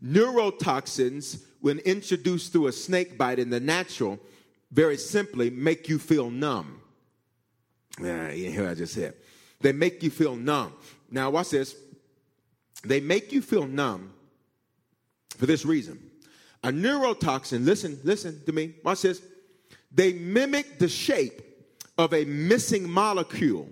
Neurotoxins, 0.05 1.43
when 1.61 1.79
introduced 1.81 2.53
through 2.53 2.69
a 2.69 2.73
snake 2.73 3.17
bite 3.17 3.39
in 3.39 3.51
the 3.51 3.61
natural, 3.61 4.19
very 4.71 4.97
simply 4.97 5.51
make 5.51 5.89
you 5.89 5.99
feel 5.99 6.31
numb. 6.31 6.81
Yeah, 8.01 8.31
you 8.31 8.51
hear 8.51 8.65
what 8.65 8.73
I 8.73 8.75
just 8.75 8.95
said. 8.95 9.15
They 9.61 9.73
make 9.73 10.03
you 10.03 10.11
feel 10.11 10.37
numb. 10.37 10.75
Now, 11.11 11.31
watch 11.31 11.51
this. 11.51 11.75
They 12.85 13.01
make 13.01 13.33
you 13.33 13.41
feel 13.41 13.67
numb 13.67 14.13
for 15.37 15.47
this 15.47 15.65
reason. 15.65 15.99
A 16.63 16.69
neurotoxin, 16.69 17.65
listen, 17.65 17.99
listen 18.05 18.43
to 18.45 18.53
me, 18.53 18.75
watch 18.85 19.03
this. 19.03 19.23
They 19.93 20.13
mimic 20.13 20.79
the 20.79 20.89
shape 20.89 21.43
of 21.97 22.13
a 22.13 22.25
missing 22.25 22.89
molecule. 22.89 23.69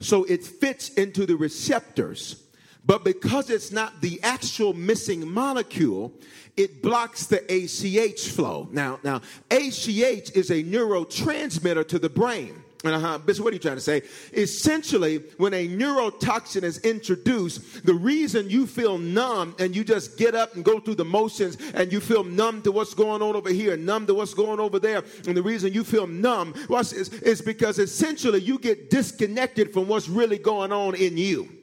So 0.00 0.24
it 0.24 0.44
fits 0.44 0.90
into 0.90 1.26
the 1.26 1.36
receptors 1.36 2.42
but 2.84 3.04
because 3.04 3.50
it's 3.50 3.72
not 3.72 4.00
the 4.00 4.20
actual 4.22 4.72
missing 4.72 5.30
molecule, 5.30 6.12
it 6.56 6.82
blocks 6.82 7.26
the 7.26 7.40
ACH 7.52 8.28
flow. 8.28 8.68
Now, 8.72 8.98
now 9.02 9.20
ACH 9.50 9.88
is 9.88 10.50
a 10.50 10.62
neurotransmitter 10.62 11.86
to 11.88 11.98
the 11.98 12.08
brain. 12.08 12.62
Uh-huh. 12.82 13.18
Bishop, 13.18 13.44
what 13.44 13.52
are 13.52 13.54
you 13.54 13.60
trying 13.60 13.74
to 13.76 13.80
say? 13.80 14.02
Essentially, 14.32 15.18
when 15.36 15.52
a 15.52 15.68
neurotoxin 15.68 16.62
is 16.62 16.78
introduced, 16.78 17.84
the 17.84 17.92
reason 17.92 18.48
you 18.48 18.66
feel 18.66 18.96
numb 18.96 19.54
and 19.58 19.76
you 19.76 19.84
just 19.84 20.16
get 20.16 20.34
up 20.34 20.54
and 20.54 20.64
go 20.64 20.80
through 20.80 20.94
the 20.94 21.04
motions 21.04 21.58
and 21.74 21.92
you 21.92 22.00
feel 22.00 22.24
numb 22.24 22.62
to 22.62 22.72
what's 22.72 22.94
going 22.94 23.20
on 23.20 23.36
over 23.36 23.50
here, 23.50 23.76
numb 23.76 24.06
to 24.06 24.14
what's 24.14 24.32
going 24.32 24.60
over 24.60 24.78
there, 24.78 25.04
and 25.26 25.36
the 25.36 25.42
reason 25.42 25.74
you 25.74 25.84
feel 25.84 26.06
numb 26.06 26.54
is, 26.70 26.92
is 26.92 27.42
because 27.42 27.78
essentially 27.78 28.40
you 28.40 28.58
get 28.58 28.88
disconnected 28.88 29.74
from 29.74 29.86
what's 29.86 30.08
really 30.08 30.38
going 30.38 30.72
on 30.72 30.94
in 30.94 31.18
you. 31.18 31.59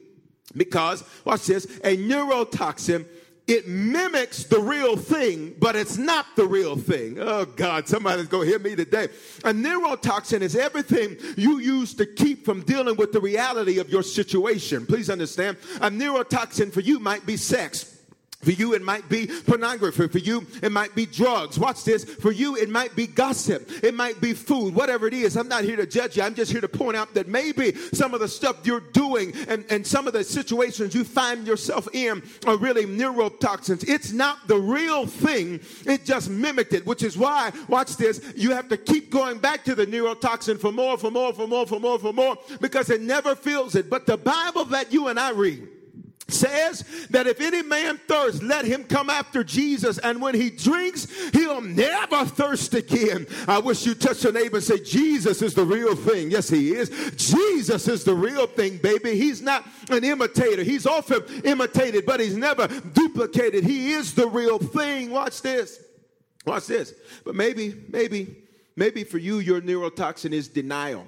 Because, 0.56 1.04
watch 1.24 1.46
this, 1.46 1.64
a 1.84 1.96
neurotoxin 1.96 3.06
it 3.48 3.66
mimics 3.66 4.44
the 4.44 4.60
real 4.60 4.94
thing, 4.94 5.54
but 5.58 5.74
it's 5.74 5.96
not 5.96 6.26
the 6.36 6.46
real 6.46 6.76
thing. 6.76 7.16
Oh 7.18 7.46
God, 7.46 7.88
somebody's 7.88 8.26
gonna 8.26 8.44
hear 8.44 8.58
me 8.58 8.76
today. 8.76 9.08
A 9.42 9.52
neurotoxin 9.54 10.42
is 10.42 10.54
everything 10.54 11.16
you 11.38 11.58
use 11.58 11.94
to 11.94 12.04
keep 12.04 12.44
from 12.44 12.60
dealing 12.60 12.96
with 12.96 13.12
the 13.12 13.20
reality 13.20 13.78
of 13.78 13.88
your 13.88 14.02
situation. 14.02 14.84
Please 14.84 15.08
understand. 15.08 15.56
A 15.80 15.90
neurotoxin 15.90 16.70
for 16.70 16.80
you 16.80 17.00
might 17.00 17.24
be 17.24 17.38
sex. 17.38 17.97
For 18.42 18.52
you, 18.52 18.72
it 18.74 18.82
might 18.82 19.08
be 19.08 19.26
pornography. 19.26 20.06
For 20.06 20.18
you, 20.18 20.46
it 20.62 20.70
might 20.70 20.94
be 20.94 21.06
drugs. 21.06 21.58
Watch 21.58 21.82
this. 21.82 22.04
For 22.04 22.30
you, 22.30 22.56
it 22.56 22.68
might 22.68 22.94
be 22.94 23.08
gossip. 23.08 23.68
It 23.82 23.94
might 23.94 24.20
be 24.20 24.32
food. 24.32 24.76
Whatever 24.76 25.08
it 25.08 25.14
is, 25.14 25.36
I'm 25.36 25.48
not 25.48 25.64
here 25.64 25.74
to 25.74 25.86
judge 25.86 26.16
you. 26.16 26.22
I'm 26.22 26.36
just 26.36 26.52
here 26.52 26.60
to 26.60 26.68
point 26.68 26.96
out 26.96 27.12
that 27.14 27.26
maybe 27.26 27.74
some 27.74 28.14
of 28.14 28.20
the 28.20 28.28
stuff 28.28 28.64
you're 28.64 28.78
doing 28.80 29.34
and, 29.48 29.64
and 29.70 29.84
some 29.84 30.06
of 30.06 30.12
the 30.12 30.22
situations 30.22 30.94
you 30.94 31.02
find 31.02 31.48
yourself 31.48 31.88
in 31.92 32.22
are 32.46 32.56
really 32.56 32.84
neurotoxins. 32.84 33.88
It's 33.88 34.12
not 34.12 34.46
the 34.46 34.56
real 34.56 35.04
thing. 35.04 35.58
It 35.84 36.04
just 36.04 36.30
mimicked 36.30 36.74
it, 36.74 36.86
which 36.86 37.02
is 37.02 37.18
why, 37.18 37.50
watch 37.66 37.96
this, 37.96 38.32
you 38.36 38.52
have 38.52 38.68
to 38.68 38.76
keep 38.76 39.10
going 39.10 39.38
back 39.38 39.64
to 39.64 39.74
the 39.74 39.86
neurotoxin 39.86 40.60
for 40.60 40.70
more, 40.70 40.96
for 40.96 41.10
more, 41.10 41.32
for 41.32 41.48
more, 41.48 41.66
for 41.66 41.80
more, 41.80 41.98
for 41.98 42.12
more, 42.12 42.38
because 42.60 42.88
it 42.88 43.00
never 43.00 43.34
feels 43.34 43.74
it. 43.74 43.90
But 43.90 44.06
the 44.06 44.16
Bible 44.16 44.64
that 44.66 44.92
you 44.92 45.08
and 45.08 45.18
I 45.18 45.30
read, 45.30 45.66
says 46.28 46.84
that 47.10 47.26
if 47.26 47.40
any 47.40 47.62
man 47.62 47.98
thirst, 48.06 48.42
let 48.42 48.64
him 48.64 48.84
come 48.84 49.08
after 49.08 49.42
Jesus. 49.42 49.98
And 49.98 50.20
when 50.20 50.34
he 50.34 50.50
drinks, 50.50 51.06
he'll 51.30 51.62
never 51.62 52.24
thirst 52.26 52.74
again. 52.74 53.26
I 53.46 53.58
wish 53.58 53.86
you 53.86 53.94
touch 53.94 54.24
your 54.24 54.32
neighbor 54.32 54.56
and 54.56 54.64
say, 54.64 54.78
Jesus 54.78 55.40
is 55.40 55.54
the 55.54 55.64
real 55.64 55.96
thing. 55.96 56.30
Yes, 56.30 56.48
he 56.48 56.74
is. 56.74 56.90
Jesus 57.16 57.88
is 57.88 58.04
the 58.04 58.14
real 58.14 58.46
thing, 58.46 58.76
baby. 58.76 59.16
He's 59.16 59.40
not 59.40 59.66
an 59.88 60.04
imitator. 60.04 60.62
He's 60.62 60.86
often 60.86 61.22
imitated, 61.44 62.04
but 62.04 62.20
he's 62.20 62.36
never 62.36 62.68
duplicated. 62.68 63.64
He 63.64 63.92
is 63.92 64.14
the 64.14 64.28
real 64.28 64.58
thing. 64.58 65.10
Watch 65.10 65.40
this. 65.40 65.82
Watch 66.44 66.66
this. 66.66 66.92
But 67.24 67.36
maybe, 67.36 67.74
maybe, 67.88 68.36
maybe 68.76 69.04
for 69.04 69.18
you, 69.18 69.38
your 69.38 69.62
neurotoxin 69.62 70.32
is 70.32 70.48
denial. 70.48 71.06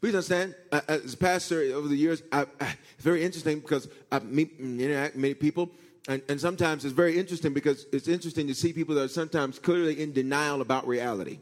Please 0.00 0.14
understand, 0.14 0.54
uh, 0.70 0.80
as 0.86 1.14
a 1.14 1.16
pastor 1.16 1.60
over 1.74 1.88
the 1.88 1.96
years, 1.96 2.22
I, 2.30 2.46
it's 2.60 3.04
very 3.04 3.24
interesting 3.24 3.58
because 3.58 3.88
I 4.12 4.20
meet 4.20 4.58
and 4.60 4.80
interact 4.80 5.14
with 5.14 5.22
many 5.22 5.34
people, 5.34 5.70
and, 6.06 6.22
and 6.28 6.40
sometimes 6.40 6.84
it's 6.84 6.94
very 6.94 7.18
interesting 7.18 7.52
because 7.52 7.86
it's 7.92 8.06
interesting 8.06 8.46
to 8.46 8.54
see 8.54 8.72
people 8.72 8.94
that 8.94 9.02
are 9.02 9.08
sometimes 9.08 9.58
clearly 9.58 10.00
in 10.00 10.12
denial 10.12 10.60
about 10.60 10.86
reality. 10.86 11.40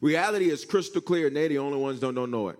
Reality 0.00 0.50
is 0.50 0.64
crystal 0.64 1.00
clear, 1.00 1.28
and 1.28 1.36
they're 1.36 1.48
the 1.48 1.58
only 1.58 1.78
ones 1.78 2.00
don't, 2.00 2.14
don't 2.14 2.30
know 2.30 2.48
it. 2.48 2.58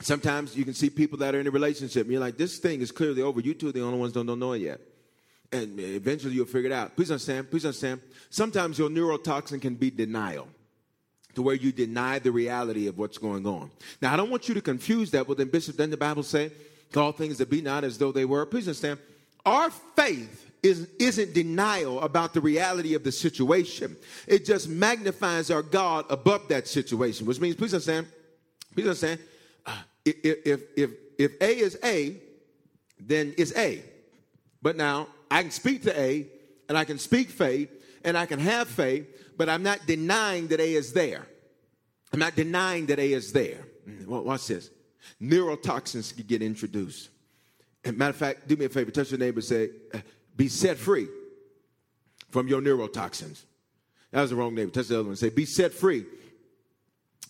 Sometimes 0.00 0.56
you 0.56 0.64
can 0.64 0.74
see 0.74 0.90
people 0.90 1.18
that 1.18 1.32
are 1.34 1.38
in 1.38 1.46
a 1.46 1.50
relationship, 1.50 2.02
and 2.02 2.10
you're 2.10 2.20
like, 2.20 2.36
this 2.36 2.58
thing 2.58 2.80
is 2.80 2.90
clearly 2.90 3.22
over. 3.22 3.40
You 3.40 3.54
two 3.54 3.68
are 3.68 3.72
the 3.72 3.82
only 3.82 3.98
ones 3.98 4.12
don't, 4.12 4.26
don't 4.26 4.40
know 4.40 4.52
it 4.52 4.62
yet. 4.62 4.80
And 5.52 5.78
eventually 5.78 6.34
you'll 6.34 6.46
figure 6.46 6.70
it 6.70 6.72
out. 6.72 6.96
Please 6.96 7.10
understand, 7.12 7.50
please 7.50 7.64
understand. 7.64 8.00
Sometimes 8.30 8.78
your 8.78 8.88
neurotoxin 8.88 9.60
can 9.60 9.76
be 9.76 9.90
denial 9.90 10.48
to 11.34 11.42
where 11.42 11.54
you 11.54 11.72
deny 11.72 12.18
the 12.18 12.30
reality 12.30 12.86
of 12.86 12.98
what's 12.98 13.18
going 13.18 13.46
on. 13.46 13.70
Now, 14.00 14.12
I 14.12 14.16
don't 14.16 14.30
want 14.30 14.48
you 14.48 14.54
to 14.54 14.60
confuse 14.60 15.10
that 15.12 15.26
with, 15.26 15.38
then, 15.38 15.48
Bishop, 15.48 15.76
doesn't 15.76 15.90
the 15.90 15.96
Bible 15.96 16.22
say, 16.22 16.50
all 16.94 17.12
things 17.12 17.38
that 17.38 17.48
be 17.48 17.62
not 17.62 17.84
as 17.84 17.96
though 17.96 18.12
they 18.12 18.24
were? 18.24 18.44
Please 18.44 18.68
understand, 18.68 18.98
our 19.46 19.70
faith 19.96 20.50
is, 20.62 20.88
isn't 20.98 21.34
denial 21.34 22.00
about 22.00 22.34
the 22.34 22.40
reality 22.40 22.94
of 22.94 23.02
the 23.02 23.12
situation. 23.12 23.96
It 24.26 24.44
just 24.44 24.68
magnifies 24.68 25.50
our 25.50 25.62
God 25.62 26.04
above 26.10 26.48
that 26.48 26.68
situation, 26.68 27.26
which 27.26 27.40
means, 27.40 27.56
please 27.56 27.74
understand, 27.74 28.06
please 28.74 28.84
understand, 28.84 29.20
uh, 29.66 29.76
if, 30.04 30.46
if, 30.46 30.60
if, 30.76 30.90
if 31.18 31.32
A 31.40 31.58
is 31.58 31.78
A, 31.82 32.16
then 33.00 33.34
it's 33.36 33.56
A. 33.56 33.82
But 34.60 34.76
now, 34.76 35.08
I 35.30 35.42
can 35.42 35.50
speak 35.50 35.82
to 35.84 35.98
A, 35.98 36.26
and 36.68 36.78
I 36.78 36.84
can 36.84 36.98
speak 36.98 37.30
faith, 37.30 37.70
and 38.04 38.16
I 38.16 38.26
can 38.26 38.38
have 38.38 38.68
faith, 38.68 39.06
but 39.36 39.48
I'm 39.48 39.62
not 39.62 39.86
denying 39.86 40.48
that 40.48 40.60
A 40.60 40.74
is 40.74 40.92
there. 40.92 41.26
I'm 42.12 42.18
not 42.18 42.36
denying 42.36 42.86
that 42.86 42.98
A 42.98 43.12
is 43.12 43.32
there. 43.32 43.64
Watch 44.06 44.46
this. 44.48 44.70
Neurotoxins 45.20 46.14
can 46.14 46.26
get 46.26 46.42
introduced. 46.42 47.08
And 47.84 47.96
matter 47.96 48.10
of 48.10 48.16
fact, 48.16 48.46
do 48.46 48.56
me 48.56 48.66
a 48.66 48.68
favor, 48.68 48.90
touch 48.90 49.10
your 49.10 49.18
neighbor, 49.18 49.40
say, 49.40 49.70
uh, 49.92 49.98
be 50.36 50.48
set 50.48 50.78
free 50.78 51.08
from 52.30 52.48
your 52.48 52.60
neurotoxins. 52.60 53.42
That 54.12 54.20
was 54.20 54.30
the 54.30 54.36
wrong 54.36 54.54
neighbor. 54.54 54.70
Touch 54.70 54.88
the 54.88 55.00
other 55.00 55.08
one. 55.08 55.16
Say, 55.16 55.30
be 55.30 55.46
set 55.46 55.72
free 55.72 56.04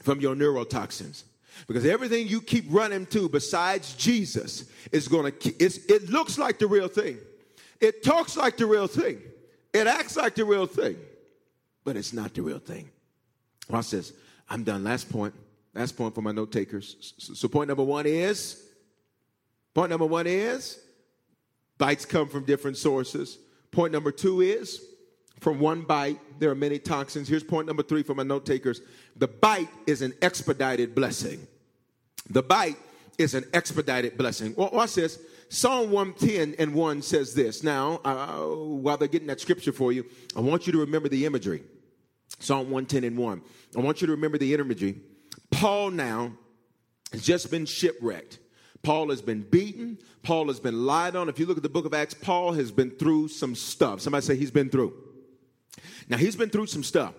from 0.03 0.20
your 0.20 0.34
neurotoxins. 0.34 1.24
Because 1.66 1.86
everything 1.86 2.28
you 2.28 2.40
keep 2.40 2.64
running 2.68 3.07
to 3.07 3.28
besides 3.28 3.94
Jesus 3.94 4.64
is 4.90 5.09
going 5.09 5.32
to, 5.32 5.55
it 5.59 6.11
looks 6.11 6.38
like 6.38 6.59
the 6.59 6.66
real 6.66 6.88
thing. 6.88 7.18
It 7.80 8.03
talks 8.03 8.36
like 8.36 8.57
the 8.57 8.66
real 8.66 8.86
thing. 8.86 9.20
It 9.72 9.86
acts 9.86 10.16
like 10.16 10.34
the 10.34 10.44
real 10.44 10.66
thing. 10.66 10.96
But 11.85 11.97
it's 11.97 12.12
not 12.12 12.35
the 12.35 12.43
real 12.43 12.59
thing. 12.59 12.91
Watch 13.68 13.91
this. 13.91 14.12
I'm 14.49 14.64
done. 14.64 14.85
Last 14.85 15.11
point. 15.11 15.35
Last 15.74 15.97
point 15.97 16.14
for 16.14 16.20
my 16.20 16.33
note 16.33 16.53
takers. 16.53 17.14
So, 17.18 17.49
point 17.49 17.68
number 17.68 17.83
one 17.83 18.05
is 18.07 18.62
point 19.74 19.91
number 19.91 20.05
one 20.05 20.26
is 20.26 20.78
bites 21.78 22.05
come 22.05 22.28
from 22.28 22.45
different 22.45 22.76
sources. 22.76 23.39
Point 23.70 23.93
number 23.93 24.12
two 24.12 24.43
is 24.43 24.85
from 25.41 25.59
one 25.59 25.83
bite, 25.83 26.20
there 26.39 26.51
are 26.51 26.55
many 26.55 26.78
toxins. 26.78 27.28
Here's 27.28 27.43
point 27.43 27.66
number 27.66 27.83
three 27.83 28.03
for 28.03 28.14
my 28.14 28.22
note 28.22 28.47
takers 28.47 28.80
the 29.16 29.28
bite 29.28 29.68
is 29.87 30.03
an 30.03 30.14
expedited 30.22 30.95
blessing. 30.95 31.47
The 32.30 32.43
bite 32.43 32.76
is 33.18 33.35
an 33.35 33.45
expedited 33.53 34.16
blessing. 34.16 34.55
Watch 34.57 34.95
this. 34.95 35.18
Psalm 35.49 35.91
110 35.91 36.55
and 36.59 36.74
1 36.74 37.03
says 37.03 37.35
this. 37.35 37.62
Now, 37.62 38.01
uh, 38.05 38.39
while 38.55 38.97
they're 38.97 39.09
getting 39.09 39.26
that 39.26 39.41
scripture 39.41 39.72
for 39.72 39.93
you, 39.93 40.07
I 40.35 40.41
want 40.41 40.66
you 40.66 40.72
to 40.72 40.78
remember 40.78 41.11
the 41.11 41.26
imagery. 41.26 41.62
Psalm 42.43 42.70
110 42.70 43.05
and 43.05 43.16
1. 43.16 43.43
I 43.76 43.80
want 43.80 44.01
you 44.01 44.07
to 44.07 44.12
remember 44.12 44.38
the 44.38 44.55
imagery. 44.55 45.01
Paul 45.51 45.90
now 45.90 46.32
has 47.12 47.22
just 47.22 47.51
been 47.51 47.66
shipwrecked. 47.66 48.38
Paul 48.82 49.11
has 49.11 49.22
been 49.22 49.43
beaten. 49.43 49.99
Paul 50.22 50.49
has 50.49 50.59
been 50.59 50.84
lied 50.84 51.14
on. 51.14 51.28
If 51.28 51.38
you 51.38 51.47
look 51.47 51.57
at 51.57 51.62
the 51.62 51.68
book 51.68 51.86
of 51.86 51.95
Acts, 51.95 52.14
Paul 52.14 52.53
has 52.55 52.72
been 52.72 52.90
through 52.90 53.28
some 53.28 53.55
stuff. 53.55 54.01
Somebody 54.01 54.26
say 54.26 54.36
he's 54.36 54.51
been 54.51 54.70
through. 54.70 54.93
Now, 56.09 56.16
he's 56.16 56.36
been 56.36 56.51
through 56.51 56.66
some 56.66 56.82
stuff. 56.82 57.14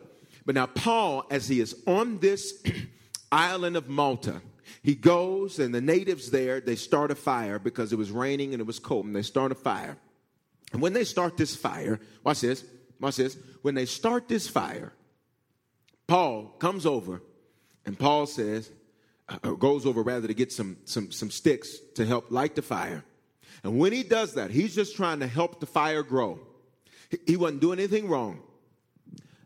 But 0.45 0.55
now, 0.55 0.65
Paul, 0.65 1.25
as 1.31 1.47
he 1.47 1.61
is 1.61 1.81
on 1.87 2.19
this 2.19 2.61
island 3.31 3.77
of 3.77 3.87
Malta, 3.87 4.41
he 4.81 4.93
goes 4.93 5.59
and 5.59 5.73
the 5.73 5.81
natives 5.81 6.31
there, 6.31 6.59
they 6.59 6.75
start 6.75 7.11
a 7.11 7.15
fire 7.15 7.59
because 7.59 7.93
it 7.93 7.97
was 7.97 8.11
raining 8.11 8.53
and 8.53 8.59
it 8.59 8.67
was 8.67 8.79
cold, 8.79 9.05
and 9.05 9.15
they 9.15 9.21
start 9.21 9.51
a 9.53 9.55
fire. 9.55 9.97
And 10.73 10.81
when 10.81 10.91
they 10.91 11.05
start 11.05 11.37
this 11.37 11.55
fire, 11.55 11.99
watch 12.23 12.41
this, 12.41 12.65
watch 12.99 13.15
this. 13.15 13.37
When 13.61 13.75
they 13.75 13.85
start 13.85 14.27
this 14.27 14.47
fire, 14.49 14.91
Paul 16.07 16.55
comes 16.59 16.85
over 16.85 17.21
and 17.85 17.97
Paul 17.97 18.25
says, 18.25 18.71
uh, 19.29 19.37
uh 19.43 19.51
goes 19.51 19.85
over 19.85 20.01
rather 20.01 20.27
to 20.27 20.33
get 20.33 20.51
some, 20.51 20.77
some, 20.85 21.11
some 21.11 21.31
sticks 21.31 21.77
to 21.95 22.05
help 22.05 22.31
light 22.31 22.55
the 22.55 22.61
fire. 22.61 23.03
And 23.63 23.79
when 23.79 23.93
he 23.93 24.03
does 24.03 24.33
that, 24.33 24.51
he's 24.51 24.75
just 24.75 24.95
trying 24.95 25.19
to 25.21 25.27
help 25.27 25.59
the 25.59 25.65
fire 25.65 26.03
grow. 26.03 26.39
He, 27.09 27.19
he 27.27 27.37
wasn't 27.37 27.61
doing 27.61 27.79
anything 27.79 28.09
wrong. 28.09 28.41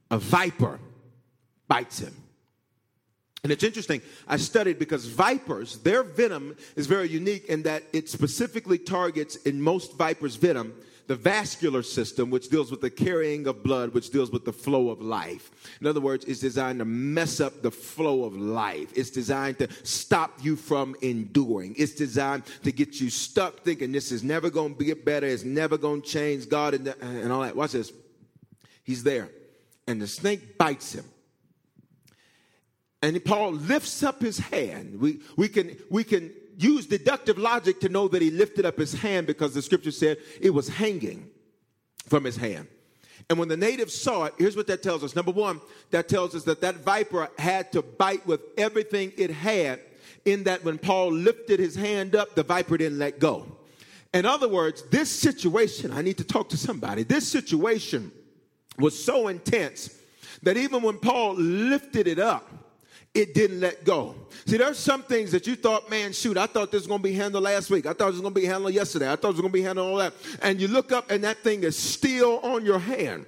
A 0.09 0.17
viper 0.17 0.79
bites 1.67 1.99
him. 1.99 2.15
And 3.43 3.51
it's 3.51 3.63
interesting, 3.63 4.01
I 4.27 4.37
studied 4.37 4.79
because 4.79 5.05
vipers, 5.05 5.77
their 5.77 6.03
venom 6.03 6.57
is 6.75 6.87
very 6.87 7.07
unique 7.07 7.45
in 7.45 7.63
that 7.63 7.83
it 7.93 8.09
specifically 8.09 8.77
targets, 8.77 9.35
in 9.37 9.61
most 9.61 9.95
vipers' 9.97 10.35
venom, 10.35 10.73
the 11.07 11.15
vascular 11.15 11.83
system, 11.83 12.29
which 12.29 12.49
deals 12.49 12.69
with 12.69 12.81
the 12.81 12.89
carrying 12.89 13.47
of 13.47 13.63
blood, 13.63 13.93
which 13.93 14.09
deals 14.09 14.31
with 14.31 14.45
the 14.45 14.53
flow 14.53 14.89
of 14.89 15.01
life. 15.01 15.51
In 15.81 15.87
other 15.87 16.01
words, 16.01 16.25
it's 16.25 16.39
designed 16.39 16.79
to 16.79 16.85
mess 16.85 17.39
up 17.39 17.61
the 17.61 17.71
flow 17.71 18.25
of 18.25 18.35
life. 18.35 18.91
It's 18.95 19.09
designed 19.09 19.59
to 19.59 19.69
stop 19.83 20.33
you 20.41 20.55
from 20.55 20.95
enduring. 21.01 21.75
It's 21.77 21.93
designed 21.93 22.43
to 22.63 22.71
get 22.71 22.99
you 22.99 23.09
stuck 23.09 23.61
thinking 23.61 23.91
this 23.91 24.11
is 24.11 24.23
never 24.23 24.49
going 24.49 24.75
to 24.75 24.83
get 24.83 25.05
better, 25.05 25.27
it's 25.27 25.43
never 25.43 25.77
going 25.77 26.01
to 26.01 26.07
change 26.07 26.49
God 26.49 26.73
and, 26.73 26.87
and 26.87 27.31
all 27.31 27.41
that. 27.41 27.55
Watch 27.55 27.71
this. 27.71 27.91
He's 28.83 29.03
there, 29.03 29.29
and 29.87 30.01
the 30.01 30.07
snake 30.07 30.57
bites 30.57 30.93
him 30.93 31.05
and 33.01 33.23
Paul 33.23 33.53
lifts 33.53 34.03
up 34.03 34.21
his 34.21 34.39
hand. 34.39 34.99
We, 34.99 35.21
we, 35.35 35.47
can, 35.47 35.77
we 35.89 36.03
can 36.03 36.31
use 36.57 36.85
deductive 36.87 37.37
logic 37.37 37.79
to 37.81 37.89
know 37.89 38.07
that 38.07 38.21
he 38.21 38.31
lifted 38.31 38.65
up 38.65 38.77
his 38.77 38.93
hand 38.93 39.27
because 39.27 39.53
the 39.53 39.61
scripture 39.61 39.91
said 39.91 40.17
it 40.41 40.49
was 40.49 40.67
hanging 40.67 41.29
from 42.07 42.23
his 42.23 42.35
hand. 42.35 42.67
And 43.29 43.37
when 43.37 43.47
the 43.47 43.57
natives 43.57 43.93
saw 43.93 44.25
it, 44.25 44.33
here's 44.37 44.55
what 44.55 44.67
that 44.67 44.81
tells 44.81 45.03
us. 45.03 45.15
Number 45.15 45.31
one, 45.31 45.61
that 45.91 46.07
tells 46.07 46.33
us 46.33 46.43
that 46.45 46.61
that 46.61 46.77
viper 46.77 47.29
had 47.37 47.71
to 47.73 47.81
bite 47.81 48.25
with 48.25 48.41
everything 48.57 49.11
it 49.17 49.29
had, 49.29 49.81
in 50.25 50.43
that 50.43 50.63
when 50.63 50.77
Paul 50.77 51.11
lifted 51.11 51.59
his 51.59 51.75
hand 51.75 52.15
up, 52.15 52.35
the 52.35 52.43
viper 52.43 52.77
didn't 52.77 52.99
let 52.99 53.19
go. 53.19 53.45
In 54.13 54.25
other 54.25 54.47
words, 54.47 54.83
this 54.89 55.09
situation, 55.09 55.91
I 55.91 56.01
need 56.01 56.17
to 56.17 56.23
talk 56.23 56.49
to 56.49 56.57
somebody, 56.57 57.03
this 57.03 57.27
situation 57.27 58.11
was 58.77 59.01
so 59.01 59.27
intense 59.27 59.93
that 60.43 60.57
even 60.57 60.81
when 60.81 60.97
Paul 60.97 61.35
lifted 61.35 62.07
it 62.07 62.19
up, 62.19 62.66
it 63.13 63.33
didn't 63.33 63.59
let 63.59 63.83
go. 63.83 64.15
See, 64.45 64.57
there's 64.57 64.77
some 64.77 65.03
things 65.03 65.31
that 65.31 65.47
you 65.47 65.55
thought, 65.55 65.89
man, 65.89 66.13
shoot, 66.13 66.37
I 66.37 66.45
thought 66.45 66.71
this 66.71 66.81
was 66.81 66.87
going 66.87 66.99
to 66.99 67.03
be 67.03 67.13
handled 67.13 67.43
last 67.43 67.69
week. 67.69 67.85
I 67.85 67.93
thought 67.93 68.09
it 68.09 68.11
was 68.11 68.21
going 68.21 68.33
to 68.33 68.39
be 68.39 68.45
handled 68.45 68.73
yesterday. 68.73 69.11
I 69.11 69.15
thought 69.15 69.29
it 69.29 69.33
was 69.33 69.41
going 69.41 69.51
to 69.51 69.57
be 69.57 69.63
handled 69.63 69.89
all 69.89 69.97
that. 69.97 70.13
And 70.41 70.61
you 70.61 70.67
look 70.67 70.91
up 70.91 71.09
and 71.09 71.23
that 71.23 71.37
thing 71.39 71.63
is 71.63 71.77
still 71.77 72.39
on 72.39 72.63
your 72.63 72.79
hand. 72.79 73.25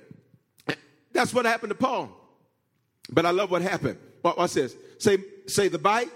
That's 1.12 1.34
what 1.34 1.46
happened 1.46 1.72
to 1.72 1.76
Paul. 1.76 2.10
But 3.12 3.26
I 3.26 3.32
love 3.32 3.50
what 3.50 3.62
happened. 3.62 3.98
Watch 4.22 4.54
this. 4.54 4.76
Say, 5.00 5.18
say 5.48 5.68
the 5.68 5.80
bite 5.80 6.10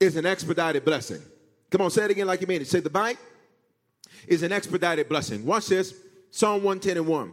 is 0.00 0.16
an 0.16 0.24
expedited 0.24 0.84
blessing. 0.84 1.20
Come 1.70 1.82
on, 1.82 1.90
say 1.90 2.04
it 2.04 2.10
again 2.10 2.26
like 2.26 2.40
you 2.40 2.46
mean 2.46 2.62
it. 2.62 2.68
Say 2.68 2.80
the 2.80 2.90
bite 2.90 3.18
is 4.26 4.42
an 4.42 4.52
expedited 4.52 5.08
blessing. 5.08 5.44
Watch 5.44 5.66
this. 5.66 5.94
Psalm 6.30 6.62
110 6.62 6.96
and 6.98 7.06
1. 7.06 7.32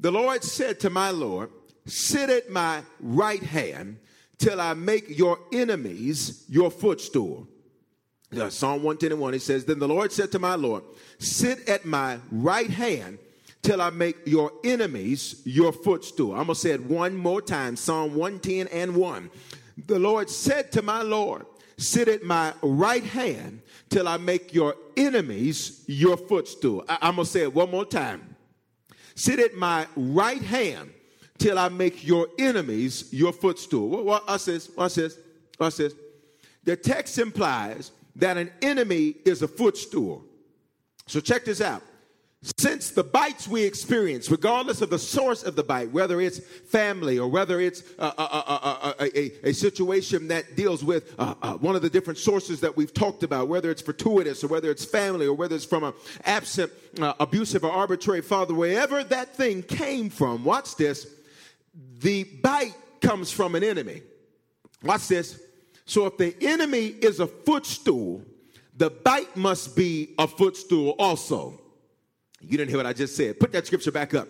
The 0.00 0.10
Lord 0.10 0.42
said 0.44 0.80
to 0.80 0.90
my 0.90 1.10
Lord, 1.10 1.50
Sit 1.86 2.30
at 2.30 2.50
my 2.50 2.82
right 3.00 3.42
hand 3.42 3.98
till 4.38 4.60
I 4.60 4.74
make 4.74 5.16
your 5.18 5.38
enemies 5.52 6.44
your 6.48 6.70
footstool. 6.70 7.48
Psalm 8.50 8.82
110 8.82 9.18
1, 9.18 9.34
it 9.34 9.42
says, 9.42 9.64
Then 9.64 9.78
the 9.78 9.86
Lord 9.88 10.10
said 10.10 10.32
to 10.32 10.38
my 10.38 10.54
Lord, 10.56 10.82
Sit 11.18 11.68
at 11.68 11.84
my 11.84 12.18
right 12.32 12.68
hand 12.70 13.18
till 13.62 13.80
I 13.80 13.90
make 13.90 14.16
your 14.26 14.50
enemies 14.64 15.40
your 15.44 15.72
footstool. 15.72 16.32
I'm 16.32 16.46
going 16.46 16.48
to 16.48 16.54
say 16.56 16.70
it 16.70 16.82
one 16.84 17.16
more 17.16 17.40
time 17.40 17.76
Psalm 17.76 18.14
110 18.14 18.66
and 18.68 18.96
1. 18.96 19.30
The 19.86 19.98
Lord 19.98 20.28
said 20.28 20.72
to 20.72 20.82
my 20.82 21.02
Lord, 21.02 21.46
Sit 21.76 22.08
at 22.08 22.24
my 22.24 22.52
right 22.62 23.04
hand 23.04 23.60
till 23.88 24.08
I 24.08 24.16
make 24.16 24.52
your 24.52 24.74
enemies 24.96 25.84
your 25.86 26.16
footstool. 26.16 26.84
I- 26.88 26.98
I'm 27.02 27.16
going 27.16 27.26
to 27.26 27.30
say 27.30 27.42
it 27.42 27.54
one 27.54 27.70
more 27.70 27.84
time. 27.84 28.36
Sit 29.14 29.38
at 29.38 29.54
my 29.54 29.86
right 29.96 30.42
hand 30.42 30.90
till 31.38 31.58
I 31.58 31.68
make 31.68 32.06
your 32.06 32.28
enemies 32.38 33.08
your 33.12 33.32
footstool. 33.32 33.88
What, 33.88 34.04
what, 34.04 34.26
watch 34.28 34.46
watch 34.76 34.94
this, 34.94 35.18
watch 35.58 35.76
this. 35.76 35.94
The 36.64 36.76
text 36.76 37.18
implies 37.18 37.90
that 38.16 38.36
an 38.36 38.50
enemy 38.62 39.16
is 39.24 39.42
a 39.42 39.48
footstool. 39.48 40.24
So 41.06 41.20
check 41.20 41.44
this 41.44 41.60
out. 41.60 41.82
Since 42.58 42.90
the 42.90 43.02
bites 43.02 43.48
we 43.48 43.62
experience, 43.62 44.30
regardless 44.30 44.82
of 44.82 44.90
the 44.90 44.98
source 44.98 45.42
of 45.44 45.56
the 45.56 45.62
bite, 45.62 45.90
whether 45.92 46.20
it's 46.20 46.38
family 46.38 47.18
or 47.18 47.26
whether 47.26 47.58
it's 47.58 47.82
a, 47.98 48.04
a, 48.04 48.94
a, 49.00 49.48
a 49.48 49.52
situation 49.54 50.28
that 50.28 50.54
deals 50.54 50.84
with 50.84 51.14
uh, 51.18 51.34
uh, 51.40 51.54
one 51.54 51.74
of 51.74 51.80
the 51.80 51.88
different 51.88 52.18
sources 52.18 52.60
that 52.60 52.76
we've 52.76 52.92
talked 52.92 53.22
about, 53.22 53.48
whether 53.48 53.70
it's 53.70 53.80
fortuitous 53.80 54.44
or 54.44 54.48
whether 54.48 54.70
it's 54.70 54.84
family 54.84 55.26
or 55.26 55.32
whether 55.32 55.56
it's 55.56 55.64
from 55.64 55.84
an 55.84 55.94
absent, 56.26 56.70
uh, 57.00 57.14
abusive, 57.18 57.64
or 57.64 57.72
arbitrary 57.72 58.20
father, 58.20 58.52
wherever 58.52 59.02
that 59.02 59.34
thing 59.34 59.62
came 59.62 60.10
from, 60.10 60.44
watch 60.44 60.76
this, 60.76 61.06
the 61.74 62.24
bite 62.24 62.74
comes 63.00 63.30
from 63.30 63.54
an 63.54 63.64
enemy. 63.64 64.02
Watch 64.82 65.08
this. 65.08 65.40
So 65.84 66.06
if 66.06 66.16
the 66.16 66.34
enemy 66.40 66.86
is 66.86 67.20
a 67.20 67.26
footstool, 67.26 68.22
the 68.76 68.90
bite 68.90 69.36
must 69.36 69.76
be 69.76 70.14
a 70.18 70.26
footstool 70.26 70.90
also. 70.98 71.60
You 72.40 72.58
didn't 72.58 72.68
hear 72.68 72.78
what 72.78 72.86
I 72.86 72.92
just 72.92 73.16
said. 73.16 73.40
Put 73.40 73.52
that 73.52 73.66
scripture 73.66 73.92
back 73.92 74.14
up. 74.14 74.28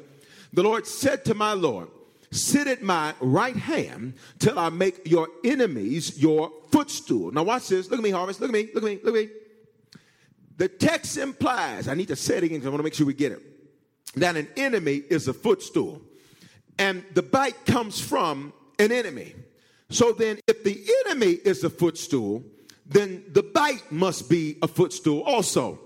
The 0.53 0.63
Lord 0.63 0.87
said 0.87 1.25
to 1.27 1.35
my 1.35 1.53
Lord, 1.53 1.89
Sit 2.31 2.67
at 2.67 2.83
my 2.83 3.15
right 3.21 3.55
hand 3.55 4.15
till 4.41 4.59
I 4.59 4.69
make 4.69 5.07
your 5.07 5.29
enemies 5.45 6.21
your 6.21 6.51
footstool. 6.73 7.31
Now, 7.31 7.45
watch 7.45 7.69
this. 7.69 7.89
Look 7.89 8.01
at 8.01 8.03
me, 8.03 8.11
Harvest. 8.11 8.41
Look 8.41 8.51
at 8.51 8.53
me. 8.53 8.71
Look 8.75 8.83
at 8.83 8.87
me. 8.87 8.99
Look 9.05 9.15
at 9.15 9.27
me. 9.27 9.31
The 10.57 10.69
text 10.69 11.17
implies, 11.17 11.87
I 11.87 11.95
need 11.95 12.09
to 12.09 12.17
say 12.17 12.39
it 12.39 12.43
again 12.43 12.59
because 12.59 12.67
I 12.67 12.71
want 12.71 12.81
to 12.81 12.85
make 12.85 12.95
sure 12.95 13.07
we 13.07 13.15
get 13.15 13.31
it, 13.31 13.41
that 14.17 14.37
an 14.37 14.49
enemy 14.57 15.03
is 15.09 15.29
a 15.29 15.33
footstool 15.33 16.03
and 16.79 17.05
the 17.15 17.23
bite 17.23 17.67
comes 17.67 18.01
from 18.01 18.53
an 18.79 18.93
enemy. 18.93 19.35
So 19.91 20.13
then, 20.13 20.41
if 20.47 20.65
the 20.65 20.85
enemy 21.07 21.33
is 21.33 21.63
a 21.63 21.71
footstool, 21.71 22.43
then 22.87 23.25
the 23.33 23.43
bite 23.43 23.91
must 23.91 24.29
be 24.29 24.57
a 24.63 24.69
footstool 24.69 25.23
also. 25.23 25.79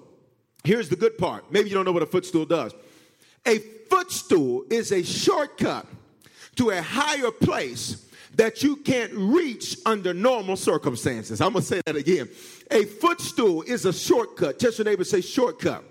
Here's 0.65 0.89
the 0.89 0.97
good 0.97 1.19
part. 1.19 1.53
Maybe 1.53 1.69
you 1.69 1.75
don't 1.75 1.85
know 1.85 1.93
what 1.93 2.03
a 2.03 2.07
footstool 2.07 2.45
does. 2.45 2.75
A 3.47 3.59
footstool 3.89 4.65
is 4.71 4.93
a 4.93 5.03
shortcut 5.03 5.87
to 6.57 6.71
a 6.71 6.83
higher 6.83 7.31
place 7.31 8.05
that 8.35 8.63
you 8.63 8.77
can't 8.77 9.13
reach 9.15 9.77
under 9.87 10.13
normal 10.13 10.57
circumstances. 10.57 11.41
I'm 11.41 11.55
to 11.55 11.63
say 11.63 11.81
that 11.87 11.97
again. 11.97 12.29
A 12.71 12.85
footstool 12.85 13.63
is 13.63 13.85
a 13.85 13.93
shortcut. 13.93 14.59
Touch 14.59 14.79
your 14.79 14.85
neighbor, 14.85 15.05
say 15.05 15.21
shortcut. 15.21 15.85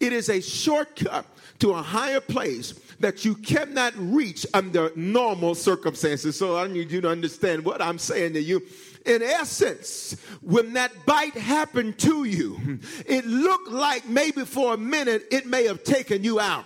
It 0.00 0.12
is 0.12 0.28
a 0.28 0.40
shortcut 0.40 1.26
to 1.60 1.72
a 1.72 1.82
higher 1.82 2.20
place 2.20 2.74
that 3.02 3.24
you 3.24 3.34
cannot 3.34 3.92
reach 3.96 4.46
under 4.54 4.90
normal 4.96 5.54
circumstances. 5.54 6.38
So 6.38 6.56
I 6.56 6.68
need 6.68 6.90
you 6.90 7.00
to 7.02 7.08
understand 7.08 7.64
what 7.64 7.82
I'm 7.82 7.98
saying 7.98 8.32
to 8.34 8.40
you. 8.40 8.62
In 9.04 9.22
essence, 9.22 10.16
when 10.40 10.72
that 10.74 10.92
bite 11.04 11.34
happened 11.34 11.98
to 11.98 12.24
you, 12.24 12.78
it 13.04 13.26
looked 13.26 13.68
like 13.68 14.08
maybe 14.08 14.44
for 14.44 14.74
a 14.74 14.76
minute 14.78 15.26
it 15.32 15.46
may 15.46 15.64
have 15.64 15.82
taken 15.82 16.22
you 16.22 16.38
out. 16.38 16.64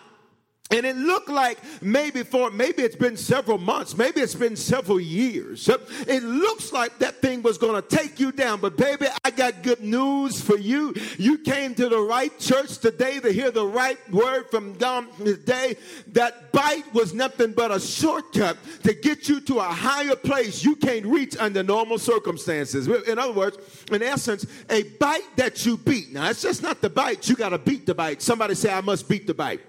And 0.71 0.85
it 0.85 0.97
looked 0.97 1.29
like 1.29 1.59
maybe 1.81 2.25
for 2.25 2.51
maybe 2.51 2.83
it's 2.83 2.97
been 2.97 3.17
several 3.17 3.59
months, 3.59 3.97
maybe 3.97 4.21
it's 4.21 4.35
been 4.35 4.57
several 4.57 4.99
years. 4.99 5.69
It 5.69 6.23
looks 6.25 6.73
like 6.73 6.99
that 6.99 7.23
thing 7.23 7.43
was 7.43 7.57
going 7.57 7.81
to 7.81 7.97
take 7.97 8.19
you 8.19 8.33
down. 8.33 8.61
But 8.61 8.77
baby, 8.77 9.07
I 9.25 9.31
got 9.31 9.63
good 9.63 9.81
news 9.81 10.41
for 10.41 10.57
you. 10.59 10.93
You 11.19 11.39
came 11.39 11.75
to 11.77 11.89
the 11.89 12.01
right 12.01 12.37
church 12.41 12.79
today 12.79 13.21
to 13.21 13.33
hear 13.33 13.53
the 13.53 13.65
right 13.65 13.99
word 14.11 14.51
from 14.51 14.75
God 14.75 15.07
today. 15.19 15.77
That 16.09 16.51
bite 16.51 16.93
was 16.93 17.15
nothing 17.15 17.53
but 17.53 17.71
a 17.71 17.79
shortcut 17.79 18.57
to 18.83 18.93
get 18.93 19.29
you 19.29 19.41
to 19.43 19.59
a 19.59 19.63
higher 19.63 20.17
place 20.17 20.65
you 20.65 20.75
can't 20.75 21.07
reach 21.07 21.37
under 21.37 21.63
normal 21.63 21.99
circumstances. 21.99 22.89
In 22.89 23.19
other 23.19 23.33
words, 23.33 23.59
in 23.93 24.03
essence, 24.03 24.47
a 24.69 24.83
bite 24.83 25.37
that 25.37 25.65
you 25.65 25.77
beat. 25.77 26.13
Now, 26.13 26.31
it's 26.31 26.43
just 26.43 26.63
not 26.63 26.81
the 26.81 26.91
bite. 26.91 27.29
You 27.29 27.37
got 27.37 27.51
to 27.51 27.59
beat 27.59 27.87
the 27.87 27.95
bite. 27.95 28.21
Somebody 28.21 28.55
say, 28.55 28.73
I 28.73 28.81
must 28.81 29.09
beat 29.09 29.27
the 29.29 29.35
bite. 29.35 29.61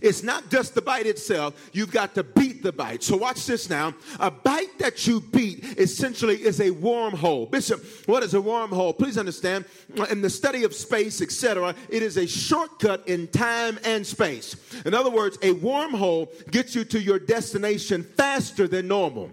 It's 0.00 0.22
not 0.22 0.50
just 0.50 0.74
the 0.74 0.82
bite 0.82 1.06
itself, 1.06 1.70
you've 1.72 1.92
got 1.92 2.14
to 2.14 2.22
beat 2.22 2.62
the 2.62 2.72
bite. 2.72 3.02
So 3.02 3.16
watch 3.16 3.46
this 3.46 3.68
now. 3.68 3.94
A 4.20 4.30
bite 4.30 4.78
that 4.78 5.06
you 5.06 5.20
beat 5.20 5.78
essentially 5.78 6.36
is 6.36 6.60
a 6.60 6.70
wormhole. 6.70 7.50
Bishop, 7.50 7.84
what 8.06 8.22
is 8.22 8.34
a 8.34 8.38
wormhole? 8.38 8.96
Please 8.96 9.18
understand, 9.18 9.64
in 10.10 10.22
the 10.22 10.30
study 10.30 10.64
of 10.64 10.74
space, 10.74 11.20
etc., 11.20 11.74
it 11.88 12.02
is 12.02 12.16
a 12.16 12.26
shortcut 12.26 13.06
in 13.08 13.28
time 13.28 13.78
and 13.84 14.06
space. 14.06 14.56
In 14.84 14.94
other 14.94 15.10
words, 15.10 15.36
a 15.42 15.54
wormhole 15.54 16.28
gets 16.50 16.74
you 16.74 16.84
to 16.84 17.00
your 17.00 17.18
destination 17.18 18.02
faster 18.02 18.68
than 18.68 18.88
normal. 18.88 19.30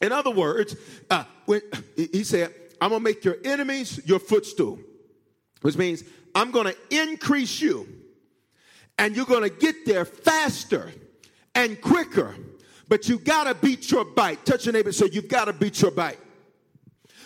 In 0.00 0.12
other 0.12 0.30
words, 0.30 0.76
uh, 1.10 1.24
when, 1.46 1.62
he 1.96 2.24
said, 2.24 2.52
I'm 2.80 2.90
going 2.90 3.00
to 3.00 3.04
make 3.04 3.24
your 3.24 3.36
enemies 3.44 4.00
your 4.04 4.18
footstool, 4.18 4.78
which 5.62 5.76
means 5.76 6.04
I'm 6.34 6.50
going 6.50 6.66
to 6.66 6.76
increase 6.90 7.60
you 7.60 7.88
and 8.98 9.16
you're 9.16 9.26
going 9.26 9.42
to 9.42 9.50
get 9.50 9.86
there 9.86 10.04
faster 10.04 10.92
and 11.54 11.80
quicker. 11.80 12.34
But 12.88 13.08
you 13.08 13.18
got 13.18 13.44
to 13.44 13.54
beat 13.54 13.90
your 13.90 14.04
bite. 14.04 14.44
Touch 14.44 14.66
your 14.66 14.72
neighbor 14.72 14.92
so 14.92 15.06
you've 15.06 15.28
got 15.28 15.46
to 15.46 15.52
beat 15.52 15.80
your 15.80 15.90
bite. 15.90 16.18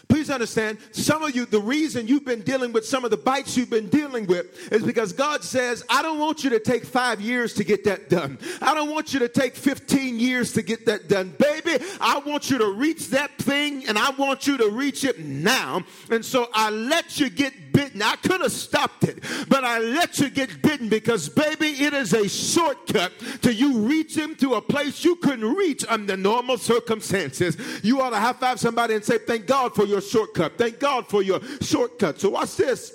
Please 0.09 0.31
understand, 0.31 0.79
some 0.93 1.23
of 1.23 1.37
you, 1.37 1.45
the 1.45 1.61
reason 1.61 2.09
you've 2.09 2.25
been 2.25 2.41
dealing 2.41 2.73
with 2.73 2.87
some 2.87 3.05
of 3.05 3.11
the 3.11 3.17
bites 3.17 3.59
you've 3.59 3.69
been 3.69 3.91
dealing 3.91 4.27
with 4.27 4.73
is 4.73 4.83
because 4.83 5.13
God 5.13 5.45
says, 5.45 5.85
I 5.91 6.01
don't 6.01 6.19
want 6.19 6.45
you 6.45 6.51
to 6.51 6.61
take 6.61 6.87
five 6.87 7.21
years 7.21 7.53
to 7.55 7.65
get 7.65 7.85
that 7.85 8.09
done. 8.09 8.39
I 8.63 8.75
don't 8.75 8.91
want 8.91 9.13
you 9.13 9.19
to 9.21 9.29
take 9.29 9.55
15 9.55 10.19
years 10.19 10.55
to 10.55 10.63
get 10.63 10.87
that 10.87 11.09
done. 11.09 11.35
Baby, 11.39 11.85
I 12.01 12.21
want 12.21 12.51
you 12.51 12.57
to 12.57 12.73
reach 12.73 13.09
that 13.09 13.37
thing 13.37 13.87
and 13.87 13.99
I 13.99 14.11
want 14.13 14.47
you 14.47 14.57
to 14.57 14.71
reach 14.71 15.05
it 15.05 15.19
now. 15.19 15.83
And 16.11 16.25
so 16.25 16.49
I 16.55 16.71
let 16.71 17.21
you 17.21 17.29
get 17.29 17.68
bitten. 17.79 18.03
I 18.03 18.17
could 18.17 18.41
have 18.41 18.51
stopped 18.51 19.05
it, 19.05 19.23
but 19.49 19.63
I 19.63 19.79
let 19.79 20.19
you 20.19 20.31
get 20.31 20.61
bitten 20.63 20.89
because, 20.89 21.29
baby, 21.29 21.69
it 21.69 21.93
is 21.93 22.13
a 22.13 22.29
shortcut 22.29 23.13
to 23.43 23.55
you 23.55 23.79
reaching 23.79 24.35
to 24.37 24.55
a 24.55 24.61
place 24.61 25.05
you 25.05 25.15
couldn't 25.15 25.55
reach 25.55 25.85
under 25.89 26.17
normal 26.17 26.59
circumstances. 26.59 27.57
You 27.85 28.01
ought 28.01 28.11
to 28.11 28.17
high 28.17 28.33
five 28.33 28.59
somebody 28.59 28.95
and 28.95 29.05
say, 29.05 29.19
Thank 29.19 29.47
God 29.47 29.77
for 29.77 29.85
your 29.85 30.01
shortcut. 30.01 30.59
Thank 30.59 30.81
God 30.81 31.07
for 31.07 31.23
your 31.23 31.41
shortcut. 31.61 32.21
So, 32.21 32.31
watch 32.31 32.57
this. 32.57 32.93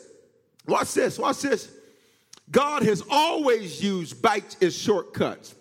Watch 0.67 0.93
this. 0.93 1.17
Watch 1.17 1.41
this. 1.41 1.71
God 2.51 2.84
has 2.84 3.01
always 3.09 3.81
used 3.81 4.21
bites 4.21 4.57
as 4.61 4.77
shortcuts. 4.77 5.55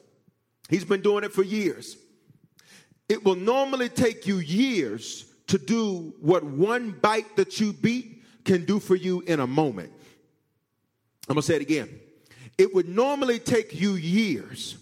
He's 0.68 0.84
been 0.84 1.00
doing 1.00 1.22
it 1.22 1.32
for 1.32 1.44
years. 1.44 1.96
It 3.08 3.24
will 3.24 3.36
normally 3.36 3.88
take 3.88 4.26
you 4.26 4.38
years 4.38 5.26
to 5.46 5.58
do 5.58 6.12
what 6.20 6.42
one 6.42 6.90
bite 6.90 7.36
that 7.36 7.60
you 7.60 7.72
beat 7.72 8.11
can 8.44 8.64
do 8.64 8.80
for 8.80 8.96
you 8.96 9.20
in 9.22 9.40
a 9.40 9.46
moment. 9.46 9.92
I'm 11.28 11.36
to 11.36 11.42
say 11.42 11.56
it 11.56 11.62
again. 11.62 11.88
It 12.58 12.74
would 12.74 12.88
normally 12.88 13.38
take 13.38 13.78
you 13.78 13.94
years 13.94 14.76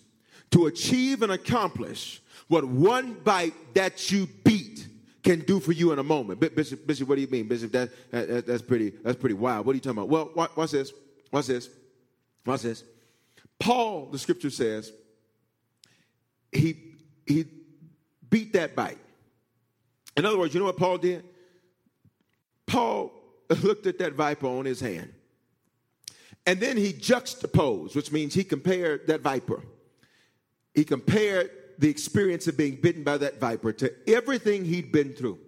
to 0.50 0.66
achieve 0.66 1.22
and 1.22 1.32
accomplish 1.32 2.20
what 2.48 2.64
one 2.64 3.14
bite 3.14 3.54
that 3.74 4.10
you 4.10 4.26
beat 4.44 4.88
can 5.22 5.40
do 5.40 5.60
for 5.60 5.72
you 5.72 5.92
in 5.92 5.98
a 5.98 6.02
moment. 6.02 6.40
Bishop, 6.40 6.86
Bishop, 6.86 7.08
what 7.08 7.14
do 7.14 7.20
you 7.20 7.28
mean, 7.28 7.46
Bishop? 7.46 7.70
That, 7.72 7.90
that, 8.10 8.46
that's 8.46 8.62
pretty. 8.62 8.90
That's 8.90 9.18
pretty 9.18 9.34
wild. 9.34 9.66
What 9.66 9.72
are 9.72 9.74
you 9.74 9.80
talking 9.80 9.98
about? 9.98 10.08
Well, 10.08 10.50
watch 10.56 10.70
this. 10.70 10.92
Watch 11.30 11.46
this. 11.46 11.68
Watch 12.44 12.62
this. 12.62 12.82
Paul, 13.58 14.06
the 14.06 14.18
scripture 14.18 14.50
says, 14.50 14.92
he 16.50 16.76
he 17.26 17.44
beat 18.28 18.54
that 18.54 18.74
bite. 18.74 18.98
In 20.16 20.24
other 20.24 20.38
words, 20.38 20.54
you 20.54 20.60
know 20.60 20.66
what 20.66 20.76
Paul 20.76 20.98
did? 20.98 21.22
Paul 22.66 23.12
looked 23.62 23.86
at 23.86 23.98
that 23.98 24.14
viper 24.14 24.46
on 24.46 24.64
his 24.64 24.80
hand. 24.80 25.12
And 26.46 26.60
then 26.60 26.76
he 26.76 26.92
juxtaposed, 26.92 27.94
which 27.94 28.12
means 28.12 28.34
he 28.34 28.44
compared 28.44 29.06
that 29.08 29.20
viper. 29.20 29.62
He 30.74 30.84
compared 30.84 31.50
the 31.78 31.88
experience 31.88 32.46
of 32.46 32.56
being 32.56 32.76
bitten 32.76 33.02
by 33.02 33.18
that 33.18 33.40
viper 33.40 33.72
to 33.72 33.92
everything 34.08 34.64
he'd 34.64 34.92
been 34.92 35.12
through. 35.12 35.38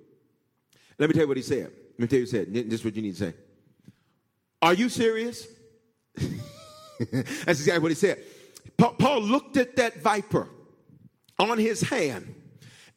Let 0.98 1.08
me 1.08 1.14
tell 1.14 1.22
you 1.22 1.28
what 1.28 1.36
he 1.36 1.42
said. 1.42 1.70
Let 1.98 1.98
me 1.98 2.06
tell 2.06 2.18
you 2.18 2.24
what 2.24 2.32
he 2.32 2.36
said. 2.36 2.70
This 2.70 2.80
is 2.80 2.84
what 2.84 2.96
you 2.96 3.02
need 3.02 3.16
to 3.16 3.30
say. 3.30 3.34
Are 4.60 4.74
you 4.74 4.88
serious? 4.88 5.46
That's 6.16 7.60
exactly 7.60 7.80
what 7.80 7.90
he 7.90 7.96
said. 7.96 8.22
Paul 8.76 9.22
looked 9.22 9.56
at 9.56 9.76
that 9.76 10.00
viper 10.00 10.48
on 11.38 11.58
his 11.58 11.82
hand, 11.82 12.34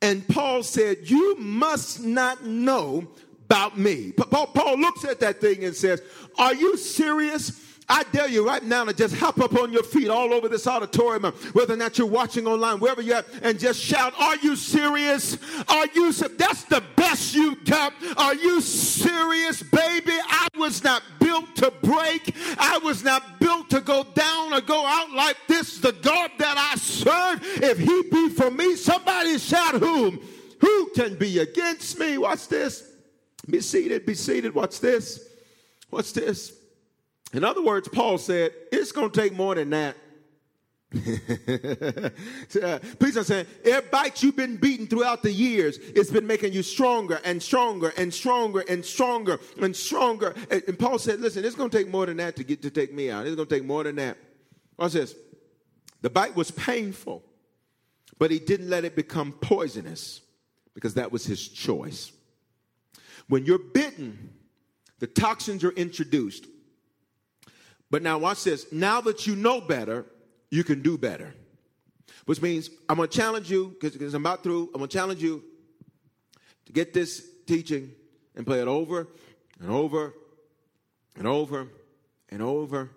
and 0.01 0.27
Paul 0.27 0.63
said, 0.63 1.09
You 1.09 1.37
must 1.37 2.01
not 2.01 2.45
know 2.45 3.07
about 3.45 3.77
me. 3.77 4.11
Paul, 4.11 4.47
Paul 4.47 4.77
looks 4.79 5.05
at 5.05 5.19
that 5.19 5.39
thing 5.39 5.63
and 5.63 5.75
says, 5.75 6.01
Are 6.37 6.53
you 6.53 6.77
serious? 6.77 7.61
I 7.87 8.03
dare 8.11 8.27
you 8.27 8.45
right 8.45 8.63
now 8.63 8.83
to 8.85 8.93
just 8.93 9.15
hop 9.15 9.39
up 9.39 9.55
on 9.55 9.71
your 9.71 9.83
feet 9.83 10.09
all 10.09 10.33
over 10.33 10.49
this 10.49 10.65
auditorium, 10.65 11.31
whether 11.53 11.75
or 11.75 11.77
not 11.77 11.99
you're 11.99 12.07
watching 12.07 12.47
online, 12.47 12.79
wherever 12.79 13.03
you're 13.03 13.17
at, 13.17 13.27
and 13.43 13.59
just 13.59 13.79
shout, 13.79 14.13
Are 14.19 14.37
you 14.37 14.55
serious? 14.55 15.37
Are 15.67 15.85
you, 15.93 16.11
that's 16.11 16.63
the 16.63 16.83
best 16.95 17.35
you 17.35 17.55
got. 17.57 17.93
Are 18.17 18.33
you 18.33 18.61
serious, 18.61 19.61
baby? 19.61 20.13
I 20.27 20.47
was 20.57 20.83
not 20.83 21.03
built 21.19 21.55
to 21.57 21.71
break. 21.83 22.35
I 22.57 22.79
was 22.83 23.03
not 23.03 23.39
built 23.39 23.69
to 23.69 23.81
go 23.81 24.03
down 24.15 24.53
or 24.53 24.61
go 24.61 24.85
out 24.85 25.11
like 25.11 25.37
this. 25.47 25.77
The 25.77 25.91
God 25.91 26.31
that 26.39 26.57
I 26.57 26.77
serve, 26.77 27.41
if 27.61 27.77
he 27.77 28.03
be 28.09 28.29
for 28.29 28.49
me, 28.49 28.75
somebody 28.75 29.37
shout, 29.37 29.75
Whom? 29.75 30.19
Who 30.59 30.89
can 30.95 31.15
be 31.15 31.37
against 31.39 31.99
me? 31.99 32.17
Watch 32.17 32.47
this. 32.47 32.94
Be 33.49 33.61
seated, 33.61 34.05
be 34.05 34.15
seated. 34.15 34.55
Watch 34.55 34.79
this. 34.79 35.27
Watch 35.91 36.13
this. 36.13 36.53
In 37.33 37.43
other 37.43 37.61
words, 37.61 37.87
Paul 37.87 38.17
said, 38.17 38.51
it's 38.71 38.91
going 38.91 39.11
to 39.11 39.21
take 39.21 39.33
more 39.33 39.55
than 39.55 39.71
that. 39.71 39.95
please 42.99 43.17
understand, 43.17 43.47
every 43.65 43.89
bite 43.89 44.23
you've 44.23 44.35
been 44.35 44.55
beaten 44.55 44.87
throughout 44.87 45.23
the 45.23 45.31
years, 45.31 45.77
it's 45.77 46.09
been 46.09 46.25
making 46.25 46.53
you 46.53 46.63
stronger 46.63 47.19
and 47.25 47.43
stronger 47.43 47.91
and 47.97 48.13
stronger 48.13 48.63
and 48.69 48.85
stronger 48.85 49.39
and 49.61 49.75
stronger. 49.75 50.33
And, 50.49 50.63
and 50.67 50.79
Paul 50.79 50.97
said, 50.97 51.19
listen, 51.19 51.43
it's 51.43 51.55
going 51.55 51.69
to 51.69 51.77
take 51.77 51.89
more 51.89 52.05
than 52.05 52.17
that 52.17 52.37
to 52.37 52.43
get 52.43 52.61
to 52.61 52.69
take 52.69 52.93
me 52.93 53.11
out. 53.11 53.25
It's 53.25 53.35
going 53.35 53.47
to 53.47 53.55
take 53.55 53.65
more 53.65 53.83
than 53.83 53.97
that. 53.97 54.17
Watch 54.77 54.93
this. 54.93 55.15
The 56.01 56.09
bite 56.09 56.35
was 56.35 56.51
painful, 56.51 57.23
but 58.17 58.31
he 58.31 58.39
didn't 58.39 58.69
let 58.69 58.85
it 58.85 58.95
become 58.95 59.33
poisonous 59.33 60.21
because 60.73 60.93
that 60.93 61.11
was 61.11 61.25
his 61.25 61.47
choice. 61.47 62.11
When 63.27 63.45
you're 63.45 63.59
bitten, 63.59 64.29
the 64.99 65.07
toxins 65.07 65.63
are 65.63 65.71
introduced. 65.71 66.45
But 67.91 68.01
now, 68.01 68.17
watch 68.17 68.43
this. 68.43 68.71
Now 68.71 69.01
that 69.01 69.27
you 69.27 69.35
know 69.35 69.61
better, 69.61 70.05
you 70.49 70.63
can 70.63 70.81
do 70.81 70.97
better. 70.97 71.33
Which 72.25 72.41
means 72.41 72.69
I'm 72.89 72.97
going 72.97 73.09
to 73.09 73.15
challenge 73.15 73.51
you, 73.51 73.75
because 73.79 74.13
I'm 74.13 74.25
about 74.25 74.43
through, 74.43 74.69
I'm 74.73 74.79
going 74.79 74.89
to 74.89 74.97
challenge 74.97 75.21
you 75.21 75.43
to 76.65 76.73
get 76.73 76.93
this 76.93 77.25
teaching 77.45 77.91
and 78.35 78.45
play 78.45 78.61
it 78.61 78.67
over 78.67 79.07
and 79.59 79.69
over 79.69 80.13
and 81.15 81.27
over 81.27 81.67
and 82.29 82.41
over 82.41 82.89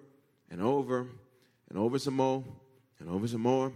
and 0.50 0.62
over 0.62 1.06
and 1.68 1.78
over 1.78 1.98
some 1.98 2.14
more 2.14 2.42
and 2.98 3.08
over 3.08 3.28
some 3.28 3.42
more 3.42 3.72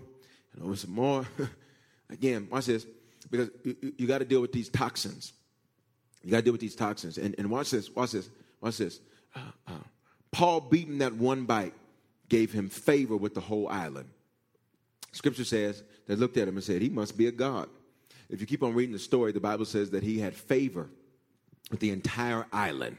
and 0.55 0.65
over 0.65 0.77
some 0.77 0.93
more. 0.93 1.27
Again, 2.11 2.49
watch 2.51 2.67
this, 2.67 2.87
because 3.31 3.51
you, 3.65 3.95
you 3.99 4.07
got 4.07 4.19
to 4.19 4.25
deal 4.25 4.41
with 4.41 4.53
these 4.53 4.69
toxins. 4.69 5.33
You 6.23 6.31
got 6.31 6.39
to 6.39 6.43
deal 6.43 6.53
with 6.53 6.61
these 6.61 6.77
toxins. 6.77 7.19
And, 7.19 7.35
and 7.39 7.51
watch 7.51 7.71
this, 7.71 7.91
watch 7.91 8.13
this, 8.13 8.31
watch 8.61 8.79
this. 8.79 9.01
Uh, 9.35 9.41
uh, 9.67 9.73
Paul 10.31 10.61
beating 10.61 10.99
that 10.99 11.15
one 11.15 11.45
bite 11.45 11.75
gave 12.29 12.53
him 12.53 12.69
favor 12.69 13.17
with 13.17 13.35
the 13.35 13.41
whole 13.41 13.69
island. 13.69 14.09
Scripture 15.13 15.45
says 15.45 15.83
they 16.07 16.17
looked 16.17 16.37
at 16.37 16.49
him 16.49 16.57
and 16.57 16.65
said, 16.65 16.81
He 16.81 16.89
must 16.89 17.17
be 17.17 17.27
a 17.27 17.33
God. 17.33 17.69
if 18.31 18.41
you 18.41 18.47
keep 18.47 18.63
on 18.63 18.75
reading 18.75 18.93
the 18.93 18.99
story, 18.99 19.33
the 19.33 19.41
Bible 19.41 19.65
says 19.65 19.91
that 19.91 20.03
he 20.03 20.19
had 20.19 20.35
favor 20.35 20.89
with 21.71 21.81
the 21.81 21.91
entire 21.91 22.47
island. 22.53 22.97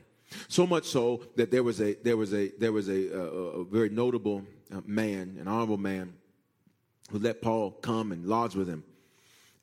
So 0.47 0.65
much 0.65 0.85
so 0.85 1.23
that 1.35 1.51
there 1.51 1.63
was 1.63 1.79
a 1.79 1.93
there 1.95 2.17
was 2.17 2.33
a 2.33 2.49
there 2.59 2.71
was 2.71 2.89
a, 2.89 3.15
a, 3.15 3.63
very 3.65 3.89
notable 3.89 4.43
uh, 4.73 4.81
man, 4.85 5.37
an 5.39 5.47
honorable 5.47 5.77
man, 5.77 6.13
who 7.11 7.19
let 7.19 7.41
Paul 7.41 7.71
come 7.71 8.11
and 8.11 8.25
lodge 8.25 8.55
with 8.55 8.67
him. 8.67 8.83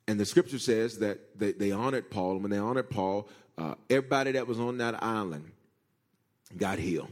And 0.07 0.19
the 0.19 0.25
scripture 0.25 0.59
says 0.59 0.97
that 0.99 1.37
they, 1.37 1.51
they 1.51 1.71
honored 1.71 2.09
Paul, 2.09 2.33
and 2.33 2.41
when 2.41 2.51
they 2.51 2.57
honored 2.57 2.89
Paul, 2.89 3.29
uh, 3.61 3.75
everybody 3.89 4.31
that 4.33 4.47
was 4.47 4.59
on 4.59 4.77
that 4.79 5.03
island 5.03 5.51
got 6.57 6.79
healed. 6.79 7.09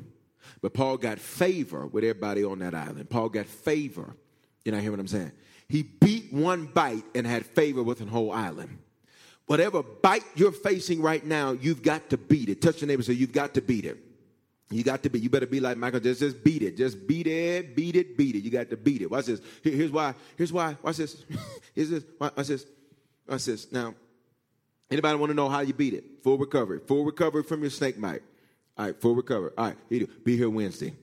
But 0.62 0.74
Paul 0.74 0.97
got 0.97 1.20
favor 1.20 1.86
with 1.86 2.04
everybody 2.04 2.43
on 2.43 2.60
that 2.60 2.74
island. 2.74 3.10
Paul 3.10 3.30
got 3.30 3.45
favor. 3.45 4.16
You 4.66 4.72
know, 4.72 4.80
hear 4.80 4.91
what 4.91 5.00
I'm 5.00 5.08
saying? 5.08 5.32
He 5.68 5.84
beat 5.84 6.34
one 6.34 6.66
bite 6.66 7.04
and 7.14 7.26
had 7.26 7.45
favor 7.45 7.84
with 7.84 8.02
an 8.02 8.08
whole 8.08 8.32
island. 8.32 8.80
Whatever 9.45 9.84
bite 9.84 10.24
you're 10.36 10.52
facing 10.52 11.02
right 11.02 11.24
now, 11.24 11.52
you've 11.52 11.82
got 11.82 12.10
to 12.10 12.18
beat 12.18 12.50
it. 12.50 12.62
Touch 12.62 12.82
your 12.82 12.88
neighbor 12.88 13.04
say, 13.04 13.14
You've 13.14 13.32
got 13.32 13.54
to 13.54 13.62
beat 13.62 13.86
it. 13.86 13.97
You 14.72 14.84
got 14.84 15.02
to 15.04 15.10
be. 15.10 15.20
You 15.20 15.30
better 15.30 15.47
be 15.47 15.60
like 15.60 15.78
Michael. 15.78 16.00
Just, 16.00 16.20
just 16.20 16.43
beat 16.43 16.62
it. 16.62 16.78
Just 16.78 17.08
beat 17.08 17.26
it. 17.26 17.76
Beat 17.76 17.95
it. 17.95 18.16
Beat 18.18 18.36
it. 18.36 18.43
You 18.43 18.52
got 18.52 18.70
to 18.70 18.78
beat 18.78 19.02
it. 19.02 19.10
Watch 19.10 19.26
this. 19.26 19.41
Here, 19.64 19.74
here's 19.74 19.91
why. 19.91 20.14
Here's 20.38 20.54
why. 20.54 20.78
Watch 20.84 20.97
this. 20.97 21.24
here's 21.74 21.89
this. 21.89 22.04
Watch 22.20 22.36
this. 22.36 22.66
Watch 23.28 23.45
this. 23.45 23.72
Now, 23.72 23.95
anybody 24.92 25.18
want 25.18 25.30
to 25.30 25.34
know 25.34 25.50
how 25.50 25.62
you 25.62 25.74
beat 25.74 25.94
it? 25.94 26.04
Full 26.24 26.38
recovery. 26.38 26.80
Full 26.80 27.06
recovery 27.06 27.44
from 27.44 27.62
your 27.62 27.70
snake 27.70 28.00
bite. 28.00 28.22
All 28.78 28.86
right. 28.86 29.02
Full 29.02 29.16
recovery. 29.16 29.52
All 29.58 29.68
right. 29.68 29.78
Here 29.90 30.08
Be 30.24 30.38
here 30.38 30.50
Wednesday. 30.50 30.94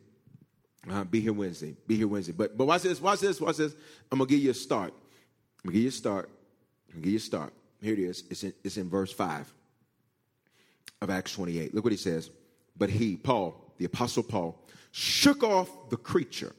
Uh, 0.88 1.04
be 1.04 1.20
here 1.20 1.32
Wednesday. 1.32 1.74
Be 1.86 1.96
here 1.96 2.06
Wednesday. 2.06 2.32
But 2.32 2.56
but 2.56 2.66
watch 2.66 2.82
this. 2.82 3.00
Watch 3.00 3.20
this. 3.20 3.40
Watch 3.40 3.56
this. 3.56 3.74
I'm 4.10 4.18
gonna 4.18 4.28
give 4.28 4.38
you 4.38 4.50
a 4.50 4.54
start. 4.54 4.92
I'm 4.92 5.70
gonna 5.70 5.74
give 5.74 5.82
you 5.82 5.88
a 5.88 5.92
start. 5.92 6.30
I'm 6.88 6.94
gonna 6.94 7.04
give 7.04 7.12
you 7.12 7.18
a 7.18 7.20
start. 7.20 7.52
Here 7.80 7.92
it 7.92 7.98
is. 7.98 8.24
It's 8.30 8.44
in, 8.44 8.52
it's 8.62 8.76
in 8.76 8.88
verse 8.88 9.12
five 9.12 9.52
of 11.02 11.10
Acts 11.10 11.32
28. 11.32 11.74
Look 11.74 11.84
what 11.84 11.92
he 11.92 11.96
says. 11.98 12.30
But 12.76 12.90
he, 12.90 13.16
Paul, 13.16 13.72
the 13.78 13.84
Apostle 13.84 14.22
Paul, 14.22 14.62
shook 14.92 15.42
off 15.42 15.90
the 15.90 15.96
creature. 15.96 16.54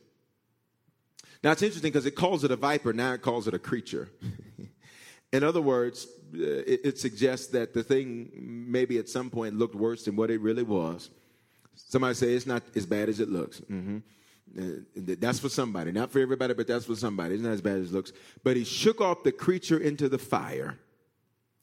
Now 1.43 1.51
it's 1.51 1.61
interesting 1.61 1.91
because 1.91 2.05
it 2.05 2.11
calls 2.11 2.43
it 2.43 2.51
a 2.51 2.55
viper, 2.55 2.93
now 2.93 3.13
it 3.13 3.21
calls 3.21 3.47
it 3.47 3.53
a 3.53 3.59
creature. 3.59 4.09
in 5.31 5.43
other 5.43 5.61
words, 5.61 6.07
it, 6.33 6.81
it, 6.83 6.99
suggests 6.99 7.47
that 7.47 7.73
the 7.73 7.83
thing 7.83 8.31
maybe 8.35 8.97
at 8.97 9.09
some 9.09 9.29
point 9.29 9.55
looked 9.55 9.75
worse 9.75 10.03
than 10.03 10.15
what 10.15 10.29
it 10.29 10.41
really 10.41 10.63
was. 10.63 11.09
Somebody 11.75 12.15
say 12.15 12.33
it's 12.33 12.47
not 12.47 12.63
as 12.75 12.85
bad 12.85 13.09
as 13.09 13.19
it 13.19 13.29
looks. 13.29 13.59
Mm-hmm. 13.61 13.97
Uh, 14.57 14.61
that's 15.19 15.39
for 15.39 15.49
somebody, 15.49 15.91
not 15.91 16.11
for 16.11 16.19
everybody, 16.19 16.53
but 16.53 16.67
that's 16.67 16.85
for 16.85 16.95
somebody. 16.95 17.35
It's 17.35 17.43
not 17.43 17.51
as 17.51 17.61
bad 17.61 17.77
as 17.77 17.91
it 17.91 17.93
looks. 17.93 18.11
But 18.43 18.57
he 18.57 18.63
shook 18.63 19.01
off 19.01 19.23
the 19.23 19.31
creature 19.31 19.77
into 19.77 20.09
the 20.09 20.17
fire 20.17 20.79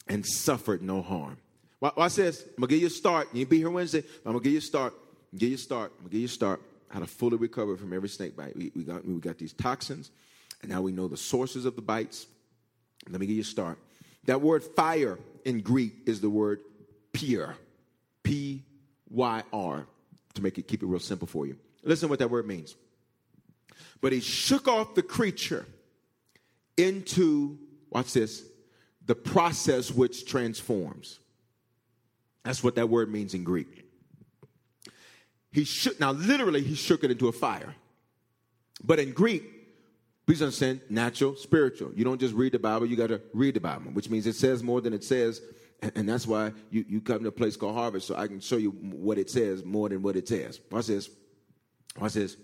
and 0.06 0.24
suffered 0.24 0.82
no 0.82 1.02
harm. 1.02 1.38
Watch 1.80 2.14
this. 2.14 2.42
I'm 2.42 2.60
gonna 2.60 2.68
give 2.68 2.80
you 2.80 2.86
a 2.86 2.90
start. 2.90 3.28
You 3.34 3.44
be 3.46 3.58
here 3.58 3.70
Wednesday. 3.70 4.02
I'm 4.24 4.32
gonna 4.32 4.40
give 4.40 4.52
you 4.52 4.58
a 4.58 4.62
start. 4.62 4.94
Give 5.36 5.50
you 5.50 5.56
a 5.56 5.58
start. 5.58 5.92
I'm 5.96 6.04
gonna 6.04 6.10
give 6.10 6.20
you 6.20 6.26
a 6.26 6.30
start. 6.30 6.62
How 6.88 7.00
to 7.00 7.06
fully 7.06 7.36
recover 7.36 7.76
from 7.76 7.92
every 7.92 8.08
snake 8.08 8.36
bite. 8.36 8.56
We, 8.56 8.70
we 8.74 8.84
got 8.84 9.04
we 9.04 9.18
got 9.18 9.38
these 9.38 9.52
toxins, 9.52 10.10
and 10.62 10.70
now 10.70 10.80
we 10.80 10.92
know 10.92 11.08
the 11.08 11.16
sources 11.16 11.64
of 11.64 11.76
the 11.76 11.82
bites. 11.82 12.26
Let 13.08 13.20
me 13.20 13.26
give 13.26 13.36
you 13.36 13.42
a 13.42 13.44
start. 13.44 13.78
That 14.26 14.40
word 14.40 14.62
fire 14.62 15.18
in 15.44 15.60
Greek 15.60 15.92
is 16.06 16.20
the 16.20 16.30
word 16.30 16.60
pyr, 17.12 17.56
P 18.22 18.62
Y 19.10 19.42
R, 19.52 19.86
to 20.34 20.42
make 20.42 20.58
it 20.58 20.66
keep 20.66 20.82
it 20.82 20.86
real 20.86 21.00
simple 21.00 21.28
for 21.28 21.46
you. 21.46 21.56
Listen 21.82 22.08
what 22.08 22.18
that 22.18 22.30
word 22.30 22.46
means. 22.46 22.76
But 24.00 24.12
he 24.12 24.20
shook 24.20 24.66
off 24.68 24.94
the 24.94 25.02
creature 25.02 25.66
into, 26.76 27.58
watch 27.90 28.12
this, 28.12 28.42
the 29.06 29.14
process 29.14 29.90
which 29.90 30.26
transforms. 30.26 31.20
That's 32.42 32.64
what 32.64 32.74
that 32.76 32.88
word 32.88 33.12
means 33.12 33.34
in 33.34 33.44
Greek. 33.44 33.84
He 35.52 35.64
shook, 35.64 36.00
now 36.00 36.12
literally, 36.12 36.62
he 36.62 36.74
shook 36.74 37.04
it 37.04 37.10
into 37.10 37.28
a 37.28 37.32
fire. 37.32 37.74
But 38.82 38.98
in 38.98 39.12
Greek, 39.12 39.44
please 40.26 40.42
understand, 40.42 40.80
natural, 40.88 41.36
spiritual. 41.36 41.92
You 41.94 42.04
don't 42.04 42.20
just 42.20 42.34
read 42.34 42.52
the 42.52 42.58
Bible, 42.58 42.86
you 42.86 42.96
got 42.96 43.08
to 43.08 43.20
read 43.32 43.54
the 43.54 43.60
Bible, 43.60 43.90
which 43.92 44.10
means 44.10 44.26
it 44.26 44.34
says 44.34 44.62
more 44.62 44.80
than 44.80 44.92
it 44.92 45.04
says. 45.04 45.40
And, 45.94 46.08
that's 46.08 46.26
why 46.26 46.52
you, 46.70 46.84
you 46.88 47.00
come 47.02 47.22
to 47.22 47.28
a 47.28 47.32
place 47.32 47.56
called 47.56 47.74
Harvest, 47.74 48.06
so 48.06 48.16
I 48.16 48.26
can 48.26 48.40
show 48.40 48.56
you 48.56 48.70
what 48.70 49.18
it 49.18 49.28
says 49.28 49.64
more 49.64 49.88
than 49.90 50.00
what 50.00 50.16
it 50.16 50.26
says. 50.26 50.60
Watch 50.70 50.86
this. 50.86 51.10
Watch 52.00 52.14
this. 52.14 52.36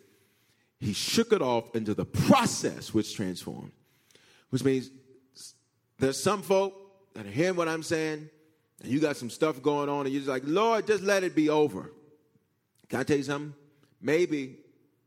He 0.79 0.93
shook 0.93 1.33
it 1.33 1.41
off 1.41 1.75
into 1.75 1.95
the 1.95 2.05
process 2.05 2.93
which 2.93 3.15
transformed, 3.15 3.73
which 4.51 4.63
means 4.63 4.91
there's 5.99 6.23
some 6.23 6.43
folk 6.43 6.75
that 7.15 7.27
are 7.27 7.31
hearing 7.31 7.57
what 7.57 7.69
I'm 7.69 7.83
saying, 7.83 8.29
and 8.83 8.93
you 8.93 9.01
got 9.01 9.17
some 9.17 9.31
stuff 9.31 9.63
going 9.63 9.89
on, 9.89 10.07
and 10.07 10.11
you're 10.11 10.21
just 10.21 10.29
like, 10.31 10.43
Lord, 10.45 10.87
just 10.87 11.03
let 11.03 11.23
it 11.23 11.35
be 11.35 11.49
over. 11.49 11.93
Can 12.89 13.01
I 13.01 13.03
tell 13.05 13.17
you 13.17 13.23
something? 13.23 13.55
Maybe 14.03 14.57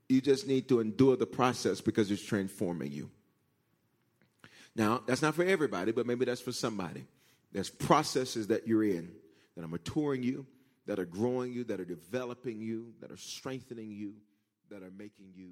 you 0.10 0.22
just 0.22 0.48
need 0.48 0.68
to 0.70 0.80
endure 0.80 1.16
the 1.16 1.26
process 1.26 1.82
because 1.82 2.12
it's 2.12 2.24
transforming 2.24 2.92
you. 2.92 3.10
Now, 4.76 5.02
that's 5.06 5.22
not 5.22 5.36
for 5.36 5.44
everybody, 5.44 5.92
but 5.92 6.06
maybe 6.06 6.26
that's 6.26 6.42
for 6.42 6.52
somebody. 6.52 7.06
There's 7.52 7.70
processes 7.70 8.48
that 8.48 8.68
you're 8.68 8.84
in 8.84 9.12
that 9.56 9.64
are 9.64 9.68
maturing 9.68 10.24
you, 10.24 10.46
that 10.88 11.00
are 11.00 11.06
growing 11.06 11.54
you, 11.54 11.64
that 11.66 11.80
are 11.80 11.86
developing 11.86 12.60
you, 12.60 12.94
that 13.00 13.12
are 13.12 13.18
strengthening 13.18 13.92
you, 13.92 14.16
that 14.70 14.82
are 14.82 14.92
making 14.98 15.32
you 15.36 15.52